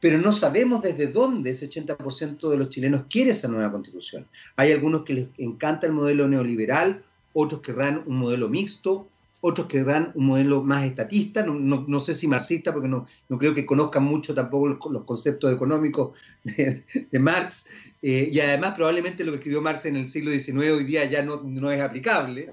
pero 0.00 0.16
no 0.16 0.32
sabemos 0.32 0.80
desde 0.80 1.08
dónde 1.08 1.50
ese 1.50 1.68
80% 1.68 2.48
de 2.48 2.56
los 2.56 2.70
chilenos 2.70 3.02
quiere 3.10 3.32
esa 3.32 3.48
nueva 3.48 3.70
constitución. 3.70 4.26
Hay 4.56 4.72
algunos 4.72 5.02
que 5.02 5.12
les 5.12 5.28
encanta 5.36 5.86
el 5.86 5.92
modelo 5.92 6.26
neoliberal, 6.26 7.04
otros 7.34 7.60
querrán 7.60 8.04
un 8.06 8.16
modelo 8.16 8.48
mixto, 8.48 9.06
otros 9.46 9.68
que 9.68 9.84
dan 9.84 10.10
un 10.14 10.26
modelo 10.26 10.64
más 10.64 10.82
estatista, 10.82 11.46
no, 11.46 12.00
sé 12.00 12.16
si 12.16 12.26
marxista, 12.26 12.72
porque 12.72 12.88
no, 12.88 13.06
creo 13.38 13.54
que 13.54 13.64
conozcan 13.64 14.02
mucho 14.02 14.34
tampoco 14.34 14.90
los 14.90 15.04
conceptos 15.04 15.54
económicos 15.54 16.16
de, 16.42 16.82
Marx, 17.20 17.68
eh, 18.02 18.28
y 18.32 18.40
además 18.40 18.74
probablemente 18.74 19.22
lo 19.22 19.30
que 19.30 19.38
escribió 19.38 19.62
Marx 19.62 19.84
en 19.84 19.94
el 19.94 20.10
siglo 20.10 20.32
XIX 20.32 20.72
hoy 20.72 20.84
día 20.84 21.04
ya 21.04 21.22
no, 21.22 21.70
es 21.70 21.80
aplicable. 21.80 22.50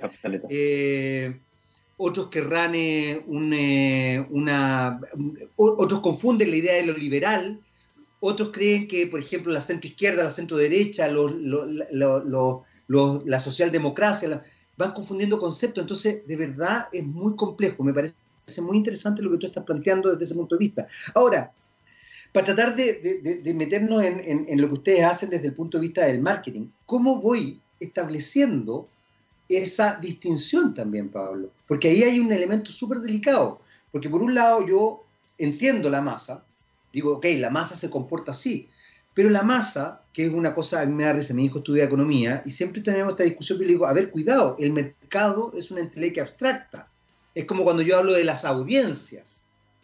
Eh, 0.49 1.35
otros 1.97 2.27
querrán 2.27 2.75
eh, 2.75 3.23
una... 3.25 5.01
otros 5.55 6.01
confunden 6.01 6.51
la 6.51 6.57
idea 6.57 6.75
de 6.75 6.85
lo 6.85 6.95
liberal, 6.95 7.59
otros 8.19 8.51
creen 8.53 8.87
que, 8.87 9.07
por 9.07 9.19
ejemplo, 9.19 9.51
la 9.51 9.61
centro 9.61 9.87
izquierda, 9.87 10.23
la 10.23 10.29
centro 10.29 10.57
derecha, 10.57 11.07
la 11.09 12.59
socialdemocracia, 13.39 14.43
van 14.77 14.93
confundiendo 14.93 15.39
conceptos, 15.39 15.81
entonces 15.81 16.25
de 16.25 16.35
verdad 16.35 16.87
es 16.91 17.05
muy 17.05 17.35
complejo, 17.35 17.83
me 17.83 17.93
parece 17.93 18.15
muy 18.61 18.77
interesante 18.77 19.21
lo 19.21 19.31
que 19.31 19.37
tú 19.37 19.47
estás 19.47 19.63
planteando 19.63 20.09
desde 20.11 20.25
ese 20.25 20.35
punto 20.35 20.55
de 20.55 20.59
vista. 20.59 20.87
Ahora, 21.13 21.51
para 22.33 22.45
tratar 22.45 22.75
de, 22.75 23.53
meternos 23.55 24.03
en, 24.03 24.59
lo 24.59 24.67
que 24.67 24.73
ustedes 24.73 25.03
hacen 25.03 25.29
desde 25.29 25.47
el 25.47 25.53
punto 25.53 25.77
de 25.77 25.83
vista 25.83 26.05
del 26.05 26.21
marketing, 26.21 26.67
¿cómo 26.85 27.21
voy 27.21 27.59
estableciendo 27.79 28.87
esa 29.47 29.99
distinción 29.99 30.73
también, 30.73 31.09
Pablo? 31.09 31.51
Porque 31.67 31.89
ahí 31.89 32.03
hay 32.03 32.19
un 32.19 32.31
elemento 32.31 32.71
súper 32.71 32.99
delicado, 32.99 33.61
porque 33.91 34.09
por 34.09 34.23
un 34.23 34.33
lado 34.33 34.65
yo 34.65 35.05
entiendo 35.37 35.91
la 35.91 36.01
masa, 36.01 36.43
digo, 36.91 37.17
ok, 37.17 37.25
la 37.37 37.51
masa 37.51 37.75
se 37.75 37.91
comporta 37.91 38.31
así, 38.31 38.67
pero 39.13 39.29
la 39.29 39.43
masa, 39.43 40.01
que 40.11 40.25
es 40.25 40.33
una 40.33 40.55
cosa, 40.55 40.81
a 40.81 40.85
mí 40.85 40.93
me 40.93 41.03
da 41.03 41.13
risa, 41.13 41.33
mi 41.33 41.45
hijo 41.45 41.59
estudia 41.59 41.83
economía, 41.83 42.41
y 42.45 42.51
siempre 42.51 42.81
tenemos 42.81 43.13
esta 43.13 43.23
discusión, 43.23 43.59
y 43.59 43.65
le 43.65 43.71
digo, 43.73 43.85
a 43.85 43.93
ver, 43.93 44.09
cuidado, 44.09 44.55
el 44.59 44.73
mercado 44.73 45.53
es 45.55 45.69
una 45.71 45.81
entelequia 45.81 46.23
abstracta. 46.23 46.87
Es 47.35 47.45
como 47.45 47.63
cuando 47.63 47.81
yo 47.81 47.97
hablo 47.97 48.13
de 48.13 48.23
las 48.23 48.45
audiencias. 48.45 49.41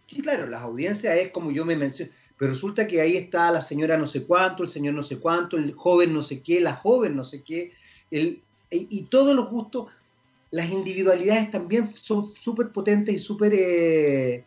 Sí, 0.08 0.22
claro, 0.22 0.48
las 0.48 0.62
audiencias 0.62 1.18
es 1.18 1.32
como 1.32 1.52
yo 1.52 1.65
me 1.65 1.76
menciono, 1.76 2.12
pero 2.38 2.52
resulta 2.52 2.88
que 2.88 3.02
ahí 3.02 3.18
está 3.18 3.52
la 3.52 3.62
señora 3.62 3.98
no 3.98 4.08
sé 4.08 4.24
cuánto, 4.24 4.63
el 4.63 4.70
señor 4.70 4.94
no 4.94 5.04
sé 5.04 5.18
cuánto, 5.18 5.58
el 5.58 5.74
joven 5.74 6.13
no 6.13 6.24
sé 6.24 6.42
qué, 6.42 6.62
la 6.62 6.76
joven 6.76 7.15
no 7.15 7.26
sé 7.26 7.44
qué, 7.44 7.74
el, 8.10 8.42
y, 8.72 9.04
todos 9.04 9.36
los 9.36 9.50
gustos, 9.50 9.88
las 10.52 10.70
individualidades 10.72 11.52
también 11.52 11.94
son 11.96 12.34
súper 12.36 12.70
potentes 12.70 13.13
y 13.13 13.20
súper 13.20 13.54
eh, 13.54 14.46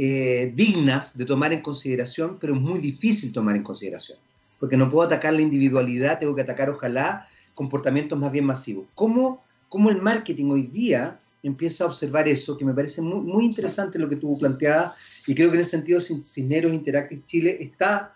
eh, 0.00 0.52
dignas 0.54 1.16
de 1.18 1.24
tomar 1.24 1.52
en 1.52 1.60
consideración, 1.60 2.38
pero 2.40 2.54
es 2.54 2.60
muy 2.60 2.78
difícil 2.78 3.32
tomar 3.32 3.56
en 3.56 3.64
consideración, 3.64 4.16
porque 4.60 4.76
no 4.76 4.88
puedo 4.88 5.06
atacar 5.08 5.32
la 5.32 5.42
individualidad, 5.42 6.20
tengo 6.20 6.36
que 6.36 6.42
atacar, 6.42 6.70
ojalá, 6.70 7.26
comportamientos 7.54 8.16
más 8.16 8.30
bien 8.30 8.44
masivos. 8.44 8.86
¿Cómo, 8.94 9.42
cómo 9.68 9.90
el 9.90 10.00
marketing 10.00 10.50
hoy 10.50 10.68
día 10.68 11.18
empieza 11.42 11.82
a 11.82 11.88
observar 11.88 12.28
eso? 12.28 12.56
Que 12.56 12.64
me 12.64 12.72
parece 12.72 13.02
muy, 13.02 13.20
muy 13.20 13.44
interesante 13.44 13.98
lo 13.98 14.08
que 14.08 14.14
tú 14.14 14.38
planteabas, 14.38 14.92
y 15.26 15.34
creo 15.34 15.50
que 15.50 15.56
en 15.56 15.62
ese 15.62 15.72
sentido 15.72 16.00
Cisneros 16.00 16.72
Interactive 16.72 17.22
Chile 17.26 17.58
está, 17.60 18.14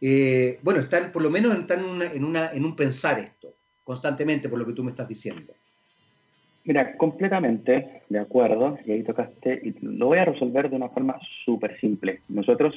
eh, 0.00 0.58
bueno, 0.62 0.80
están 0.80 1.12
por 1.12 1.22
lo 1.22 1.30
menos 1.30 1.56
están 1.56 2.02
en, 2.02 2.24
una, 2.24 2.50
en 2.50 2.64
un 2.64 2.74
pensar 2.74 3.20
esto 3.20 3.54
constantemente, 3.84 4.48
por 4.48 4.58
lo 4.58 4.66
que 4.66 4.72
tú 4.72 4.82
me 4.82 4.90
estás 4.90 5.08
diciendo. 5.08 5.52
Mira, 6.64 6.96
completamente 6.96 8.02
de 8.08 8.18
acuerdo, 8.18 8.78
y 8.84 8.92
ahí 8.92 9.02
tocaste, 9.02 9.60
y 9.64 9.74
lo 9.84 10.06
voy 10.06 10.18
a 10.18 10.26
resolver 10.26 10.68
de 10.68 10.76
una 10.76 10.88
forma 10.88 11.18
súper 11.44 11.78
simple. 11.80 12.20
Nosotros, 12.28 12.74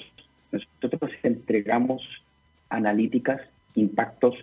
nosotros 0.52 1.12
entregamos 1.22 2.02
analíticas, 2.70 3.42
impactos, 3.76 4.36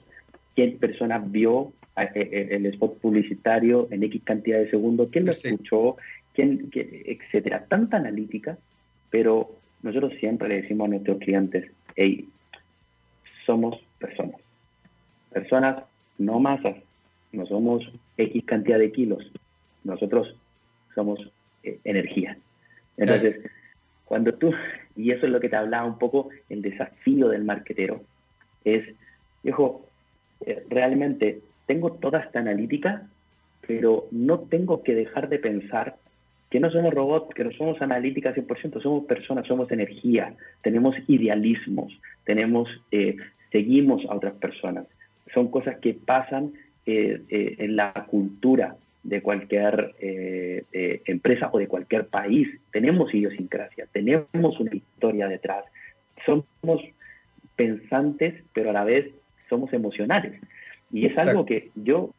quién 0.54 0.78
persona 0.78 1.18
vio 1.18 1.72
eh, 1.96 2.10
eh, 2.14 2.48
el 2.52 2.66
spot 2.66 2.98
publicitario 2.98 3.88
en 3.90 4.02
X 4.04 4.22
cantidad 4.24 4.58
de 4.58 4.70
segundos, 4.70 5.08
quién 5.10 5.24
lo 5.24 5.32
escuchó, 5.32 5.96
quién, 6.34 6.70
etcétera. 6.74 7.64
Tanta 7.66 7.96
analítica, 7.96 8.58
pero 9.10 9.50
nosotros 9.82 10.12
siempre 10.20 10.48
le 10.48 10.62
decimos 10.62 10.86
a 10.86 10.90
nuestros 10.90 11.18
clientes, 11.18 11.70
hey, 11.96 12.28
somos 13.46 13.80
personas. 13.98 14.40
Personas, 15.32 15.84
no 16.18 16.38
masas, 16.40 16.76
no 17.32 17.46
somos 17.46 17.90
X 18.16 18.44
cantidad 18.44 18.78
de 18.78 18.92
kilos, 18.92 19.30
nosotros 19.84 20.34
somos 20.94 21.20
eh, 21.62 21.78
energía. 21.84 22.36
Entonces, 22.96 23.50
cuando 24.04 24.34
tú, 24.34 24.52
y 24.96 25.12
eso 25.12 25.26
es 25.26 25.32
lo 25.32 25.40
que 25.40 25.48
te 25.48 25.56
hablaba 25.56 25.86
un 25.86 25.98
poco, 25.98 26.30
el 26.48 26.62
desafío 26.62 27.28
del 27.28 27.44
marquetero, 27.44 28.02
es, 28.64 28.84
viejo, 29.42 29.86
eh, 30.44 30.64
realmente 30.68 31.40
tengo 31.66 31.92
toda 31.92 32.20
esta 32.20 32.40
analítica, 32.40 33.06
pero 33.66 34.06
no 34.10 34.40
tengo 34.40 34.82
que 34.82 34.94
dejar 34.94 35.28
de 35.28 35.38
pensar 35.38 35.96
que 36.50 36.58
no 36.58 36.70
somos 36.70 36.92
robots, 36.92 37.32
que 37.34 37.44
no 37.44 37.52
somos 37.52 37.80
analíticas 37.80 38.36
100%, 38.36 38.82
somos 38.82 39.04
personas, 39.04 39.46
somos 39.46 39.70
energía, 39.70 40.34
tenemos 40.62 40.96
idealismos, 41.06 41.96
tenemos, 42.24 42.68
eh, 42.90 43.16
seguimos 43.52 44.04
a 44.06 44.16
otras 44.16 44.34
personas. 44.34 44.86
Son 45.32 45.48
cosas 45.48 45.78
que 45.78 45.94
pasan 45.94 46.52
eh, 46.86 47.22
eh, 47.28 47.56
en 47.58 47.76
la 47.76 47.92
cultura 48.08 48.76
de 49.02 49.20
cualquier 49.20 49.94
eh, 50.00 50.64
empresa 51.04 51.50
o 51.52 51.58
de 51.58 51.68
cualquier 51.68 52.06
país. 52.06 52.48
Tenemos 52.72 53.14
idiosincrasia, 53.14 53.86
tenemos 53.92 54.58
una 54.58 54.74
historia 54.74 55.28
detrás. 55.28 55.64
Somos 56.24 56.82
pensantes, 57.54 58.34
pero 58.54 58.70
a 58.70 58.72
la 58.72 58.84
vez 58.84 59.10
somos 59.48 59.72
emocionales. 59.72 60.40
Y 60.90 61.06
es 61.06 61.16
algo 61.18 61.44
que 61.46 61.70
yo 61.74 62.10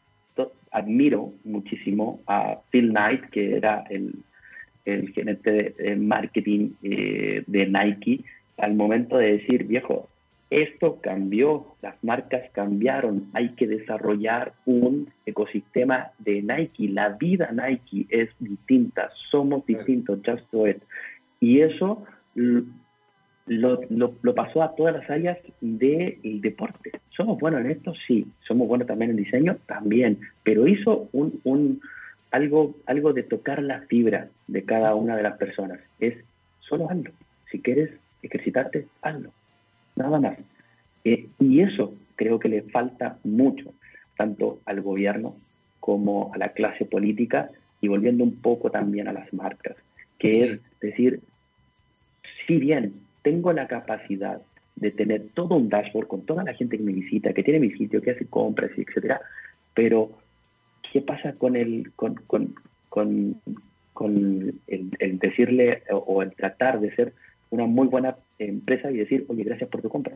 admiro 0.72 1.34
muchísimo 1.43 2.22
a 2.28 2.59
Phil 2.70 2.91
Knight, 2.91 3.26
que 3.32 3.57
era 3.57 3.84
el, 3.89 4.14
el 4.86 5.12
gerente 5.12 5.74
de 5.78 5.95
marketing 5.97 6.72
de 6.82 7.68
Nike, 7.68 8.24
al 8.57 8.76
momento 8.76 9.18
de 9.18 9.38
decir, 9.38 9.66
viejo, 9.66 10.07
esto 10.52 10.99
cambió, 11.02 11.66
las 11.82 11.95
marcas 12.04 12.43
cambiaron, 12.52 13.30
hay 13.32 13.54
que 13.56 13.68
desarrollar 13.68 14.52
un 14.66 15.10
ecosistema 15.26 16.12
de 16.20 16.41
Nike, 16.41 16.89
la 16.89 17.10
vida 17.10 17.49
Nike 17.54 18.06
es 18.10 18.30
distinta, 18.38 19.10
somos 19.32 19.66
distintos, 19.66 20.20
just 20.26 20.43
do 20.52 20.68
it. 20.68 20.84
Y 21.39 21.62
eso 21.62 22.04
lo, 23.47 24.36
pasó 24.36 24.62
a 24.62 24.76
todas 24.76 24.93
las 24.93 25.10
áreas 25.10 25.38
del 25.62 26.41
deporte. 26.41 26.99
¿Somos 27.16 27.39
buenos 27.39 27.62
en 27.62 27.72
esto? 27.72 27.93
Sí. 28.06 28.28
¿Somos 28.45 28.68
buenos 28.68 28.88
también 28.88 29.12
en 29.12 29.18
diseño? 29.18 29.58
También. 29.68 30.20
Pero 30.43 30.68
hizo 30.68 31.08
un, 31.14 31.82
algo, 32.30 32.76
algo 32.88 33.14
de 33.14 33.24
tocar 33.24 33.64
la 33.64 33.82
fibra 33.84 34.28
de 34.47 34.66
cada 34.66 34.95
una 34.95 35.16
de 35.16 35.24
las 35.24 35.38
personas. 35.38 35.80
Es 36.02 36.16
solo 36.60 36.89
hazlo. 36.89 37.12
Si 37.49 37.62
quieres 37.62 37.91
ejercitarte, 38.22 38.88
hazlo 39.02 39.32
nada 39.96 40.20
más. 40.20 40.38
Eh, 41.04 41.28
y 41.39 41.62
eso 41.62 41.94
creo 42.16 42.39
que 42.39 42.50
le 42.50 42.62
falta 42.64 43.18
mucho, 43.24 43.74
tanto 44.18 44.60
al 44.66 44.82
gobierno 44.82 45.34
como 45.80 46.32
a 46.34 46.38
la 46.38 46.50
clase 46.50 46.86
política 46.86 47.50
y 47.82 47.88
volviendo 47.88 48.24
un 48.24 48.36
poco 48.36 48.70
también 48.70 49.08
a 49.08 49.14
las 49.14 49.34
marcas, 49.34 49.76
que 50.20 50.44
es 50.44 50.60
decir, 50.80 51.22
si 52.46 52.58
bien 52.58 52.94
tengo 53.24 53.54
la 53.54 53.68
capacidad 53.68 54.42
de 54.76 54.92
tener 54.92 55.28
todo 55.34 55.56
un 55.56 55.70
dashboard 55.70 56.08
con 56.08 56.22
toda 56.22 56.44
la 56.44 56.54
gente 56.54 56.78
que 56.78 56.84
me 56.84 56.94
visita, 56.94 57.34
que 57.34 57.44
tiene 57.44 57.60
mi 57.60 57.72
sitio, 57.72 58.02
que 58.02 58.12
hace 58.12 58.26
compras, 58.26 58.72
etcétera, 58.78 59.22
pero 59.74 60.12
¿qué 60.92 61.02
pasa 61.02 61.34
con 61.34 61.56
el, 61.56 61.92
con, 61.96 62.16
con, 62.28 62.56
con, 62.89 63.42
con 63.94 64.54
el, 64.68 65.20
decirle 65.20 65.84
o, 65.92 66.22
el 66.22 66.34
tratar 66.34 66.80
de 66.80 66.96
ser 66.96 67.14
una 67.52 67.66
muy 67.66 67.88
buena 67.88 68.16
empresa 68.39 68.91
y 68.91 68.97
decir, 68.97 69.26
oye, 69.30 69.43
gracias 69.43 69.70
por 69.70 69.82
tu 69.82 69.89
compra? 69.89 70.16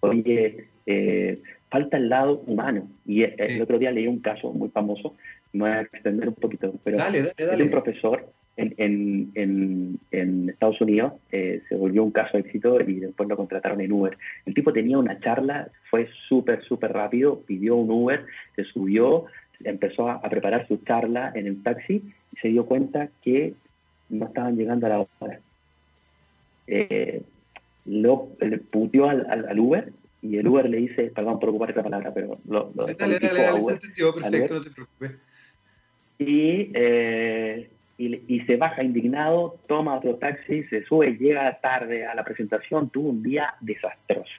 Oye, 0.00 0.66
eh, 0.86 1.38
falta 1.70 1.96
el 1.96 2.08
lado 2.08 2.42
humano. 2.46 2.88
Y 3.06 3.22
el 3.22 3.62
otro 3.62 3.78
día 3.78 3.90
leí 3.90 4.06
un 4.06 4.20
caso 4.20 4.52
muy 4.52 4.68
famoso, 4.68 5.14
me 5.52 5.60
voy 5.60 5.70
a 5.70 5.80
extender 5.80 6.28
un 6.28 6.34
poquito, 6.34 6.74
pero 6.84 6.98
es 6.98 7.60
un 7.60 7.70
profesor 7.70 8.26
en, 8.58 9.30
en, 9.34 9.98
en, 10.10 10.48
Estados 10.48 10.80
Unidos 10.80 11.12
eh, 11.30 11.62
se 11.68 11.76
volvió 11.76 12.02
un 12.02 12.10
caso 12.10 12.36
de 12.36 12.40
éxito 12.40 12.80
y 12.80 12.94
después 12.94 13.28
lo 13.28 13.36
contrataron 13.36 13.80
en 13.80 13.92
Uber. 13.92 14.18
El 14.46 14.54
tipo 14.54 14.72
tenía 14.72 14.98
una 14.98 15.20
charla, 15.20 15.68
fue 15.88 16.08
súper, 16.28 16.64
súper 16.64 16.92
rápido, 16.92 17.40
pidió 17.46 17.76
un 17.76 17.90
Uber, 17.90 18.26
se 18.56 18.64
subió, 18.64 19.26
empezó 19.62 20.10
a, 20.10 20.20
preparar 20.22 20.66
su 20.66 20.78
charla 20.78 21.32
en 21.34 21.46
el 21.46 21.62
taxi 21.62 22.02
y 22.32 22.36
se 22.42 22.48
dio 22.48 22.66
cuenta 22.66 23.08
que 23.22 23.54
no 24.08 24.26
estaban 24.26 24.56
llegando 24.56 24.86
a 24.86 24.90
la 24.90 25.06
hora. 25.20 25.40
Eh, 26.68 27.22
lo 27.86 28.28
le 28.40 28.58
puteó 28.58 29.08
al, 29.08 29.26
al, 29.30 29.58
Uber 29.58 29.92
y 30.20 30.36
el 30.36 30.46
Uber 30.46 30.68
le 30.68 30.76
dice, 30.76 31.10
perdón 31.14 31.40
por 31.40 31.48
ocupar 31.48 31.70
esa 31.70 31.82
palabra, 31.82 32.12
pero 32.12 32.38
lo, 32.46 32.70
lo 32.74 32.86
dale, 32.86 32.94
dale, 32.94 33.18
dale, 33.18 33.64
perfecto, 33.64 34.54
no 34.54 34.62
te 34.62 34.70
preocupes. 34.70 35.12
Y 36.18 36.70
eh, 36.74 37.70
y, 37.98 38.40
se 38.46 38.56
baja 38.56 38.84
indignado, 38.84 39.58
toma 39.66 39.96
otro 39.96 40.14
taxi, 40.16 40.62
se 40.64 40.84
sube, 40.84 41.16
llega 41.18 41.58
tarde 41.60 42.06
a 42.06 42.14
la 42.14 42.22
presentación, 42.22 42.90
tuvo 42.90 43.10
un 43.10 43.24
día 43.24 43.54
desastroso. 43.60 44.30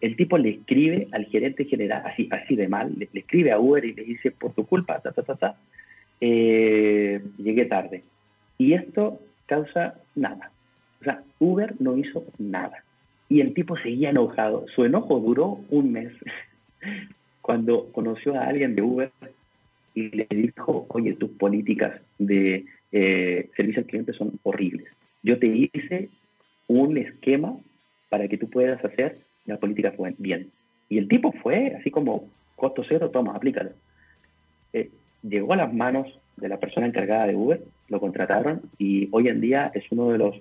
El 0.00 0.14
tipo 0.16 0.38
le 0.38 0.50
escribe 0.50 1.08
al 1.10 1.26
gerente 1.26 1.64
general, 1.64 2.04
así, 2.06 2.28
así 2.30 2.54
de 2.54 2.68
mal, 2.68 2.94
le, 2.96 3.08
escribe 3.12 3.50
a 3.50 3.58
Uber 3.58 3.84
y 3.84 3.92
le 3.92 4.04
dice, 4.04 4.30
por 4.30 4.52
tu 4.52 4.66
culpa, 4.66 5.00
ta, 5.00 5.10
ta, 5.10 5.22
ta, 5.24 5.34
ta, 5.34 5.56
eh, 6.20 7.20
llegué 7.38 7.64
tarde. 7.64 8.04
Y 8.56 8.74
esto 8.74 9.20
causa 9.46 9.96
nada. 10.14 10.52
O 11.00 11.04
sea, 11.04 11.22
Uber 11.38 11.74
no 11.78 11.96
hizo 11.96 12.24
nada. 12.38 12.84
Y 13.28 13.40
el 13.40 13.54
tipo 13.54 13.76
seguía 13.76 14.10
enojado. 14.10 14.66
Su 14.74 14.84
enojo 14.84 15.20
duró 15.20 15.60
un 15.70 15.92
mes. 15.92 16.12
Cuando 17.42 17.90
conoció 17.92 18.34
a 18.34 18.44
alguien 18.44 18.74
de 18.74 18.82
Uber, 18.82 19.10
y 19.94 20.08
le 20.10 20.26
dijo, 20.30 20.86
oye, 20.88 21.14
tus 21.14 21.30
políticas 21.30 22.00
de 22.18 22.64
eh, 22.92 23.50
servicio 23.56 23.82
al 23.82 23.88
cliente 23.88 24.12
son 24.12 24.38
horribles. 24.42 24.88
Yo 25.22 25.38
te 25.38 25.48
hice 25.48 26.08
un 26.68 26.96
esquema 26.96 27.56
para 28.08 28.28
que 28.28 28.38
tú 28.38 28.48
puedas 28.48 28.84
hacer 28.84 29.18
la 29.46 29.58
política 29.58 29.92
bien. 30.18 30.50
Y 30.88 30.98
el 30.98 31.08
tipo 31.08 31.32
fue 31.32 31.74
así 31.78 31.90
como, 31.90 32.28
costo 32.56 32.84
cero, 32.88 33.10
toma, 33.10 33.34
aplícalo. 33.34 33.70
Eh, 34.72 34.90
llegó 35.22 35.52
a 35.52 35.56
las 35.56 35.72
manos 35.72 36.06
de 36.36 36.48
la 36.48 36.58
persona 36.58 36.86
encargada 36.86 37.26
de 37.26 37.36
Uber, 37.36 37.60
lo 37.88 38.00
contrataron 38.00 38.62
y 38.78 39.08
hoy 39.10 39.28
en 39.28 39.40
día 39.40 39.70
es 39.74 39.84
uno 39.90 40.10
de 40.10 40.18
los 40.18 40.36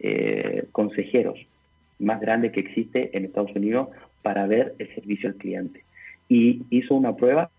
eh, 0.00 0.64
consejeros 0.72 1.38
más 1.98 2.20
grandes 2.20 2.52
que 2.52 2.60
existe 2.60 3.16
en 3.16 3.24
Estados 3.24 3.54
Unidos 3.54 3.88
para 4.22 4.46
ver 4.46 4.74
el 4.78 4.94
servicio 4.94 5.28
al 5.28 5.36
cliente. 5.36 5.84
Y 6.28 6.62
hizo 6.70 6.94
una 6.94 7.14
prueba 7.16 7.50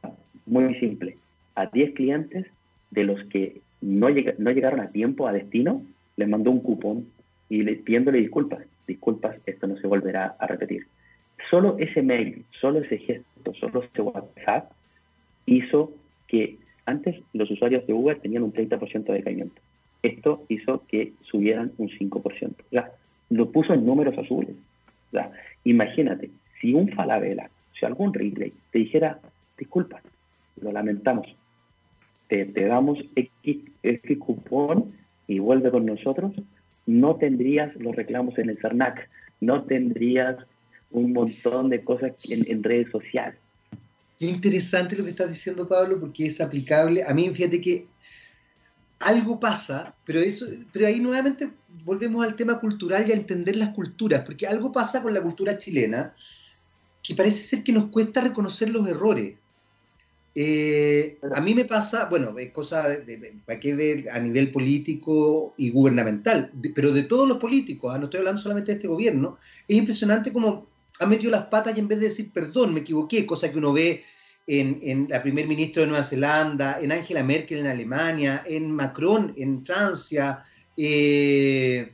muy 0.45 0.73
simple 0.75 1.17
a 1.55 1.67
10 1.67 1.93
clientes 1.93 2.47
de 2.89 3.03
los 3.03 3.23
que 3.25 3.61
no, 3.81 4.07
no 4.37 4.51
llegaron 4.51 4.79
a 4.79 4.91
tiempo 4.91 5.27
a 5.27 5.33
destino, 5.33 5.83
les 6.17 6.27
mandó 6.27 6.51
un 6.51 6.61
cupón 6.61 7.07
y 7.49 7.63
le, 7.63 7.75
pidiéndole 7.75 8.19
disculpas. 8.19 8.65
Disculpas, 8.87 9.37
esto 9.45 9.67
no 9.67 9.77
se 9.77 9.87
volverá 9.87 10.35
a 10.39 10.47
repetir. 10.47 10.87
Solo 11.49 11.77
ese 11.79 12.01
mail, 12.01 12.45
solo 12.59 12.79
ese 12.79 12.97
gesto, 12.97 13.53
solo 13.59 13.83
ese 13.83 14.01
WhatsApp 14.01 14.71
hizo 15.45 15.93
que 16.27 16.57
antes 16.85 17.21
los 17.33 17.49
usuarios 17.51 17.85
de 17.87 17.93
Uber 17.93 18.19
tenían 18.19 18.43
un 18.43 18.53
30% 18.53 19.03
de 19.03 19.13
decaimiento. 19.13 19.61
Esto 20.03 20.43
hizo 20.49 20.83
que 20.87 21.13
subieran 21.23 21.71
un 21.77 21.89
5%. 21.89 22.53
O 22.71 23.01
lo 23.29 23.51
puso 23.51 23.73
en 23.73 23.85
números 23.85 24.17
azules. 24.17 24.55
imagínate, 25.63 26.29
si 26.59 26.73
un 26.73 26.89
Falabella, 26.89 27.49
si 27.79 27.85
algún 27.85 28.13
Relay 28.13 28.53
te 28.71 28.79
dijera, 28.79 29.19
disculpa, 29.57 30.01
lo 30.61 30.71
lamentamos, 30.71 31.27
te, 32.27 32.45
damos 32.45 32.99
X, 33.15 34.17
cupón 34.19 34.93
y 35.27 35.39
vuelve 35.39 35.71
con 35.71 35.85
nosotros, 35.85 36.33
no 36.85 37.15
tendrías 37.15 37.75
los 37.75 37.95
reclamos 37.95 38.37
en 38.37 38.49
el 38.49 38.57
CERNAC, 38.57 39.09
no 39.39 39.63
tendrías 39.63 40.37
un 40.91 41.13
montón 41.13 41.69
de 41.69 41.83
cosas 41.83 42.13
en, 42.29 42.63
redes 42.63 42.89
sociales. 42.91 43.39
Qué 44.19 44.27
interesante 44.27 44.95
lo 44.95 45.03
que 45.03 45.11
estás 45.11 45.29
diciendo, 45.29 45.67
Pablo, 45.67 45.99
porque 45.99 46.27
es 46.27 46.39
aplicable. 46.41 47.03
A 47.03 47.13
mí, 47.13 47.29
fíjate 47.33 47.59
que 47.59 47.85
algo 49.01 49.39
pasa, 49.39 49.95
pero 50.05 50.19
eso, 50.19 50.45
pero 50.71 50.87
ahí 50.87 50.99
nuevamente 50.99 51.49
volvemos 51.83 52.23
al 52.23 52.35
tema 52.35 52.59
cultural 52.59 53.07
y 53.07 53.11
a 53.11 53.15
entender 53.15 53.55
las 53.55 53.73
culturas, 53.73 54.23
porque 54.25 54.47
algo 54.47 54.71
pasa 54.71 55.01
con 55.01 55.13
la 55.13 55.21
cultura 55.21 55.57
chilena 55.57 56.13
que 57.03 57.15
parece 57.15 57.43
ser 57.43 57.63
que 57.63 57.73
nos 57.73 57.89
cuesta 57.89 58.21
reconocer 58.21 58.69
los 58.69 58.87
errores. 58.87 59.35
Eh, 60.33 61.17
a 61.35 61.41
mí 61.41 61.53
me 61.53 61.65
pasa, 61.65 62.07
bueno, 62.09 62.37
es 62.37 62.51
cosa 62.51 62.87
de, 62.87 63.33
hay 63.47 63.59
que 63.59 63.75
ver 63.75 64.09
a 64.11 64.19
nivel 64.19 64.51
político 64.51 65.53
y 65.57 65.71
gubernamental, 65.71 66.51
pero 66.73 66.93
de 66.93 67.03
todos 67.03 67.27
los 67.27 67.37
políticos, 67.37 67.93
ah, 67.93 67.97
no 67.97 68.05
estoy 68.05 68.19
hablando 68.19 68.41
solamente 68.41 68.71
de 68.71 68.77
este 68.77 68.87
gobierno, 68.87 69.37
es 69.67 69.75
impresionante 69.75 70.31
cómo 70.31 70.67
han 70.99 71.09
metido 71.09 71.31
las 71.31 71.47
patas 71.47 71.75
y 71.75 71.79
en 71.79 71.87
vez 71.87 71.99
de 71.99 72.09
decir 72.09 72.31
perdón, 72.31 72.73
me 72.73 72.81
equivoqué, 72.81 73.25
cosa 73.25 73.51
que 73.51 73.57
uno 73.57 73.73
ve 73.73 74.05
en, 74.47 75.07
la 75.09 75.21
primer 75.21 75.47
ministra 75.47 75.81
de 75.81 75.89
Nueva 75.89 76.03
Zelanda, 76.03 76.79
en 76.81 76.91
Angela 76.91 77.23
Merkel 77.23 77.59
en 77.59 77.67
Alemania, 77.67 78.43
en 78.45 78.71
Macron 78.71 79.33
en 79.37 79.65
Francia, 79.65 80.43
eh, 80.75 81.93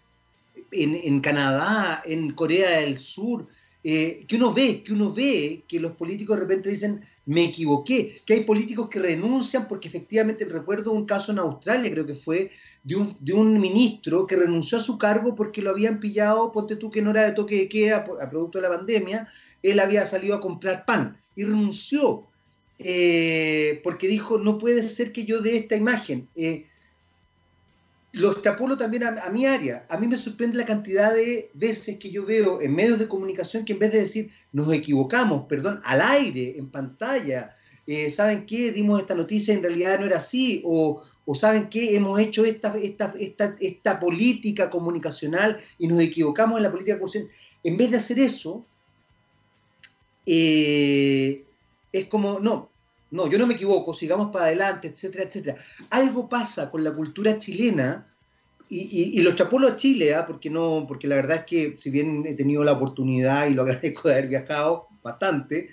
en, 0.72 0.96
en, 0.96 1.20
Canadá, 1.22 2.02
en 2.06 2.32
Corea 2.32 2.80
del 2.80 3.00
Sur, 3.00 3.48
eh, 3.84 4.26
que 4.28 4.36
uno 4.36 4.54
ve, 4.54 4.84
que 4.84 4.94
uno 4.94 5.14
ve 5.14 5.64
que 5.68 5.80
los 5.80 5.94
políticos 5.94 6.36
de 6.38 6.42
repente 6.44 6.70
dicen 6.70 7.02
me 7.26 7.44
equivoqué, 7.46 8.22
que 8.26 8.36
hay 8.36 8.44
políticos 8.44 8.90
que 8.90 9.00
renuncian 9.00 9.68
porque 9.68 9.90
efectivamente 9.90 10.46
recuerdo 10.46 10.94
un 10.94 11.06
caso 11.06 11.34
en 11.34 11.40
Australia, 11.40 11.92
creo 11.92 12.06
que 12.06 12.16
fue, 12.16 12.52
de 12.84 12.96
un, 12.96 13.18
de 13.20 13.34
un 13.34 13.60
ministro 13.60 14.26
que 14.26 14.38
renunció 14.38 14.78
a 14.78 14.82
su 14.82 14.98
cargo 14.98 15.36
porque 15.36 15.62
lo 15.62 15.72
habían 15.72 16.00
pillado, 16.00 16.54
ponte 16.54 16.78
tú 16.78 16.90
que 16.90 17.02
no 17.02 17.12
era 17.12 17.24
de 17.24 17.34
toque 17.34 17.56
de 17.58 17.70
queda 17.70 18.06
a 18.22 18.30
producto 18.30 18.60
de 18.60 18.70
la 18.70 18.76
pandemia, 18.78 19.28
él 19.62 19.80
había 19.80 20.06
salido 20.06 20.36
a 20.36 20.42
comprar 20.42 20.86
pan 20.86 21.18
y 21.36 21.44
renunció 21.44 22.28
eh, 22.80 23.82
porque 23.84 24.08
dijo, 24.08 24.38
no 24.38 24.58
puede 24.58 24.84
ser 24.84 25.12
que 25.12 25.26
yo 25.26 25.42
dé 25.42 25.58
esta 25.58 25.76
imagen. 25.76 26.28
Eh, 26.36 26.68
lo 28.14 28.32
extrapolo 28.32 28.78
también 28.78 29.04
a, 29.04 29.30
mi 29.30 29.46
área. 29.46 29.86
A 29.90 30.00
mí 30.00 30.08
me 30.08 30.18
sorprende 30.18 30.58
la 30.58 30.66
cantidad 30.66 31.14
de 31.14 31.52
veces 31.54 31.98
que 31.98 32.10
yo 32.10 32.26
veo 32.26 32.62
en 32.62 32.74
medios 32.74 33.00
de 33.00 33.08
comunicación 33.08 33.66
que 33.66 33.74
en 33.74 33.80
vez 33.80 33.92
de 33.92 34.02
decir 34.02 34.32
nos 34.52 34.72
equivocamos, 34.74 35.46
perdón, 35.48 35.82
al 35.84 36.02
aire, 36.02 36.58
en 36.58 36.70
pantalla, 36.70 37.56
eh, 37.86 38.10
¿saben 38.10 38.46
qué? 38.46 38.72
Dimos 38.72 39.00
esta 39.00 39.14
noticia, 39.14 39.54
en 39.54 39.62
realidad 39.62 40.00
no 40.00 40.08
era 40.08 40.18
así, 40.18 40.62
o, 40.66 41.04
¿saben 41.36 41.70
qué? 41.70 41.96
Hemos 41.96 42.20
hecho 42.20 42.44
esta, 42.46 42.76
esta, 42.78 43.14
esta, 43.20 43.56
esta 43.60 44.00
política 44.00 44.70
comunicacional 44.70 45.60
y 45.78 45.88
nos 45.88 46.00
equivocamos 46.00 46.58
en 46.58 46.64
la 46.64 46.72
política 46.72 46.98
comunicacional. 46.98 47.32
En 47.64 47.78
vez 47.78 47.92
de 47.92 47.98
hacer 47.98 48.20
eso, 48.20 48.66
eh, 50.26 51.44
es 51.92 52.08
como, 52.08 52.40
no, 52.40 52.70
no, 53.12 53.30
yo 53.30 53.38
no 53.38 53.48
me 53.48 53.54
equivoco, 53.54 53.94
sigamos 53.94 54.32
para 54.32 54.46
adelante, 54.46 54.90
etcétera, 54.90 55.26
etcétera. 55.26 55.58
Algo 55.90 56.28
pasa 56.28 56.70
con 56.70 56.84
la 56.84 56.94
cultura 56.94 57.40
chilena, 57.40 58.06
y, 58.70 59.22
lo 59.22 59.30
extrapolo 59.30 59.70
a 59.70 59.78
Chile, 59.78 60.14
¿ah? 60.14 60.26
porque, 60.26 60.50
no, 60.50 60.84
porque 60.88 61.08
la 61.08 61.16
verdad 61.16 61.38
es 61.38 61.46
que 61.46 61.76
si 61.78 61.90
bien 61.90 62.26
he 62.26 62.34
tenido 62.34 62.66
la 62.66 62.74
oportunidad 62.74 63.48
y 63.48 63.54
lo 63.54 63.62
agradezco 63.64 64.10
de 64.10 64.16
haber 64.16 64.28
viajado 64.28 64.88
bastante, 65.02 65.70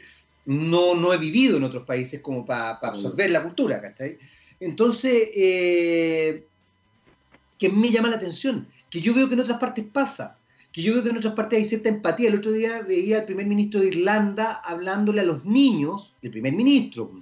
no, 0.47 0.95
no 0.95 1.13
he 1.13 1.19
vivido 1.19 1.57
en 1.57 1.65
otros 1.65 1.85
países 1.85 2.21
como 2.21 2.45
para 2.45 2.71
absorber 2.71 3.31
la 3.31 3.43
cultura, 3.43 3.81
¿cachai? 3.81 4.19
Entonces, 4.61 5.29
eh, 5.35 6.45
que 7.59 7.69
me 7.69 7.91
llama 7.91 8.11
la 8.11 8.17
atención, 8.17 8.69
que 8.91 9.01
yo 9.01 9.13
veo 9.13 9.27
que 9.27 9.35
en 9.35 9.41
otras 9.41 9.59
partes 9.59 9.85
pasa 9.93 10.39
que 10.75 10.83
yo 10.83 10.93
veo 10.93 11.05
que 11.05 11.11
en 11.11 11.19
otras 11.19 11.35
partes 11.35 11.61
hay 11.61 11.69
cierta 11.69 11.89
empatía. 11.89 12.29
El 12.29 12.35
otro 12.35 12.51
día 12.51 12.83
veía 12.83 13.19
al 13.19 13.27
primer 13.27 13.47
ministro 13.47 13.81
de 13.81 13.87
Irlanda 13.87 14.55
hablándole 14.55 15.21
a 15.21 15.25
los 15.25 15.45
niños, 15.45 16.13
el 16.21 16.33
primer 16.33 16.53
ministro, 16.53 17.13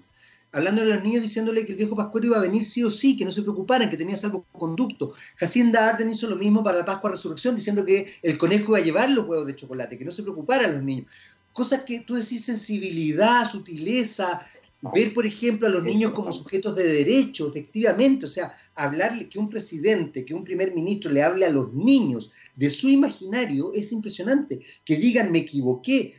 hablándole 0.53 0.91
a 0.91 0.95
los 0.95 1.05
niños 1.05 1.21
diciéndole 1.21 1.67
que 1.67 1.73
el 1.73 1.79
viejo 1.79 1.95
Pascuero 1.95 2.29
iba 2.29 2.39
a 2.39 2.41
venir 2.41 2.65
sí 2.65 2.83
o 2.83 2.89
sí, 2.89 3.15
que 3.15 3.27
no 3.27 3.31
se 3.31 3.43
preocuparan, 3.43 3.91
que 3.91 3.99
tenía 3.99 4.17
salvoconducto. 4.17 5.13
Jacinda 5.37 5.87
Arden 5.87 6.09
hizo 6.09 6.31
lo 6.31 6.37
mismo 6.37 6.65
para 6.65 6.79
la 6.79 6.87
Pascua 6.87 7.11
Resurrección, 7.11 7.55
diciendo 7.55 7.85
que 7.85 8.15
el 8.23 8.39
conejo 8.39 8.71
iba 8.71 8.79
a 8.79 8.83
llevar 8.83 9.11
los 9.11 9.29
huevos 9.29 9.47
de 9.47 9.55
chocolate, 9.55 9.99
que 9.99 10.05
no 10.07 10.13
se 10.13 10.23
preocuparan 10.23 10.73
los 10.73 10.83
niños. 10.83 11.09
Cosas 11.53 11.83
que 11.83 12.01
tú 12.01 12.15
decís 12.15 12.47
sensibilidad, 12.47 13.51
sutileza, 13.51 14.47
ver, 14.91 15.15
por 15.15 15.25
ejemplo, 15.25 15.69
a 15.69 15.71
los 15.71 15.85
niños 15.85 16.13
como 16.13 16.33
sujetos 16.33 16.75
de 16.75 16.85
derecho, 16.85 17.49
efectivamente, 17.49 18.27
o 18.27 18.29
sea, 18.29 18.57
hablarle 18.75 19.29
que 19.29 19.39
un 19.39 19.49
presidente, 19.49 20.25
que 20.25 20.35
un 20.35 20.43
primer 20.43 20.75
ministro 20.75 21.11
le 21.11 21.23
hable 21.23 21.47
a 21.47 21.51
los 21.51 21.73
niños 21.73 22.33
de 22.57 22.71
su 22.71 22.89
imaginario 22.89 23.73
es 23.75 23.93
impresionante. 23.93 24.61
Que 24.85 24.97
digan, 24.97 25.31
me 25.31 25.41
equivoqué. 25.41 26.17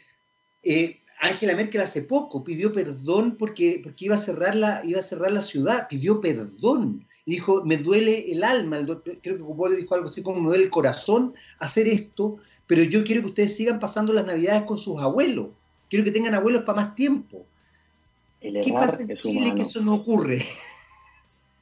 Eh, 0.64 1.00
Angela 1.20 1.56
Merkel 1.56 1.82
hace 1.82 2.04
poco 2.04 2.44
pidió 2.44 2.72
perdón 2.72 3.36
porque, 3.38 3.82
porque 3.84 4.06
iba, 4.06 4.16
a 4.16 4.18
cerrar 4.20 4.56
la, 4.56 4.82
iba 4.86 5.00
a 5.00 5.04
cerrar 5.04 5.32
la 5.32 5.42
ciudad, 5.42 5.88
pidió 5.90 6.22
perdón. 6.22 7.06
Y 7.26 7.32
dijo, 7.32 7.64
me 7.66 7.78
duele 7.78 8.32
el 8.32 8.44
alma, 8.44 8.78
el 8.78 8.86
doctor, 8.86 9.18
creo 9.22 9.38
que 9.38 9.44
Cupol 9.44 9.76
dijo 9.76 9.96
algo 9.96 10.08
así 10.08 10.22
como 10.22 10.42
me 10.42 10.50
duele 10.50 10.66
el 10.66 10.70
corazón 10.70 11.34
hacer 11.60 11.88
esto, 11.88 12.38
pero 12.68 12.84
yo 12.84 13.04
quiero 13.06 13.22
que 13.22 13.30
ustedes 13.30 13.56
sigan 13.56 13.80
pasando 13.80 14.12
las 14.12 14.26
navidades 14.26 14.64
con 14.64 14.78
sus 14.78 15.02
abuelos. 15.02 15.48
Quiero 15.90 16.04
que 16.04 16.12
tengan 16.12 16.34
abuelos 16.34 16.64
para 16.64 16.82
más 16.82 16.96
tiempo. 16.96 17.46
¿Qué 18.44 18.74
pasa 18.74 19.02
en 19.02 19.18
Chile 19.18 19.54
que 19.56 19.62
eso 19.62 19.82
no 19.82 19.96
ocurre? 19.96 20.44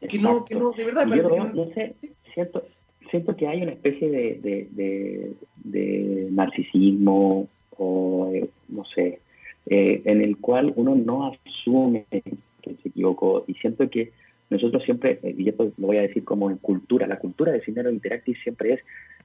Que 0.10 0.18
no, 0.18 0.44
que 0.46 0.56
no, 0.56 0.72
de 0.72 0.84
verdad 0.84 1.08
parece 1.08 1.30
que 1.30 1.38
no. 1.38 1.74
sé, 1.74 1.96
siento, 2.34 2.64
siento 3.12 3.36
que 3.36 3.48
hay 3.48 3.62
una 3.62 3.74
especie 3.74 4.10
de, 4.10 4.40
de, 4.42 4.68
de, 4.72 5.34
de 5.64 6.28
narcisismo 6.32 7.48
o, 7.78 8.32
eh, 8.34 8.50
no 8.70 8.84
sé, 8.86 9.20
eh, 9.68 10.02
en 10.06 10.22
el 10.22 10.38
cual 10.38 10.74
uno 10.76 10.96
no 10.96 11.28
asume 11.28 12.06
que 12.10 12.76
se 12.82 12.90
equivocó. 12.90 13.44
Y 13.48 13.54
siento 13.56 13.90
que 13.90 14.12
nosotros 14.52 14.84
siempre, 14.84 15.20
eh, 15.24 15.36
y 15.38 15.50
esto 15.50 15.72
lo 15.78 15.88
voy 15.88 15.98
a 15.98 16.02
decir 16.02 16.24
como 16.24 16.50
en 16.50 16.58
cultura, 16.58 17.08
la 17.08 17.20
cultura 17.20 17.52
de 17.52 17.62
Cinero 17.62 17.90
Interactive 17.90 18.38
siempre 18.44 18.74
es, 18.74 18.80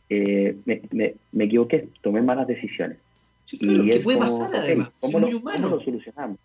eh, 0.08 0.56
me, 0.64 0.82
me, 0.92 1.14
me, 1.32 1.44
equivoqué, 1.44 1.88
tomé 2.00 2.22
malas 2.22 2.46
decisiones. 2.46 2.98
y 3.50 3.90
es 3.90 4.00
puede 4.00 4.18
pasar 4.18 4.50
además, 4.54 4.92
¿cómo, 5.00 5.18
lo, 5.18 5.28
¿cómo, 5.40 5.68
lo, 5.68 5.80
solucionamos? 5.80 6.38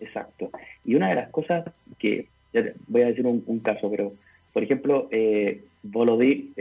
Exacto. 0.00 0.50
Y 0.84 0.94
una 0.94 1.08
de 1.08 1.14
las 1.16 1.30
cosas 1.30 1.64
que, 1.98 2.26
voy 2.86 3.02
a 3.02 3.06
decir 3.06 3.26
un, 3.26 3.42
un 3.46 3.58
caso, 3.60 3.90
pero, 3.90 4.12
por 4.52 4.62
ejemplo, 4.62 5.08
eh, 5.10 5.62
Volodymyr, 5.82 6.52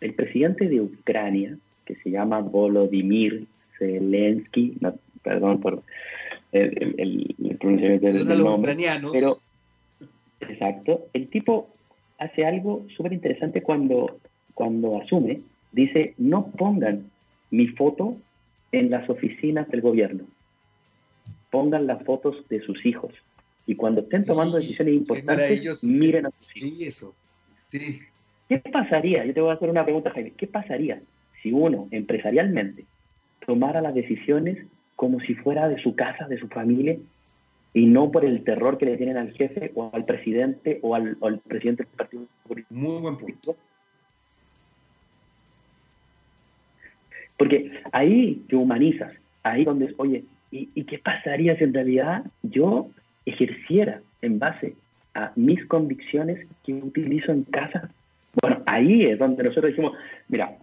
el 0.00 0.14
presidente 0.14 0.68
de 0.68 0.80
Ucrania, 0.80 1.56
que 1.84 1.96
se 1.96 2.10
llama 2.10 2.40
Volodymyr 2.40 3.46
Zelensky, 3.78 4.76
no, 4.80 4.94
perdón 5.22 5.60
por 5.60 5.82
el, 6.52 6.94
el, 6.98 7.56
pronunciamiento 7.58 8.06
del, 8.06 8.42
nombre, 8.42 8.76
pero 9.12 9.38
exacto, 10.40 11.06
el 11.12 11.28
tipo 11.28 11.68
hace 12.18 12.44
algo 12.44 12.86
súper 12.96 13.12
interesante 13.12 13.62
cuando, 13.62 14.18
cuando 14.54 15.00
asume, 15.00 15.40
dice, 15.72 16.14
no 16.18 16.46
pongan 16.46 17.10
mi 17.50 17.66
foto 17.68 18.16
en 18.72 18.90
las 18.90 19.08
oficinas 19.10 19.68
del 19.70 19.80
gobierno, 19.80 20.24
pongan 21.56 21.86
las 21.86 22.04
fotos 22.04 22.46
de 22.50 22.60
sus 22.60 22.84
hijos. 22.84 23.14
Y 23.66 23.76
cuando 23.76 24.02
estén 24.02 24.26
tomando 24.26 24.58
decisiones 24.58 24.92
importantes, 24.92 25.82
miren 25.82 26.26
a 26.26 26.30
sus 26.30 26.54
hijos. 26.54 26.76
Sí, 26.76 26.84
eso. 26.84 27.14
Sí. 27.70 28.00
¿Qué 28.46 28.58
pasaría? 28.58 29.24
Yo 29.24 29.32
te 29.32 29.40
voy 29.40 29.52
a 29.52 29.54
hacer 29.54 29.70
una 29.70 29.82
pregunta, 29.82 30.10
Jaime. 30.10 30.34
¿Qué 30.36 30.46
pasaría 30.46 31.00
si 31.42 31.52
uno 31.52 31.88
empresarialmente 31.92 32.84
tomara 33.46 33.80
las 33.80 33.94
decisiones 33.94 34.66
como 34.96 35.18
si 35.20 35.34
fuera 35.34 35.66
de 35.66 35.82
su 35.82 35.94
casa, 35.94 36.28
de 36.28 36.36
su 36.36 36.48
familia, 36.48 36.98
y 37.72 37.86
no 37.86 38.10
por 38.10 38.26
el 38.26 38.44
terror 38.44 38.76
que 38.76 38.84
le 38.84 38.98
tienen 38.98 39.16
al 39.16 39.32
jefe 39.32 39.72
o 39.74 39.88
al 39.94 40.04
presidente 40.04 40.78
o 40.82 40.94
al, 40.94 41.16
presidente 41.48 41.84
del 41.84 41.92
partido 41.92 42.26
político. 42.46 42.74
Muy 42.74 43.00
buen 43.00 43.16
punto. 43.16 43.56
Porque 47.38 47.80
ahí 47.92 48.44
te 48.46 48.56
humanizas, 48.56 49.14
ahí 49.42 49.64
donde, 49.64 49.94
oye, 49.96 50.22
¿y, 50.50 50.70
¿y 50.74 50.84
qué 50.84 50.98
pasaría 50.98 51.56
si 51.56 51.64
en 51.64 51.74
realidad 51.74 52.24
yo 52.42 52.88
ejerciera 53.24 54.00
en 54.22 54.38
base 54.38 54.74
a 55.14 55.32
mis 55.36 55.64
convicciones 55.66 56.46
que 56.64 56.74
utilizo 56.74 57.32
en 57.32 57.44
casa? 57.44 57.90
Bueno, 58.40 58.62
ahí 58.66 59.06
es 59.06 59.18
donde 59.18 59.42
nosotros 59.42 59.72
decimos, 59.72 59.92
mira, 60.28 60.56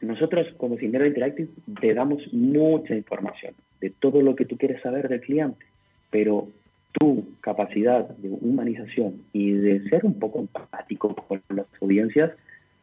nosotros 0.00 0.48
como 0.56 0.76
Cinero 0.76 1.06
Interactive 1.06 1.48
te 1.80 1.94
damos 1.94 2.32
mucha 2.32 2.94
información 2.94 3.54
de 3.80 3.90
todo 3.90 4.20
lo 4.20 4.34
que 4.34 4.44
tú 4.44 4.56
quieres 4.56 4.80
saber 4.80 5.08
del 5.08 5.20
cliente, 5.20 5.64
pero 6.10 6.48
tu 6.92 7.36
capacidad 7.40 8.08
de 8.08 8.28
humanización 8.28 9.22
y 9.32 9.52
de 9.52 9.88
ser 9.88 10.04
un 10.04 10.18
poco 10.18 10.40
empático 10.40 11.14
con 11.14 11.40
las 11.48 11.66
audiencias 11.80 12.32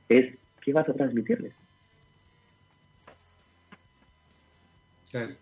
es 0.08 0.34
qué 0.62 0.74
vas 0.74 0.88
a 0.90 0.94
transmitirles. 0.94 1.54
Claro. 5.12 5.34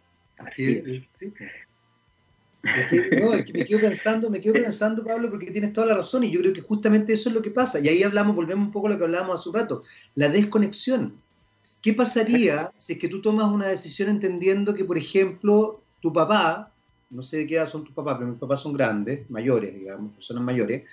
Me 3.53 3.65
quedo 3.65 3.79
pensando, 3.79 4.29
me 4.29 4.41
quedo 4.41 4.53
pensando, 4.53 5.03
Pablo, 5.03 5.29
porque 5.29 5.51
tienes 5.51 5.73
toda 5.73 5.87
la 5.87 5.93
razón 5.95 6.23
y 6.23 6.31
yo 6.31 6.39
creo 6.41 6.53
que 6.53 6.61
justamente 6.61 7.13
eso 7.13 7.29
es 7.29 7.35
lo 7.35 7.41
que 7.41 7.51
pasa. 7.51 7.79
Y 7.79 7.87
ahí 7.87 8.03
hablamos, 8.03 8.35
volvemos 8.35 8.65
un 8.65 8.71
poco 8.71 8.87
a 8.87 8.91
lo 8.91 8.97
que 8.97 9.03
hablábamos 9.03 9.39
hace 9.39 9.49
un 9.49 9.55
rato, 9.55 9.83
la 10.15 10.29
desconexión. 10.29 11.13
¿Qué 11.81 11.93
pasaría 11.93 12.71
si 12.77 12.93
es 12.93 12.99
que 12.99 13.07
tú 13.07 13.21
tomas 13.21 13.51
una 13.51 13.67
decisión 13.67 14.09
entendiendo 14.09 14.73
que, 14.73 14.83
por 14.83 14.97
ejemplo, 14.97 15.81
tu 16.01 16.11
papá, 16.11 16.71
no 17.09 17.21
sé 17.21 17.37
de 17.37 17.47
qué 17.47 17.55
edad 17.55 17.69
son 17.69 17.85
tus 17.85 17.93
papás, 17.93 18.17
pero 18.17 18.31
mis 18.31 18.39
papás 18.39 18.61
son 18.61 18.73
grandes, 18.73 19.29
mayores, 19.29 19.73
digamos, 19.73 20.13
personas 20.13 20.43
mayores, 20.43 20.83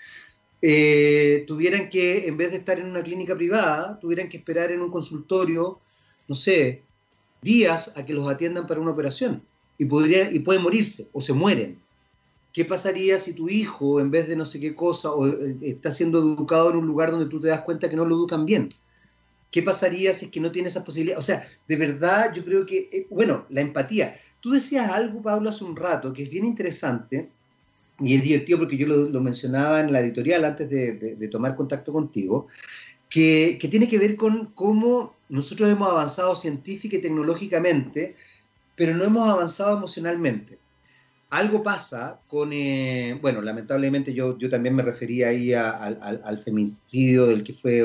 eh, 0.63 1.45
tuvieran 1.47 1.91
que, 1.91 2.27
en 2.27 2.37
vez 2.37 2.51
de 2.51 2.59
estar 2.59 2.79
en 2.79 2.87
una 2.87 3.03
clínica 3.03 3.35
privada, 3.35 3.99
tuvieran 3.99 4.29
que 4.29 4.37
esperar 4.37 4.71
en 4.71 4.81
un 4.81 4.91
consultorio, 4.91 5.81
no 6.29 6.35
sé, 6.35 6.84
días 7.45 7.97
a 7.97 8.05
que 8.05 8.15
los 8.15 8.29
atiendan 8.29 8.67
para 8.67 8.81
una 8.81 8.91
operación 8.91 9.43
y, 9.79 9.85
podría, 9.85 10.31
y 10.33 10.41
pueden 10.41 10.63
morirse 10.63 11.09
o 11.13 11.21
se 11.21 11.33
mueren. 11.33 11.79
¿Qué 12.53 12.65
pasaría 12.65 13.19
si 13.19 13.33
tu 13.35 13.49
hijo, 13.49 14.01
en 14.01 14.11
vez 14.11 14.29
de 14.29 14.37
no 14.37 14.45
sé 14.45 14.61
qué 14.61 14.75
cosa, 14.75 15.13
o, 15.13 15.27
eh, 15.27 15.57
está 15.63 15.91
siendo 15.91 16.19
educado 16.19 16.71
en 16.71 16.77
un 16.77 16.87
lugar 16.87 17.11
donde 17.11 17.27
tú 17.27 17.41
te 17.41 17.49
das 17.49 17.63
cuenta 17.63 17.91
que 17.91 17.97
no 17.97 18.05
lo 18.05 18.17
educan 18.17 18.47
bien? 18.47 18.73
¿Qué 19.51 19.63
pasaría 19.63 20.13
si 20.15 20.27
es 20.27 20.31
que 20.31 20.41
no 20.41 20.51
tiene 20.51 20.69
esa 20.69 20.85
posibilidad? 20.85 21.19
O 21.19 21.23
sea, 21.23 21.47
de 21.69 21.77
verdad 21.77 22.33
yo 22.35 22.45
creo 22.45 22.67
que, 22.67 22.89
eh, 22.93 23.07
bueno, 23.11 23.45
la 23.51 23.61
empatía. 23.61 24.17
Tú 24.41 24.51
decías 24.51 24.91
algo, 24.91 25.23
Pablo, 25.23 25.51
hace 25.51 25.65
un 25.65 25.77
rato, 25.77 26.13
que 26.13 26.25
es 26.25 26.31
bien 26.31 26.45
interesante 26.45 27.29
y 28.01 28.17
es 28.17 28.23
divertido 28.23 28.59
porque 28.59 28.77
yo 28.77 28.87
lo, 28.87 29.21
mencionaba 29.21 29.81
en 29.81 29.93
la 29.93 30.01
editorial 30.01 30.45
antes 30.45 30.69
de, 30.69 31.29
tomar 31.29 31.55
contacto 31.55 31.93
contigo, 31.93 32.49
que, 33.15 33.69
tiene 33.71 33.89
que 33.89 33.97
ver 33.97 34.17
con 34.17 34.47
cómo 34.57 35.15
nosotros 35.29 35.71
hemos 35.71 35.89
avanzado 35.89 36.35
científica 36.35 36.97
y 36.97 37.01
tecnológicamente, 37.01 38.17
pero 38.75 38.93
no 38.93 39.05
hemos 39.05 39.29
avanzado 39.29 39.77
emocionalmente. 39.77 40.59
Algo 41.31 41.63
pasa 41.63 42.19
con, 42.27 42.53
eh, 42.53 43.17
bueno, 43.23 43.41
lamentablemente 43.41 44.13
yo, 44.13 44.37
yo 44.37 44.51
también 44.51 44.75
me 44.75 44.83
refería 44.83 45.29
ahí 45.29 45.55
al, 45.55 46.21
al 46.25 46.39
femicidio 46.43 47.27
del 47.27 47.45
que 47.45 47.55
fue 47.55 47.85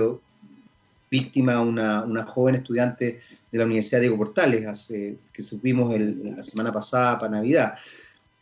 víctima 1.11 1.61
una, 1.61 2.03
una 2.03 2.25
joven 2.25 2.55
estudiante 2.55 3.19
de 3.51 3.57
la 3.57 3.65
Universidad 3.65 4.01
Diego 4.01 4.17
Portales, 4.17 4.89
que 5.31 5.43
supimos 5.43 5.93
la 5.99 6.41
semana 6.41 6.73
pasada 6.73 7.19
para 7.19 7.33
Navidad. 7.33 7.75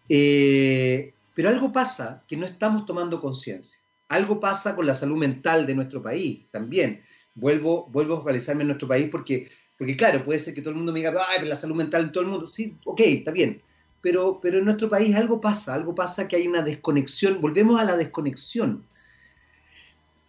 Eh, 0.07 1.13
pero 1.35 1.49
algo 1.49 1.69
pasa 1.69 2.23
que 2.29 2.38
no 2.38 2.45
estamos 2.45 2.85
tomando 2.85 3.19
conciencia. 3.19 3.77
Algo 4.10 4.39
pasa 4.39 4.76
con 4.76 4.86
la 4.86 4.95
salud 4.95 5.18
mental 5.18 5.66
de 5.66 5.76
nuestro 5.76 6.01
país 6.01 6.45
también. 6.51 7.01
Vuelvo, 7.36 7.88
vuelvo 7.91 8.16
a 8.16 8.20
focalizarme 8.20 8.62
en 8.62 8.68
nuestro 8.70 8.88
país 8.88 9.10
porque, 9.12 9.49
porque, 9.78 9.97
claro, 9.97 10.24
puede 10.24 10.39
ser 10.39 10.53
que 10.53 10.62
todo 10.62 10.72
el 10.72 10.78
mundo 10.78 10.91
me 10.91 10.99
diga, 10.99 11.14
ay, 11.28 11.38
pero 11.38 11.49
la 11.49 11.55
salud 11.55 11.76
mental 11.76 12.08
de 12.08 12.12
todo 12.12 12.24
el 12.24 12.30
mundo. 12.30 12.49
Sí, 12.49 12.76
ok, 12.86 13.01
está 13.01 13.32
bien. 13.32 13.62
Pero, 14.01 14.39
pero 14.41 14.60
en 14.60 14.66
nuestro 14.66 14.89
país 14.89 15.16
algo 15.16 15.41
pasa, 15.41 15.74
algo 15.74 15.93
pasa 15.93 16.28
que 16.28 16.36
hay 16.36 16.47
una 16.47 16.62
desconexión. 16.62 17.41
Volvemos 17.41 17.80
a 17.80 17.84
la 17.84 17.97
desconexión. 17.97 18.84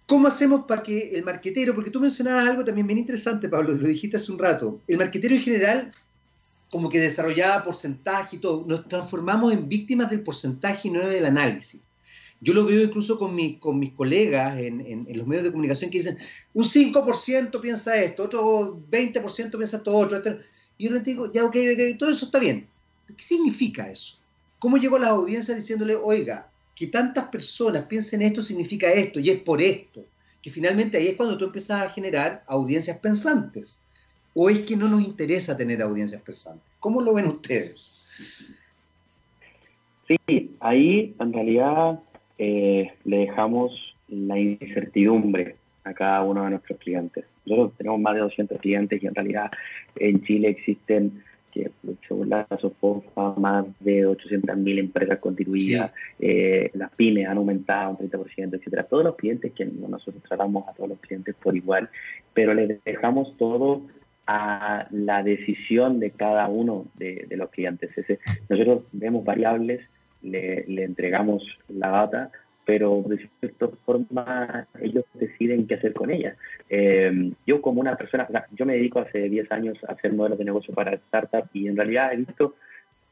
¿Cómo 0.07 0.27
hacemos 0.27 0.65
para 0.67 0.83
que 0.83 1.11
el 1.11 1.23
marquetero, 1.23 1.75
porque 1.75 1.91
tú 1.91 2.01
mencionabas 2.01 2.49
algo 2.49 2.65
también 2.65 2.87
bien 2.87 2.99
interesante, 2.99 3.49
Pablo, 3.49 3.75
lo 3.75 3.89
dijiste 3.89 4.17
hace 4.17 4.33
un 4.33 4.39
rato, 4.39 4.81
el 4.89 4.97
marquetero 4.97 5.35
en 5.35 5.43
general 5.43 5.93
como 6.71 6.89
que 6.89 7.01
desarrollaba 7.01 7.65
porcentaje 7.65 8.37
y 8.37 8.39
todo, 8.39 8.65
nos 8.67 8.89
transformamos 8.89 9.53
en 9.53 9.69
víctimas 9.69 10.11
del 10.11 10.23
porcentaje 10.23 10.89
y 10.89 10.91
no 10.91 11.07
del 11.07 11.25
análisis. 11.25 11.81
Yo 12.41 12.55
lo 12.55 12.65
veo 12.65 12.83
incluso 12.83 13.19
con, 13.19 13.37
con 13.55 13.79
mis 13.79 13.93
colegas 13.95 14.59
en, 14.59 15.07
los 15.13 15.27
medios 15.27 15.45
de 15.45 15.51
comunicación 15.51 15.91
que 15.91 15.99
dicen, 15.99 16.19
un 16.55 16.65
5% 16.65 17.61
piensa 17.61 17.97
esto, 17.97 18.25
otro 18.25 18.81
20% 18.91 19.51
piensa 19.57 19.79
esto 19.79 19.97
otro. 19.97 20.21
Y 20.77 20.85
yo 20.85 20.93
les 20.93 21.05
digo, 21.05 21.33
ya, 21.33 21.45
ok, 21.45 21.57
todo 21.99 22.11
eso 22.11 22.27
está 22.27 22.39
bien. 22.39 22.69
¿Qué 23.09 23.23
significa 23.23 23.91
eso? 23.91 24.17
¿Cómo 24.59 24.77
llegó 24.77 24.99
la 24.99 25.09
audiencia 25.09 25.55
diciéndole, 25.55 25.97
oiga, 25.97 26.49
que 26.79 26.87
tantas 26.87 27.29
personas 27.29 27.87
piensen 27.87 28.23
esto 28.23 28.41
significa 28.41 28.89
esto 28.93 29.19
y 29.19 29.31
es 29.31 29.41
por 29.41 29.61
esto, 29.61 30.05
que 30.41 30.51
finalmente 30.53 30.97
ahí 30.97 31.09
es 31.09 31.17
cuando 31.17 31.37
tú 31.37 31.47
empiezas 31.47 31.83
a 31.83 31.91
generar 31.91 32.45
audiencias 32.47 32.99
pensantes. 32.99 33.81
¿O 34.35 34.49
es 34.49 34.61
que 34.61 34.77
no 34.77 34.87
nos 34.87 35.03
interesa 35.03 35.57
tener 35.57 35.83
audiencias 35.83 36.23
pensantes? 36.23 36.63
¿Cómo 36.79 37.01
lo 37.01 37.15
ven 37.15 37.27
ustedes? 37.27 38.05
Sí, 40.07 40.51
ahí 40.61 41.17
en 41.19 41.33
realidad 41.33 42.01
le 42.39 42.93
dejamos 43.05 43.95
la 44.09 44.39
incertidumbre 44.39 45.57
a 45.85 45.95
cada 45.95 46.23
uno 46.23 46.45
de 46.45 46.51
nuestros 46.51 46.79
clientes. 46.79 47.25
Nosotros 47.47 47.73
tenemos 47.79 48.01
más 48.01 48.15
de 48.15 48.21
200 48.21 48.61
clientes 48.61 49.03
y 49.03 49.07
en 49.07 49.15
realidad 49.15 49.51
en 49.97 50.23
Chile 50.23 50.49
existen 50.49 51.23
que 51.53 51.71
según 52.07 52.29
la 52.29 52.47
SOFOFA, 52.61 53.35
más 53.39 53.65
de 53.81 54.07
800.000 54.07 54.79
empresas 54.79 55.19
constituidas, 55.19 55.93
eh, 56.19 56.71
las 56.75 56.91
pymes 56.95 57.27
han 57.27 57.39
aumentado 57.39 57.91
un 57.91 58.11
30%, 58.11 58.55
etcétera. 58.55 58.85
Todos 58.85 59.05
los 59.05 59.17
clientes 59.17 59.53
que 59.53 59.65
nosotros 59.65 60.23
tratamos 60.29 60.69
a 60.69 60.73
todos 60.73 60.91
los 60.91 61.01
clientes 61.01 61.35
por 61.43 61.57
igual, 61.57 61.89
pero 62.35 62.53
les 62.53 62.83
dejamos 62.85 63.37
todo 63.39 63.83
a 64.27 64.87
la 64.91 65.23
decisión 65.23 66.01
de 66.01 66.11
cada 66.11 66.49
uno 66.49 66.85
de, 66.97 67.27
los 67.31 67.49
clientes. 67.49 67.91
nosotros 68.51 68.83
vemos 68.93 69.25
variables, 69.25 69.81
le, 70.23 70.65
le 70.67 70.85
entregamos 70.85 71.43
la 71.69 71.89
data, 71.89 72.31
pero 72.69 73.03
de 73.07 73.27
cierta 73.41 73.69
forma 73.87 74.67
ellos 74.83 75.07
deciden 75.15 75.67
qué 75.67 75.77
hacer 75.77 75.95
con 75.95 76.11
ella. 76.11 76.37
Eh, 76.69 77.33
yo 77.47 77.63
como 77.63 77.81
una 77.81 77.97
persona, 77.97 78.29
yo 78.55 78.67
me 78.67 78.75
dedico 78.75 79.01
hace 79.01 79.31
10 79.31 79.51
años 79.53 79.79
a 79.89 79.93
hacer 79.93 80.13
modelos 80.13 80.39
de 80.39 80.45
negocio 80.45 80.75
para 80.75 80.99
startups 80.99 81.49
y 81.55 81.67
en 81.67 81.77
realidad 81.77 82.13
he 82.13 82.17
visto 82.17 82.57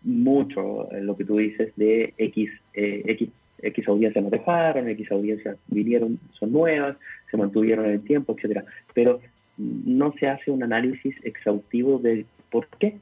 mucho 0.02 0.88
lo 0.92 1.16
que 1.16 1.24
tú 1.24 1.38
dices 1.38 1.72
de 1.76 2.12
X, 2.18 2.50
eh, 2.74 3.02
X, 3.06 3.30
X 3.62 3.88
audiencias 3.88 4.22
nos 4.22 4.30
dejaron, 4.30 4.88
X 4.90 5.10
audiencias 5.10 5.56
vinieron, 5.68 6.20
son 6.38 6.52
nuevas, 6.52 6.98
se 7.30 7.38
mantuvieron 7.38 7.86
en 7.86 7.92
el 7.92 8.02
tiempo, 8.02 8.34
etcétera. 8.34 8.64
Pero 8.92 9.20
no 9.56 10.12
se 10.20 10.28
hace 10.28 10.50
un 10.50 10.62
análisis 10.62 11.16
exhaustivo 11.24 11.98
de 11.98 12.26
por 12.50 12.68
qué, 12.78 12.98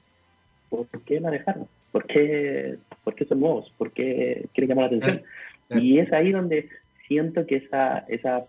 por 0.70 0.86
qué 1.04 1.18
la 1.18 1.32
dejaron, 1.32 1.66
por 1.94 2.06
qué, 2.08 2.74
por 3.04 3.14
qué 3.14 3.24
son 3.24 3.38
nuevos, 3.38 3.72
por 3.78 3.92
qué 3.92 4.46
quieren 4.52 4.70
llamar 4.70 4.90
la 4.90 4.96
atención. 4.96 5.22
Y 5.80 6.00
es 6.00 6.12
ahí 6.12 6.32
donde 6.32 6.68
siento 7.06 7.46
que 7.46 7.54
esa, 7.54 7.98
esa 8.08 8.46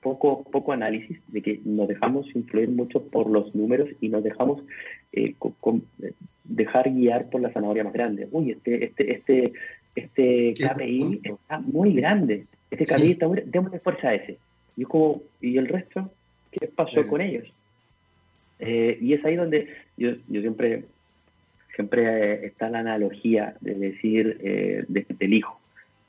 poco, 0.00 0.44
poco 0.44 0.72
análisis, 0.72 1.18
de 1.28 1.42
que 1.42 1.60
nos 1.66 1.88
dejamos 1.88 2.34
influir 2.34 2.70
mucho 2.70 3.06
por 3.06 3.28
los 3.28 3.54
números 3.54 3.90
y 4.00 4.08
nos 4.08 4.24
dejamos 4.24 4.62
eh, 5.12 5.34
dejar 6.44 6.90
guiar 6.90 7.28
por 7.28 7.42
la 7.42 7.52
zanahoria 7.52 7.84
más 7.84 7.92
grande. 7.92 8.28
Uy, 8.30 8.52
este, 8.52 8.86
este, 8.86 9.12
este, 9.12 9.52
este 9.94 10.54
KPI 10.54 11.20
está 11.22 11.58
muy 11.58 11.92
grande. 11.92 12.46
Este 12.70 12.86
KPI 12.86 13.10
está 13.10 13.28
muy 13.28 13.42
démosle 13.44 13.78
fuerza 13.80 14.08
a 14.08 14.14
ese. 14.14 14.38
Y, 14.74 14.84
como, 14.84 15.20
¿y 15.42 15.58
el 15.58 15.68
resto? 15.68 16.10
¿Qué 16.50 16.66
pasó 16.68 17.06
con 17.06 17.20
ellos? 17.20 17.52
Eh, 18.58 18.96
y 19.02 19.12
es 19.12 19.22
ahí 19.26 19.36
donde 19.36 19.68
yo, 19.98 20.12
yo 20.28 20.40
siempre, 20.40 20.84
siempre 21.76 22.02
eh, 22.02 22.46
está 22.46 22.68
la 22.68 22.80
analogía 22.80 23.54
de 23.60 23.74
decir 23.74 24.38
del 24.88 25.32
hijo 25.32 25.60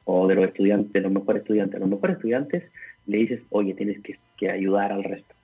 o 0.06 0.26
de 0.28 0.36
los 0.36 0.46
estudiantes, 0.46 1.04
los 1.04 1.12
mejores 1.12 1.42
estudiantes. 1.44 1.76
A 1.76 1.80
los 1.80 1.90
mejores 1.90 2.16
estudiantes 2.16 2.64
le 3.06 3.18
dices, 3.18 3.42
oye, 3.50 3.74
tienes 3.74 4.00
que, 4.02 4.50
ayudar 4.50 4.92
al 4.92 5.04
resto. 5.04 5.36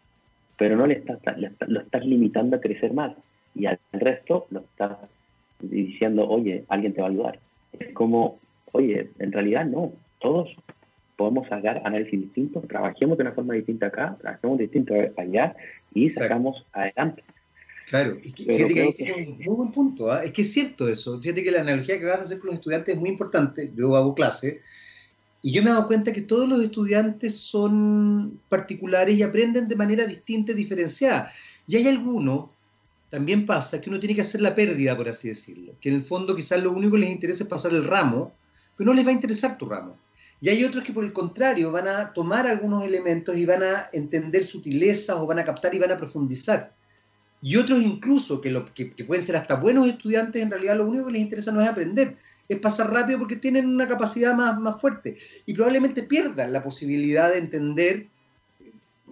Pero 0.57 0.75
no 0.75 0.87
le 0.87 0.95
estás, 0.95 1.19
lo 1.67 1.81
estás 1.81 2.05
limitando 2.05 2.55
a 2.55 2.61
crecer 2.61 2.93
más. 2.93 3.13
Y 3.53 3.65
al 3.65 3.77
resto 3.91 4.47
lo 4.49 4.61
estás 4.61 4.97
diciendo, 5.59 6.27
oye, 6.29 6.63
alguien 6.69 6.93
te 6.93 7.01
va 7.01 7.07
a 7.07 7.11
ayudar. 7.11 7.39
Es 7.77 7.93
como, 7.93 8.39
oye, 8.71 9.09
en 9.19 9.31
realidad 9.31 9.65
no. 9.65 9.91
Todos 10.19 10.55
podemos 11.17 11.47
sacar 11.47 11.81
análisis 11.83 12.19
distintos, 12.19 12.67
trabajemos 12.67 13.17
de 13.17 13.23
una 13.23 13.33
forma 13.33 13.53
distinta 13.53 13.87
acá, 13.87 14.17
trabajemos 14.21 14.57
distinto 14.57 14.93
allá 15.17 15.55
y 15.93 16.09
sacamos 16.09 16.65
adelante. 16.73 17.23
Claro, 17.89 18.17
es 18.23 18.33
que, 18.33 18.43
es 18.97 19.15
un 19.15 19.37
muy 19.37 19.55
buen 19.55 19.71
punto, 19.71 20.11
¿ah? 20.11 20.23
es 20.23 20.31
que 20.31 20.43
es 20.43 20.53
cierto 20.53 20.87
eso. 20.87 21.19
Fíjate 21.19 21.43
que 21.43 21.51
la 21.51 21.61
analogía 21.61 21.99
que 21.99 22.05
vas 22.05 22.19
a 22.19 22.23
hacer 22.23 22.39
con 22.39 22.47
los 22.47 22.55
estudiantes 22.55 22.95
es 22.95 22.99
muy 22.99 23.09
importante. 23.09 23.71
Yo 23.75 23.95
hago 23.95 24.15
clase 24.15 24.61
y 25.45 25.51
yo 25.51 25.61
me 25.61 25.69
he 25.69 25.73
dado 25.73 25.87
cuenta 25.87 26.13
que 26.13 26.21
todos 26.21 26.47
los 26.47 26.63
estudiantes 26.63 27.37
son 27.37 28.39
particulares 28.47 29.17
y 29.17 29.23
aprenden 29.23 29.67
de 29.67 29.75
manera 29.75 30.07
distinta 30.07 30.53
y 30.53 30.55
diferenciada. 30.55 31.33
Y 31.67 31.75
hay 31.75 31.87
algunos, 31.89 32.49
también 33.09 33.45
pasa, 33.45 33.81
que 33.81 33.89
uno 33.89 33.99
tiene 33.99 34.15
que 34.15 34.21
hacer 34.21 34.39
la 34.39 34.55
pérdida, 34.55 34.95
por 34.95 35.09
así 35.09 35.27
decirlo. 35.27 35.73
Que 35.81 35.89
en 35.89 35.95
el 35.95 36.05
fondo 36.05 36.33
quizás 36.33 36.63
lo 36.63 36.71
único 36.71 36.93
que 36.93 37.01
les 37.01 37.09
interesa 37.09 37.43
es 37.43 37.49
pasar 37.49 37.73
el 37.73 37.83
ramo, 37.83 38.33
pero 38.77 38.89
no 38.89 38.93
les 38.93 39.05
va 39.05 39.09
a 39.09 39.13
interesar 39.13 39.57
tu 39.57 39.67
ramo. 39.67 39.97
Y 40.39 40.47
hay 40.47 40.63
otros 40.63 40.85
que 40.85 40.93
por 40.93 41.03
el 41.03 41.11
contrario 41.11 41.73
van 41.73 41.89
a 41.89 42.13
tomar 42.13 42.47
algunos 42.47 42.85
elementos 42.85 43.35
y 43.35 43.45
van 43.45 43.63
a 43.63 43.89
entender 43.91 44.45
sutilezas 44.45 45.17
o 45.17 45.25
van 45.25 45.39
a 45.39 45.45
captar 45.45 45.75
y 45.75 45.79
van 45.79 45.91
a 45.91 45.97
profundizar. 45.97 46.73
Y 47.43 47.57
otros 47.57 47.81
incluso, 47.81 48.39
que, 48.39 48.49
lo, 48.49 48.73
que, 48.73 48.85
pueden 49.05 49.25
ser 49.25 49.35
hasta 49.35 49.55
buenos 49.55 49.85
estudiantes, 49.89 50.41
en 50.41 50.49
realidad 50.49 50.77
lo 50.77 50.87
único 50.87 51.07
que 51.07 51.11
les 51.11 51.21
interesa 51.23 51.51
no 51.51 51.59
es 51.59 51.67
aprender, 51.67 52.15
es 52.47 52.57
pasar 52.57 52.89
rápido 52.89 53.19
porque 53.19 53.35
tienen 53.35 53.67
una 53.67 53.85
capacidad 53.85 54.33
más, 54.33 54.57
más 54.61 54.79
fuerte. 54.79 55.17
Y 55.45 55.53
probablemente 55.53 56.03
pierdan 56.03 56.53
la 56.53 56.63
posibilidad 56.63 57.33
de 57.33 57.39
entender 57.39 58.07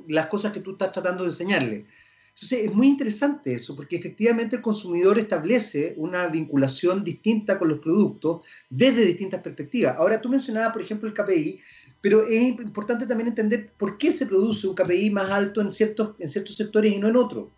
las 0.07 0.27
cosas 0.27 0.53
que 0.53 0.61
tú 0.61 0.71
estás 0.71 0.93
tratando 0.93 1.23
de 1.23 1.32
enseñarle. 1.32 1.86
Entonces 2.34 2.69
es 2.69 2.73
muy 2.73 2.88
interesante 2.88 3.53
eso, 3.53 3.75
porque 3.75 3.97
efectivamente 3.97 4.55
el 4.55 4.61
consumidor 4.61 5.19
establece 5.19 5.93
una 5.97 6.27
vinculación 6.27 7.03
distinta 7.03 7.59
con 7.59 7.67
los 7.67 7.79
productos 7.79 8.47
desde 8.69 9.05
distintas 9.05 9.41
perspectivas. 9.41 9.97
Ahora 9.97 10.21
tú 10.21 10.29
mencionabas, 10.29 10.71
por 10.71 10.82
ejemplo, 10.82 11.09
el 11.09 11.13
KPI, 11.13 11.59
pero 11.99 12.25
es 12.25 12.41
importante 12.41 13.05
también 13.05 13.27
entender 13.27 13.71
por 13.77 13.97
qué 13.97 14.13
se 14.13 14.25
produce 14.25 14.67
un 14.67 14.75
KPI 14.75 15.09
más 15.09 15.29
alto 15.29 15.59
en 15.59 15.69
ciertos, 15.69 16.15
en 16.17 16.29
ciertos 16.29 16.55
sectores 16.55 16.93
y 16.93 16.97
no 16.97 17.09
en 17.09 17.17
otros. 17.17 17.49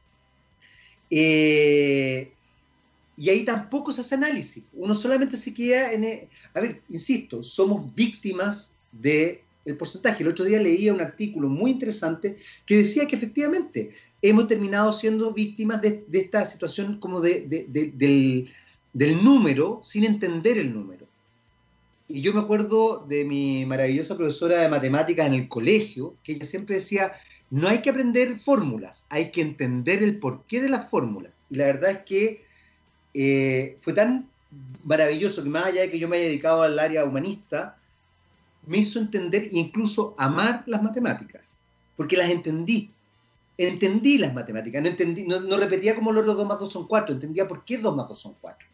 Eh, 1.16 2.32
y 3.16 3.30
ahí 3.30 3.46
tampoco 3.46 3.92
se 3.92 4.02
hace 4.02 4.16
análisis. 4.16 4.64
Uno 4.74 4.96
solamente 4.96 5.38
se 5.38 5.54
queda 5.54 5.94
en... 5.94 6.04
El, 6.04 6.28
a 6.56 6.60
ver, 6.60 6.82
insisto, 6.90 7.44
somos 7.44 7.94
víctimas 7.94 8.72
del 8.92 9.42
porcentaje. 9.78 10.24
El 10.24 10.30
otro 10.30 10.46
día 10.46 10.60
leía 10.60 10.92
un 10.92 11.02
artículo 11.02 11.50
muy 11.50 11.70
interesante 11.70 12.38
que 12.66 12.78
decía 12.78 13.06
que 13.06 13.16
efectivamente 13.16 13.92
hemos 14.24 14.48
terminado 14.48 14.92
siendo 14.92 15.32
víctimas 15.34 15.84
de, 15.84 16.04
esta 16.12 16.48
situación 16.48 17.00
como 17.00 17.22
de, 17.22 17.42
del, 17.96 18.50
del 18.92 19.24
número 19.24 19.82
sin 19.84 20.06
entender 20.06 20.58
el 20.58 20.74
número. 20.74 21.06
Y 22.08 22.22
yo 22.22 22.34
me 22.34 22.42
acuerdo 22.42 23.06
de 23.08 23.24
mi 23.24 23.68
maravillosa 23.68 24.18
profesora 24.18 24.62
de 24.62 24.70
matemáticas 24.70 25.28
en 25.28 25.36
el 25.36 25.48
colegio, 25.48 26.16
que 26.24 26.34
ella 26.34 26.46
siempre 26.48 26.76
decía, 26.76 27.14
no 27.50 27.68
hay 27.68 27.82
que 27.82 27.90
aprender 27.90 28.40
fórmulas, 28.40 29.06
hay 29.10 29.32
que 29.32 29.42
entender 29.42 30.02
el 30.02 30.20
porqué 30.20 30.62
de 30.62 30.70
las 30.70 30.90
fórmulas. 30.90 31.34
Y 31.50 31.56
la 31.56 31.66
verdad 31.66 31.92
es 31.92 32.00
que 32.00 32.44
eh, 33.14 33.78
fue 33.82 33.94
tan 33.94 34.28
maravilloso 34.84 35.44
que 35.44 35.50
más 35.50 35.66
allá 35.66 35.82
de 35.82 35.92
que 35.92 36.00
yo 36.00 36.08
me 36.08 36.18
haya 36.18 36.26
dedicado 36.28 36.64
al 36.64 36.80
área 36.80 37.06
humanista, 37.06 37.78
me 38.66 38.78
hizo 38.78 39.00
entender 39.00 39.44
e 39.44 39.50
incluso 39.58 40.16
amar 40.18 40.64
las 40.66 40.82
matemáticas, 40.82 41.58
porque 41.96 42.18
las 42.18 42.30
entendí. 42.30 42.90
Entendí 43.58 44.18
las 44.18 44.34
matemáticas, 44.34 44.82
no, 44.82 44.90
entendí, 44.90 45.26
no, 45.26 45.58
repetía 45.58 45.94
como 45.94 46.12
los 46.12 46.26
2 46.26 46.48
más 46.48 46.60
2 46.60 46.74
son 46.74 46.88
4, 46.88 47.16
entendía 47.16 47.48
por 47.48 47.64
qué 47.64 47.78
2 47.78 47.96
más 47.96 48.10
2 48.10 48.20
son 48.20 48.36
4. 48.42 48.68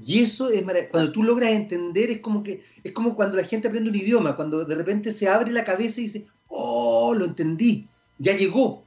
Y 0.00 0.20
eso 0.20 0.50
es 0.50 0.62
cuando 0.90 1.10
tú 1.10 1.22
logras 1.22 1.50
entender, 1.50 2.10
es 2.10 2.20
como 2.20 2.42
que 2.42 2.62
es 2.84 2.92
como 2.92 3.16
cuando 3.16 3.36
la 3.36 3.44
gente 3.44 3.66
aprende 3.66 3.90
un 3.90 3.96
idioma, 3.96 4.36
cuando 4.36 4.64
de 4.64 4.74
repente 4.74 5.12
se 5.12 5.26
abre 5.28 5.50
la 5.50 5.64
cabeza 5.64 6.00
y 6.00 6.04
dice, 6.04 6.26
oh, 6.48 7.14
lo 7.14 7.26
entendí, 7.26 7.86
ya 8.18 8.36
llegó. 8.36 8.84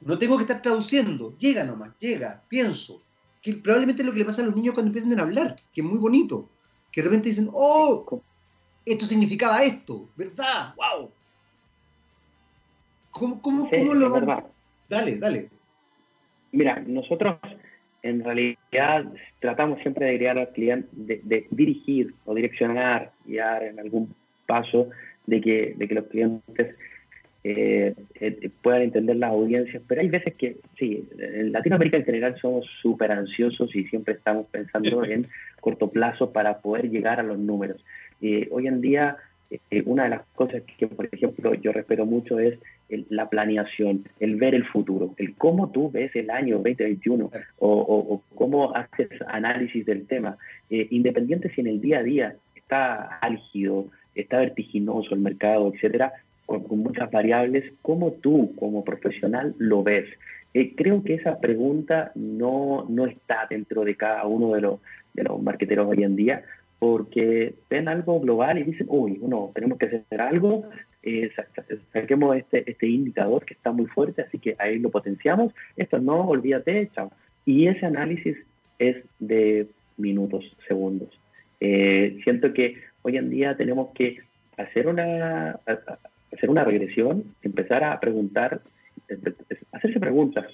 No 0.00 0.18
tengo 0.18 0.36
que 0.36 0.44
estar 0.44 0.62
traduciendo, 0.62 1.36
llega 1.38 1.64
nomás, 1.64 1.90
llega, 1.98 2.42
pienso. 2.48 3.02
Que 3.42 3.54
probablemente 3.54 4.02
es 4.02 4.06
lo 4.06 4.12
que 4.12 4.20
le 4.20 4.24
pasa 4.24 4.42
a 4.42 4.46
los 4.46 4.56
niños 4.56 4.74
cuando 4.74 4.88
empiezan 4.88 5.18
a 5.18 5.22
hablar, 5.22 5.56
que 5.72 5.80
es 5.80 5.86
muy 5.86 5.98
bonito. 5.98 6.48
Que 6.92 7.02
de 7.02 7.08
repente 7.08 7.28
dicen, 7.28 7.48
oh, 7.52 8.22
esto 8.84 9.06
significaba 9.06 9.62
esto, 9.62 10.08
¿verdad? 10.16 10.74
¡Wow! 10.76 11.10
¿Cómo, 13.10 13.42
cómo, 13.42 13.68
cómo 13.68 13.94
lo 13.94 14.10
van? 14.10 14.44
Dale, 14.88 15.18
dale. 15.18 15.50
Mira, 16.52 16.82
nosotros 16.86 17.38
en 18.02 18.24
realidad 18.24 19.04
tratamos 19.40 19.80
siempre 19.80 20.06
de 20.06 20.18
guiar 20.18 20.38
al 20.38 20.48
cliente, 20.52 20.88
de, 20.92 21.20
de, 21.22 21.46
dirigir 21.50 22.14
o 22.24 22.34
direccionar, 22.34 23.12
guiar 23.24 23.62
en 23.62 23.78
algún 23.78 24.14
paso 24.46 24.88
de 25.26 25.40
que, 25.40 25.74
de 25.76 25.88
que 25.88 25.94
los 25.94 26.06
clientes 26.06 26.76
eh, 27.42 27.94
eh, 28.16 28.50
puedan 28.60 28.82
entender 28.82 29.16
las 29.16 29.30
audiencias, 29.30 29.82
pero 29.88 30.02
hay 30.02 30.08
veces 30.08 30.34
que, 30.34 30.58
sí, 30.78 31.08
en 31.18 31.52
Latinoamérica 31.52 31.96
en 31.96 32.04
general 32.04 32.36
somos 32.38 32.66
súper 32.82 33.12
ansiosos 33.12 33.74
y 33.74 33.84
siempre 33.84 34.14
estamos 34.14 34.46
pensando 34.50 35.04
en 35.06 35.26
corto 35.60 35.88
plazo 35.88 36.32
para 36.32 36.58
poder 36.58 36.90
llegar 36.90 37.18
a 37.18 37.22
los 37.22 37.38
números. 37.38 37.82
Eh, 38.20 38.48
hoy 38.50 38.66
en 38.66 38.82
día, 38.82 39.16
una 39.86 40.04
de 40.04 40.10
las 40.10 40.22
cosas 40.34 40.62
que, 40.78 40.86
por 40.86 41.08
ejemplo, 41.10 41.54
yo 41.54 41.72
respeto 41.72 42.04
mucho 42.04 42.38
es 42.38 42.58
la 43.08 43.28
planeación, 43.30 44.04
el 44.20 44.36
ver 44.36 44.54
el 44.54 44.66
futuro, 44.66 45.14
el 45.16 45.34
cómo 45.34 45.70
tú 45.70 45.90
ves 45.90 46.14
el 46.14 46.30
año 46.30 46.56
2021 46.56 47.30
o, 47.58 47.68
o, 47.68 48.22
cómo 48.34 48.74
haces 48.76 49.08
análisis 49.28 49.86
del 49.86 50.06
tema, 50.06 50.36
independiente 50.68 51.50
si 51.54 51.62
en 51.62 51.68
el 51.68 51.80
día 51.80 51.98
a 51.98 52.02
día 52.02 52.36
está 52.54 53.18
álgido, 53.18 53.86
está 54.14 54.38
vertiginoso 54.38 55.14
el 55.14 55.20
mercado, 55.20 55.72
etcétera, 55.74 56.12
con, 56.58 56.80
muchas 56.80 57.10
variables, 57.10 57.72
¿cómo 57.82 58.12
tú 58.12 58.54
como 58.56 58.84
profesional 58.84 59.54
lo 59.58 59.82
ves? 59.82 60.06
Eh, 60.52 60.74
creo 60.74 61.04
que 61.04 61.14
esa 61.14 61.38
pregunta 61.38 62.10
no, 62.16 62.86
no 62.88 63.06
está 63.06 63.46
dentro 63.48 63.84
de 63.84 63.94
cada 63.94 64.26
uno 64.26 64.54
de 64.54 64.60
los, 64.62 64.80
de 65.14 65.22
los 65.22 65.40
marqueteros 65.40 65.86
hoy 65.88 66.02
en 66.02 66.16
día, 66.16 66.42
porque 66.80 67.54
ven 67.68 67.86
algo 67.86 68.20
global 68.20 68.58
y 68.58 68.64
dicen, 68.64 68.86
uy, 68.90 69.20
no, 69.22 69.52
tenemos 69.54 69.78
que 69.78 69.86
hacer 69.86 70.20
algo, 70.20 70.64
eh, 71.02 71.30
saquemos 71.92 72.36
este, 72.36 72.68
este 72.68 72.88
indicador 72.88 73.44
que 73.44 73.54
está 73.54 73.70
muy 73.70 73.86
fuerte, 73.86 74.22
así 74.22 74.38
que 74.38 74.56
ahí 74.58 74.78
lo 74.78 74.90
potenciamos, 74.90 75.52
esto 75.76 75.98
no, 76.00 76.26
olvídate, 76.28 76.90
chao. 76.94 77.12
Y 77.46 77.68
ese 77.68 77.86
análisis 77.86 78.36
es 78.78 78.96
de 79.20 79.68
minutos, 79.98 80.44
segundos. 80.66 81.10
Eh, 81.60 82.18
siento 82.24 82.52
que 82.52 82.76
hoy 83.02 83.18
en 83.18 83.30
día 83.30 83.56
tenemos 83.56 83.90
que 83.94 84.18
hacer 84.56 84.88
una, 84.88 85.60
hacer 86.32 86.50
una 86.50 86.64
regresión, 86.64 87.24
empezar 87.42 87.84
a 87.84 87.98
preguntar, 88.00 88.60
hacerse 89.72 90.00
preguntas 90.00 90.46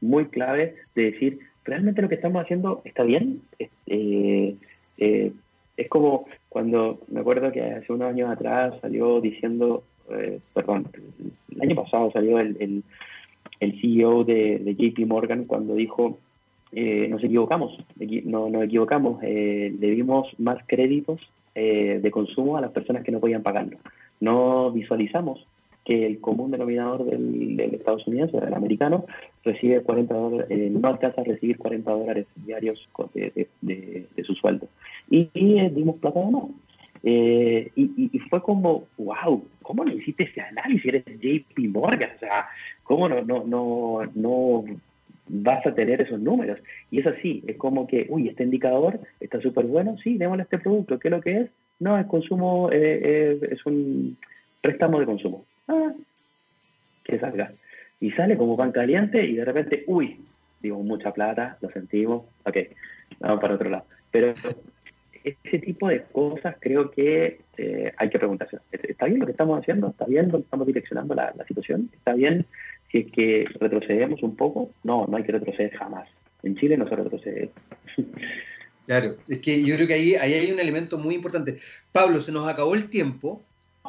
muy 0.00 0.26
clave 0.26 0.76
de 0.94 1.10
decir, 1.12 1.38
¿realmente 1.64 2.02
lo 2.02 2.08
que 2.08 2.14
estamos 2.16 2.42
haciendo 2.42 2.82
está 2.84 3.02
bien? 3.02 3.42
Eh, 3.86 4.56
eh, 4.98 5.32
es 5.76 5.88
como 5.88 6.26
cuando 6.48 7.00
me 7.08 7.20
acuerdo 7.20 7.52
que 7.52 7.62
hace 7.62 7.92
unos 7.92 8.08
años 8.08 8.30
atrás 8.30 8.74
salió 8.80 9.20
diciendo, 9.20 9.84
eh, 10.10 10.40
perdón, 10.52 10.88
el 11.54 11.62
año 11.62 11.76
pasado 11.76 12.10
salió 12.12 12.38
el, 12.38 12.82
el, 13.60 13.80
CEO 13.80 14.24
de, 14.24 14.58
de, 14.58 14.74
JP 14.74 15.06
Morgan 15.06 15.44
cuando 15.44 15.74
dijo, 15.74 16.18
nos 16.72 17.24
equivocamos, 17.24 17.78
no, 18.24 18.48
nos 18.48 18.64
equivocamos, 18.64 19.22
le 19.22 19.70
dimos 19.78 20.28
más 20.38 20.58
créditos 20.66 21.20
de 21.54 22.10
consumo 22.10 22.56
a 22.56 22.60
las 22.60 22.70
personas 22.70 23.04
que 23.04 23.12
no 23.12 23.20
podían 23.20 23.42
pagarlo. 23.42 23.78
No 24.20 24.70
visualizamos 24.70 25.46
que 25.84 26.06
el 26.06 26.20
común 26.20 26.50
denominador 26.50 27.04
del, 27.04 27.56
del 27.56 27.74
estadounidense, 27.74 28.38
del 28.38 28.54
americano, 28.54 29.06
recibe 29.44 29.82
40 29.82 30.14
dólares, 30.14 30.46
eh, 30.50 30.70
no 30.70 30.88
alcanza 30.88 31.22
a 31.22 31.24
recibir 31.24 31.58
40 31.58 31.90
dólares 31.90 32.26
diarios 32.36 32.88
de, 33.14 33.48
de, 33.60 34.24
su 34.24 34.34
sueldo. 34.34 34.68
Y, 35.08 35.30
eh, 35.34 35.70
dimos 35.74 35.98
plata 35.98 36.20
de 36.20 36.30
nuevo. 36.30 36.50
Eh, 37.02 37.70
y, 37.76 38.10
y, 38.12 38.18
fue 38.18 38.42
como, 38.42 38.84
wow, 38.98 39.42
¿cómo 39.62 39.84
no 39.84 39.92
hiciste 39.92 40.24
ese 40.24 40.42
análisis? 40.42 40.84
Eres 40.84 41.04
JP 41.06 41.58
Morgan, 41.70 42.10
o 42.14 42.18
sea, 42.18 42.48
¿cómo 42.82 43.08
no, 43.08 43.22
no, 43.22 43.44
no, 43.44 44.00
no 44.14 44.64
vas 45.28 45.66
a 45.66 45.74
tener 45.74 46.02
esos 46.02 46.20
números? 46.20 46.58
Y 46.90 47.00
es 47.00 47.06
así, 47.06 47.42
es 47.46 47.56
como 47.56 47.86
que, 47.86 48.06
uy, 48.10 48.28
este 48.28 48.44
indicador 48.44 49.00
está 49.18 49.40
súper 49.40 49.64
bueno, 49.64 49.96
sí, 50.04 50.18
démosle 50.18 50.42
este 50.42 50.58
producto, 50.58 50.98
¿qué 50.98 51.08
es 51.08 51.12
lo 51.12 51.20
que 51.22 51.36
es? 51.38 51.50
No, 51.80 51.98
es 51.98 52.06
consumo, 52.06 52.70
es 52.70 53.66
un 53.66 54.16
préstamo 54.60 55.00
de 55.00 55.06
consumo. 55.06 55.44
Ah, 55.68 55.92
que 57.04 57.18
salga. 57.18 57.52
Y 58.00 58.10
sale 58.12 58.36
como 58.36 58.56
pan 58.56 58.72
caliente 58.72 59.24
y 59.24 59.34
de 59.34 59.44
repente, 59.44 59.84
uy, 59.86 60.20
digo, 60.60 60.82
mucha 60.82 61.12
plata, 61.12 61.58
lo 61.60 61.70
sentimos, 61.70 62.24
ok, 62.44 62.56
vamos 63.18 63.40
para 63.40 63.54
otro 63.54 63.70
lado. 63.70 63.84
Pero 64.10 64.34
ese 65.24 65.58
tipo 65.58 65.88
de 65.88 66.02
cosas 66.04 66.56
creo 66.60 66.90
que 66.90 67.40
eh, 67.56 67.92
hay 67.96 68.08
que 68.08 68.18
preguntarse. 68.18 68.58
¿Está 68.72 69.06
bien 69.06 69.20
lo 69.20 69.26
que 69.26 69.32
estamos 69.32 69.58
haciendo? 69.58 69.88
¿Está 69.88 70.06
bien 70.06 70.28
lo 70.28 70.38
que 70.38 70.44
estamos 70.44 70.66
direccionando 70.66 71.14
la, 71.14 71.32
situación? 71.46 71.90
¿Está 71.92 72.14
bien 72.14 72.46
si 72.90 72.98
es 72.98 73.12
que 73.12 73.46
retrocedemos 73.60 74.22
un 74.22 74.36
poco? 74.36 74.70
No, 74.82 75.06
no 75.06 75.16
hay 75.16 75.24
que 75.24 75.32
retroceder 75.32 75.74
jamás. 75.76 76.08
En 76.42 76.56
Chile 76.56 76.76
no 76.76 76.88
se 76.88 76.96
retrocede. 76.96 77.50
Claro, 78.90 79.18
es 79.28 79.38
que 79.38 79.62
yo 79.62 79.76
creo 79.76 79.86
que 79.86 79.94
ahí, 79.94 80.14
ahí 80.16 80.34
hay 80.34 80.50
un 80.50 80.58
elemento 80.58 80.98
muy 80.98 81.14
importante. 81.14 81.60
Pablo, 81.92 82.20
se 82.20 82.32
nos 82.32 82.48
acabó 82.48 82.74
el 82.74 82.88
tiempo. 82.88 83.40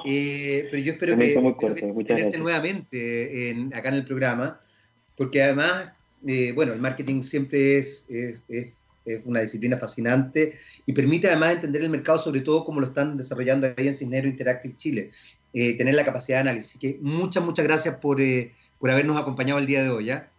Eh, 0.05 0.67
pero 0.69 0.83
yo 0.83 0.93
espero 0.93 1.17
que, 1.17 2.05
tenerte 2.05 2.37
nuevamente 2.37 3.67
acá 3.73 3.89
en 3.89 3.95
el 3.95 4.05
programa, 4.05 4.61
porque 5.17 5.41
además, 5.41 5.91
eh, 6.27 6.51
bueno, 6.51 6.73
el 6.73 6.79
marketing 6.79 7.23
siempre 7.23 7.79
es, 7.79 8.05
es, 8.09 8.73
una 9.25 9.41
disciplina 9.41 9.75
fascinante 9.79 10.53
y 10.85 10.93
permite 10.93 11.27
además 11.29 11.55
entender 11.55 11.81
el 11.81 11.89
mercado, 11.89 12.19
sobre 12.19 12.41
todo 12.41 12.63
como 12.63 12.79
lo 12.79 12.85
están 12.85 13.17
desarrollando 13.17 13.73
ahí 13.75 13.87
en 13.87 13.95
Cisnero 13.95 14.27
Interactive 14.27 14.77
Chile, 14.77 15.09
eh, 15.51 15.75
tener 15.77 15.95
la 15.95 16.05
capacidad 16.05 16.37
de 16.37 16.41
análisis. 16.41 16.69
Así 16.69 16.79
que 16.79 16.99
muchas, 17.01 17.43
muchas 17.43 17.65
gracias 17.65 17.95
por, 17.95 18.21
por 18.77 18.91
habernos 18.91 19.17
acompañado 19.17 19.57
el 19.57 19.65
día 19.65 19.81
de 19.81 19.89
hoy. 19.89 20.05
¿ya? 20.05 20.30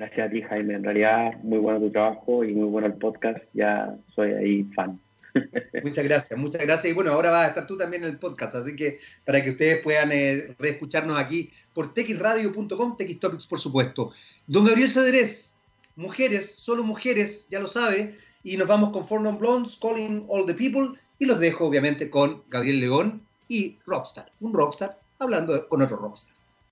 Gracias 0.00 0.28
a 0.28 0.30
ti, 0.30 0.40
Jaime. 0.40 0.76
En 0.76 0.82
realidad, 0.82 1.34
muy 1.42 1.58
bueno 1.58 1.78
tu 1.78 1.90
trabajo 1.90 2.42
y 2.42 2.54
muy 2.54 2.70
bueno 2.70 2.86
el 2.86 2.94
podcast. 2.94 3.38
Ya 3.52 3.94
soy 4.14 4.32
ahí 4.32 4.64
fan. 4.74 4.98
Muchas 5.84 6.04
gracias, 6.04 6.40
muchas 6.40 6.62
gracias. 6.62 6.90
Y 6.90 6.94
bueno, 6.94 7.12
ahora 7.12 7.30
vas 7.30 7.44
a 7.44 7.48
estar 7.48 7.66
tú 7.66 7.76
también 7.76 8.02
en 8.02 8.08
el 8.08 8.18
podcast, 8.18 8.54
así 8.54 8.74
que 8.74 8.98
para 9.26 9.44
que 9.44 9.50
ustedes 9.50 9.82
puedan 9.82 10.10
eh, 10.10 10.56
reescucharnos 10.58 11.18
aquí 11.18 11.52
por 11.74 11.92
texradio.com, 11.92 12.96
Topics 13.20 13.46
por 13.46 13.60
supuesto. 13.60 14.12
Don 14.46 14.64
Gabriel 14.64 14.88
Cedrés, 14.88 15.54
mujeres, 15.96 16.50
solo 16.50 16.82
mujeres, 16.82 17.46
ya 17.50 17.60
lo 17.60 17.68
sabe, 17.68 18.16
y 18.42 18.56
nos 18.56 18.66
vamos 18.66 18.92
con 18.92 19.06
Four 19.06 19.20
Non 19.20 19.38
Blondes, 19.38 19.78
Calling 19.80 20.24
All 20.28 20.46
the 20.46 20.54
People, 20.54 20.98
y 21.18 21.26
los 21.26 21.38
dejo 21.38 21.66
obviamente 21.66 22.08
con 22.08 22.42
Gabriel 22.48 22.80
León 22.80 23.20
y 23.48 23.76
Rockstar, 23.86 24.32
un 24.40 24.54
rockstar 24.54 24.98
hablando 25.18 25.68
con 25.68 25.82
otro 25.82 25.98
rockstar. 25.98 26.39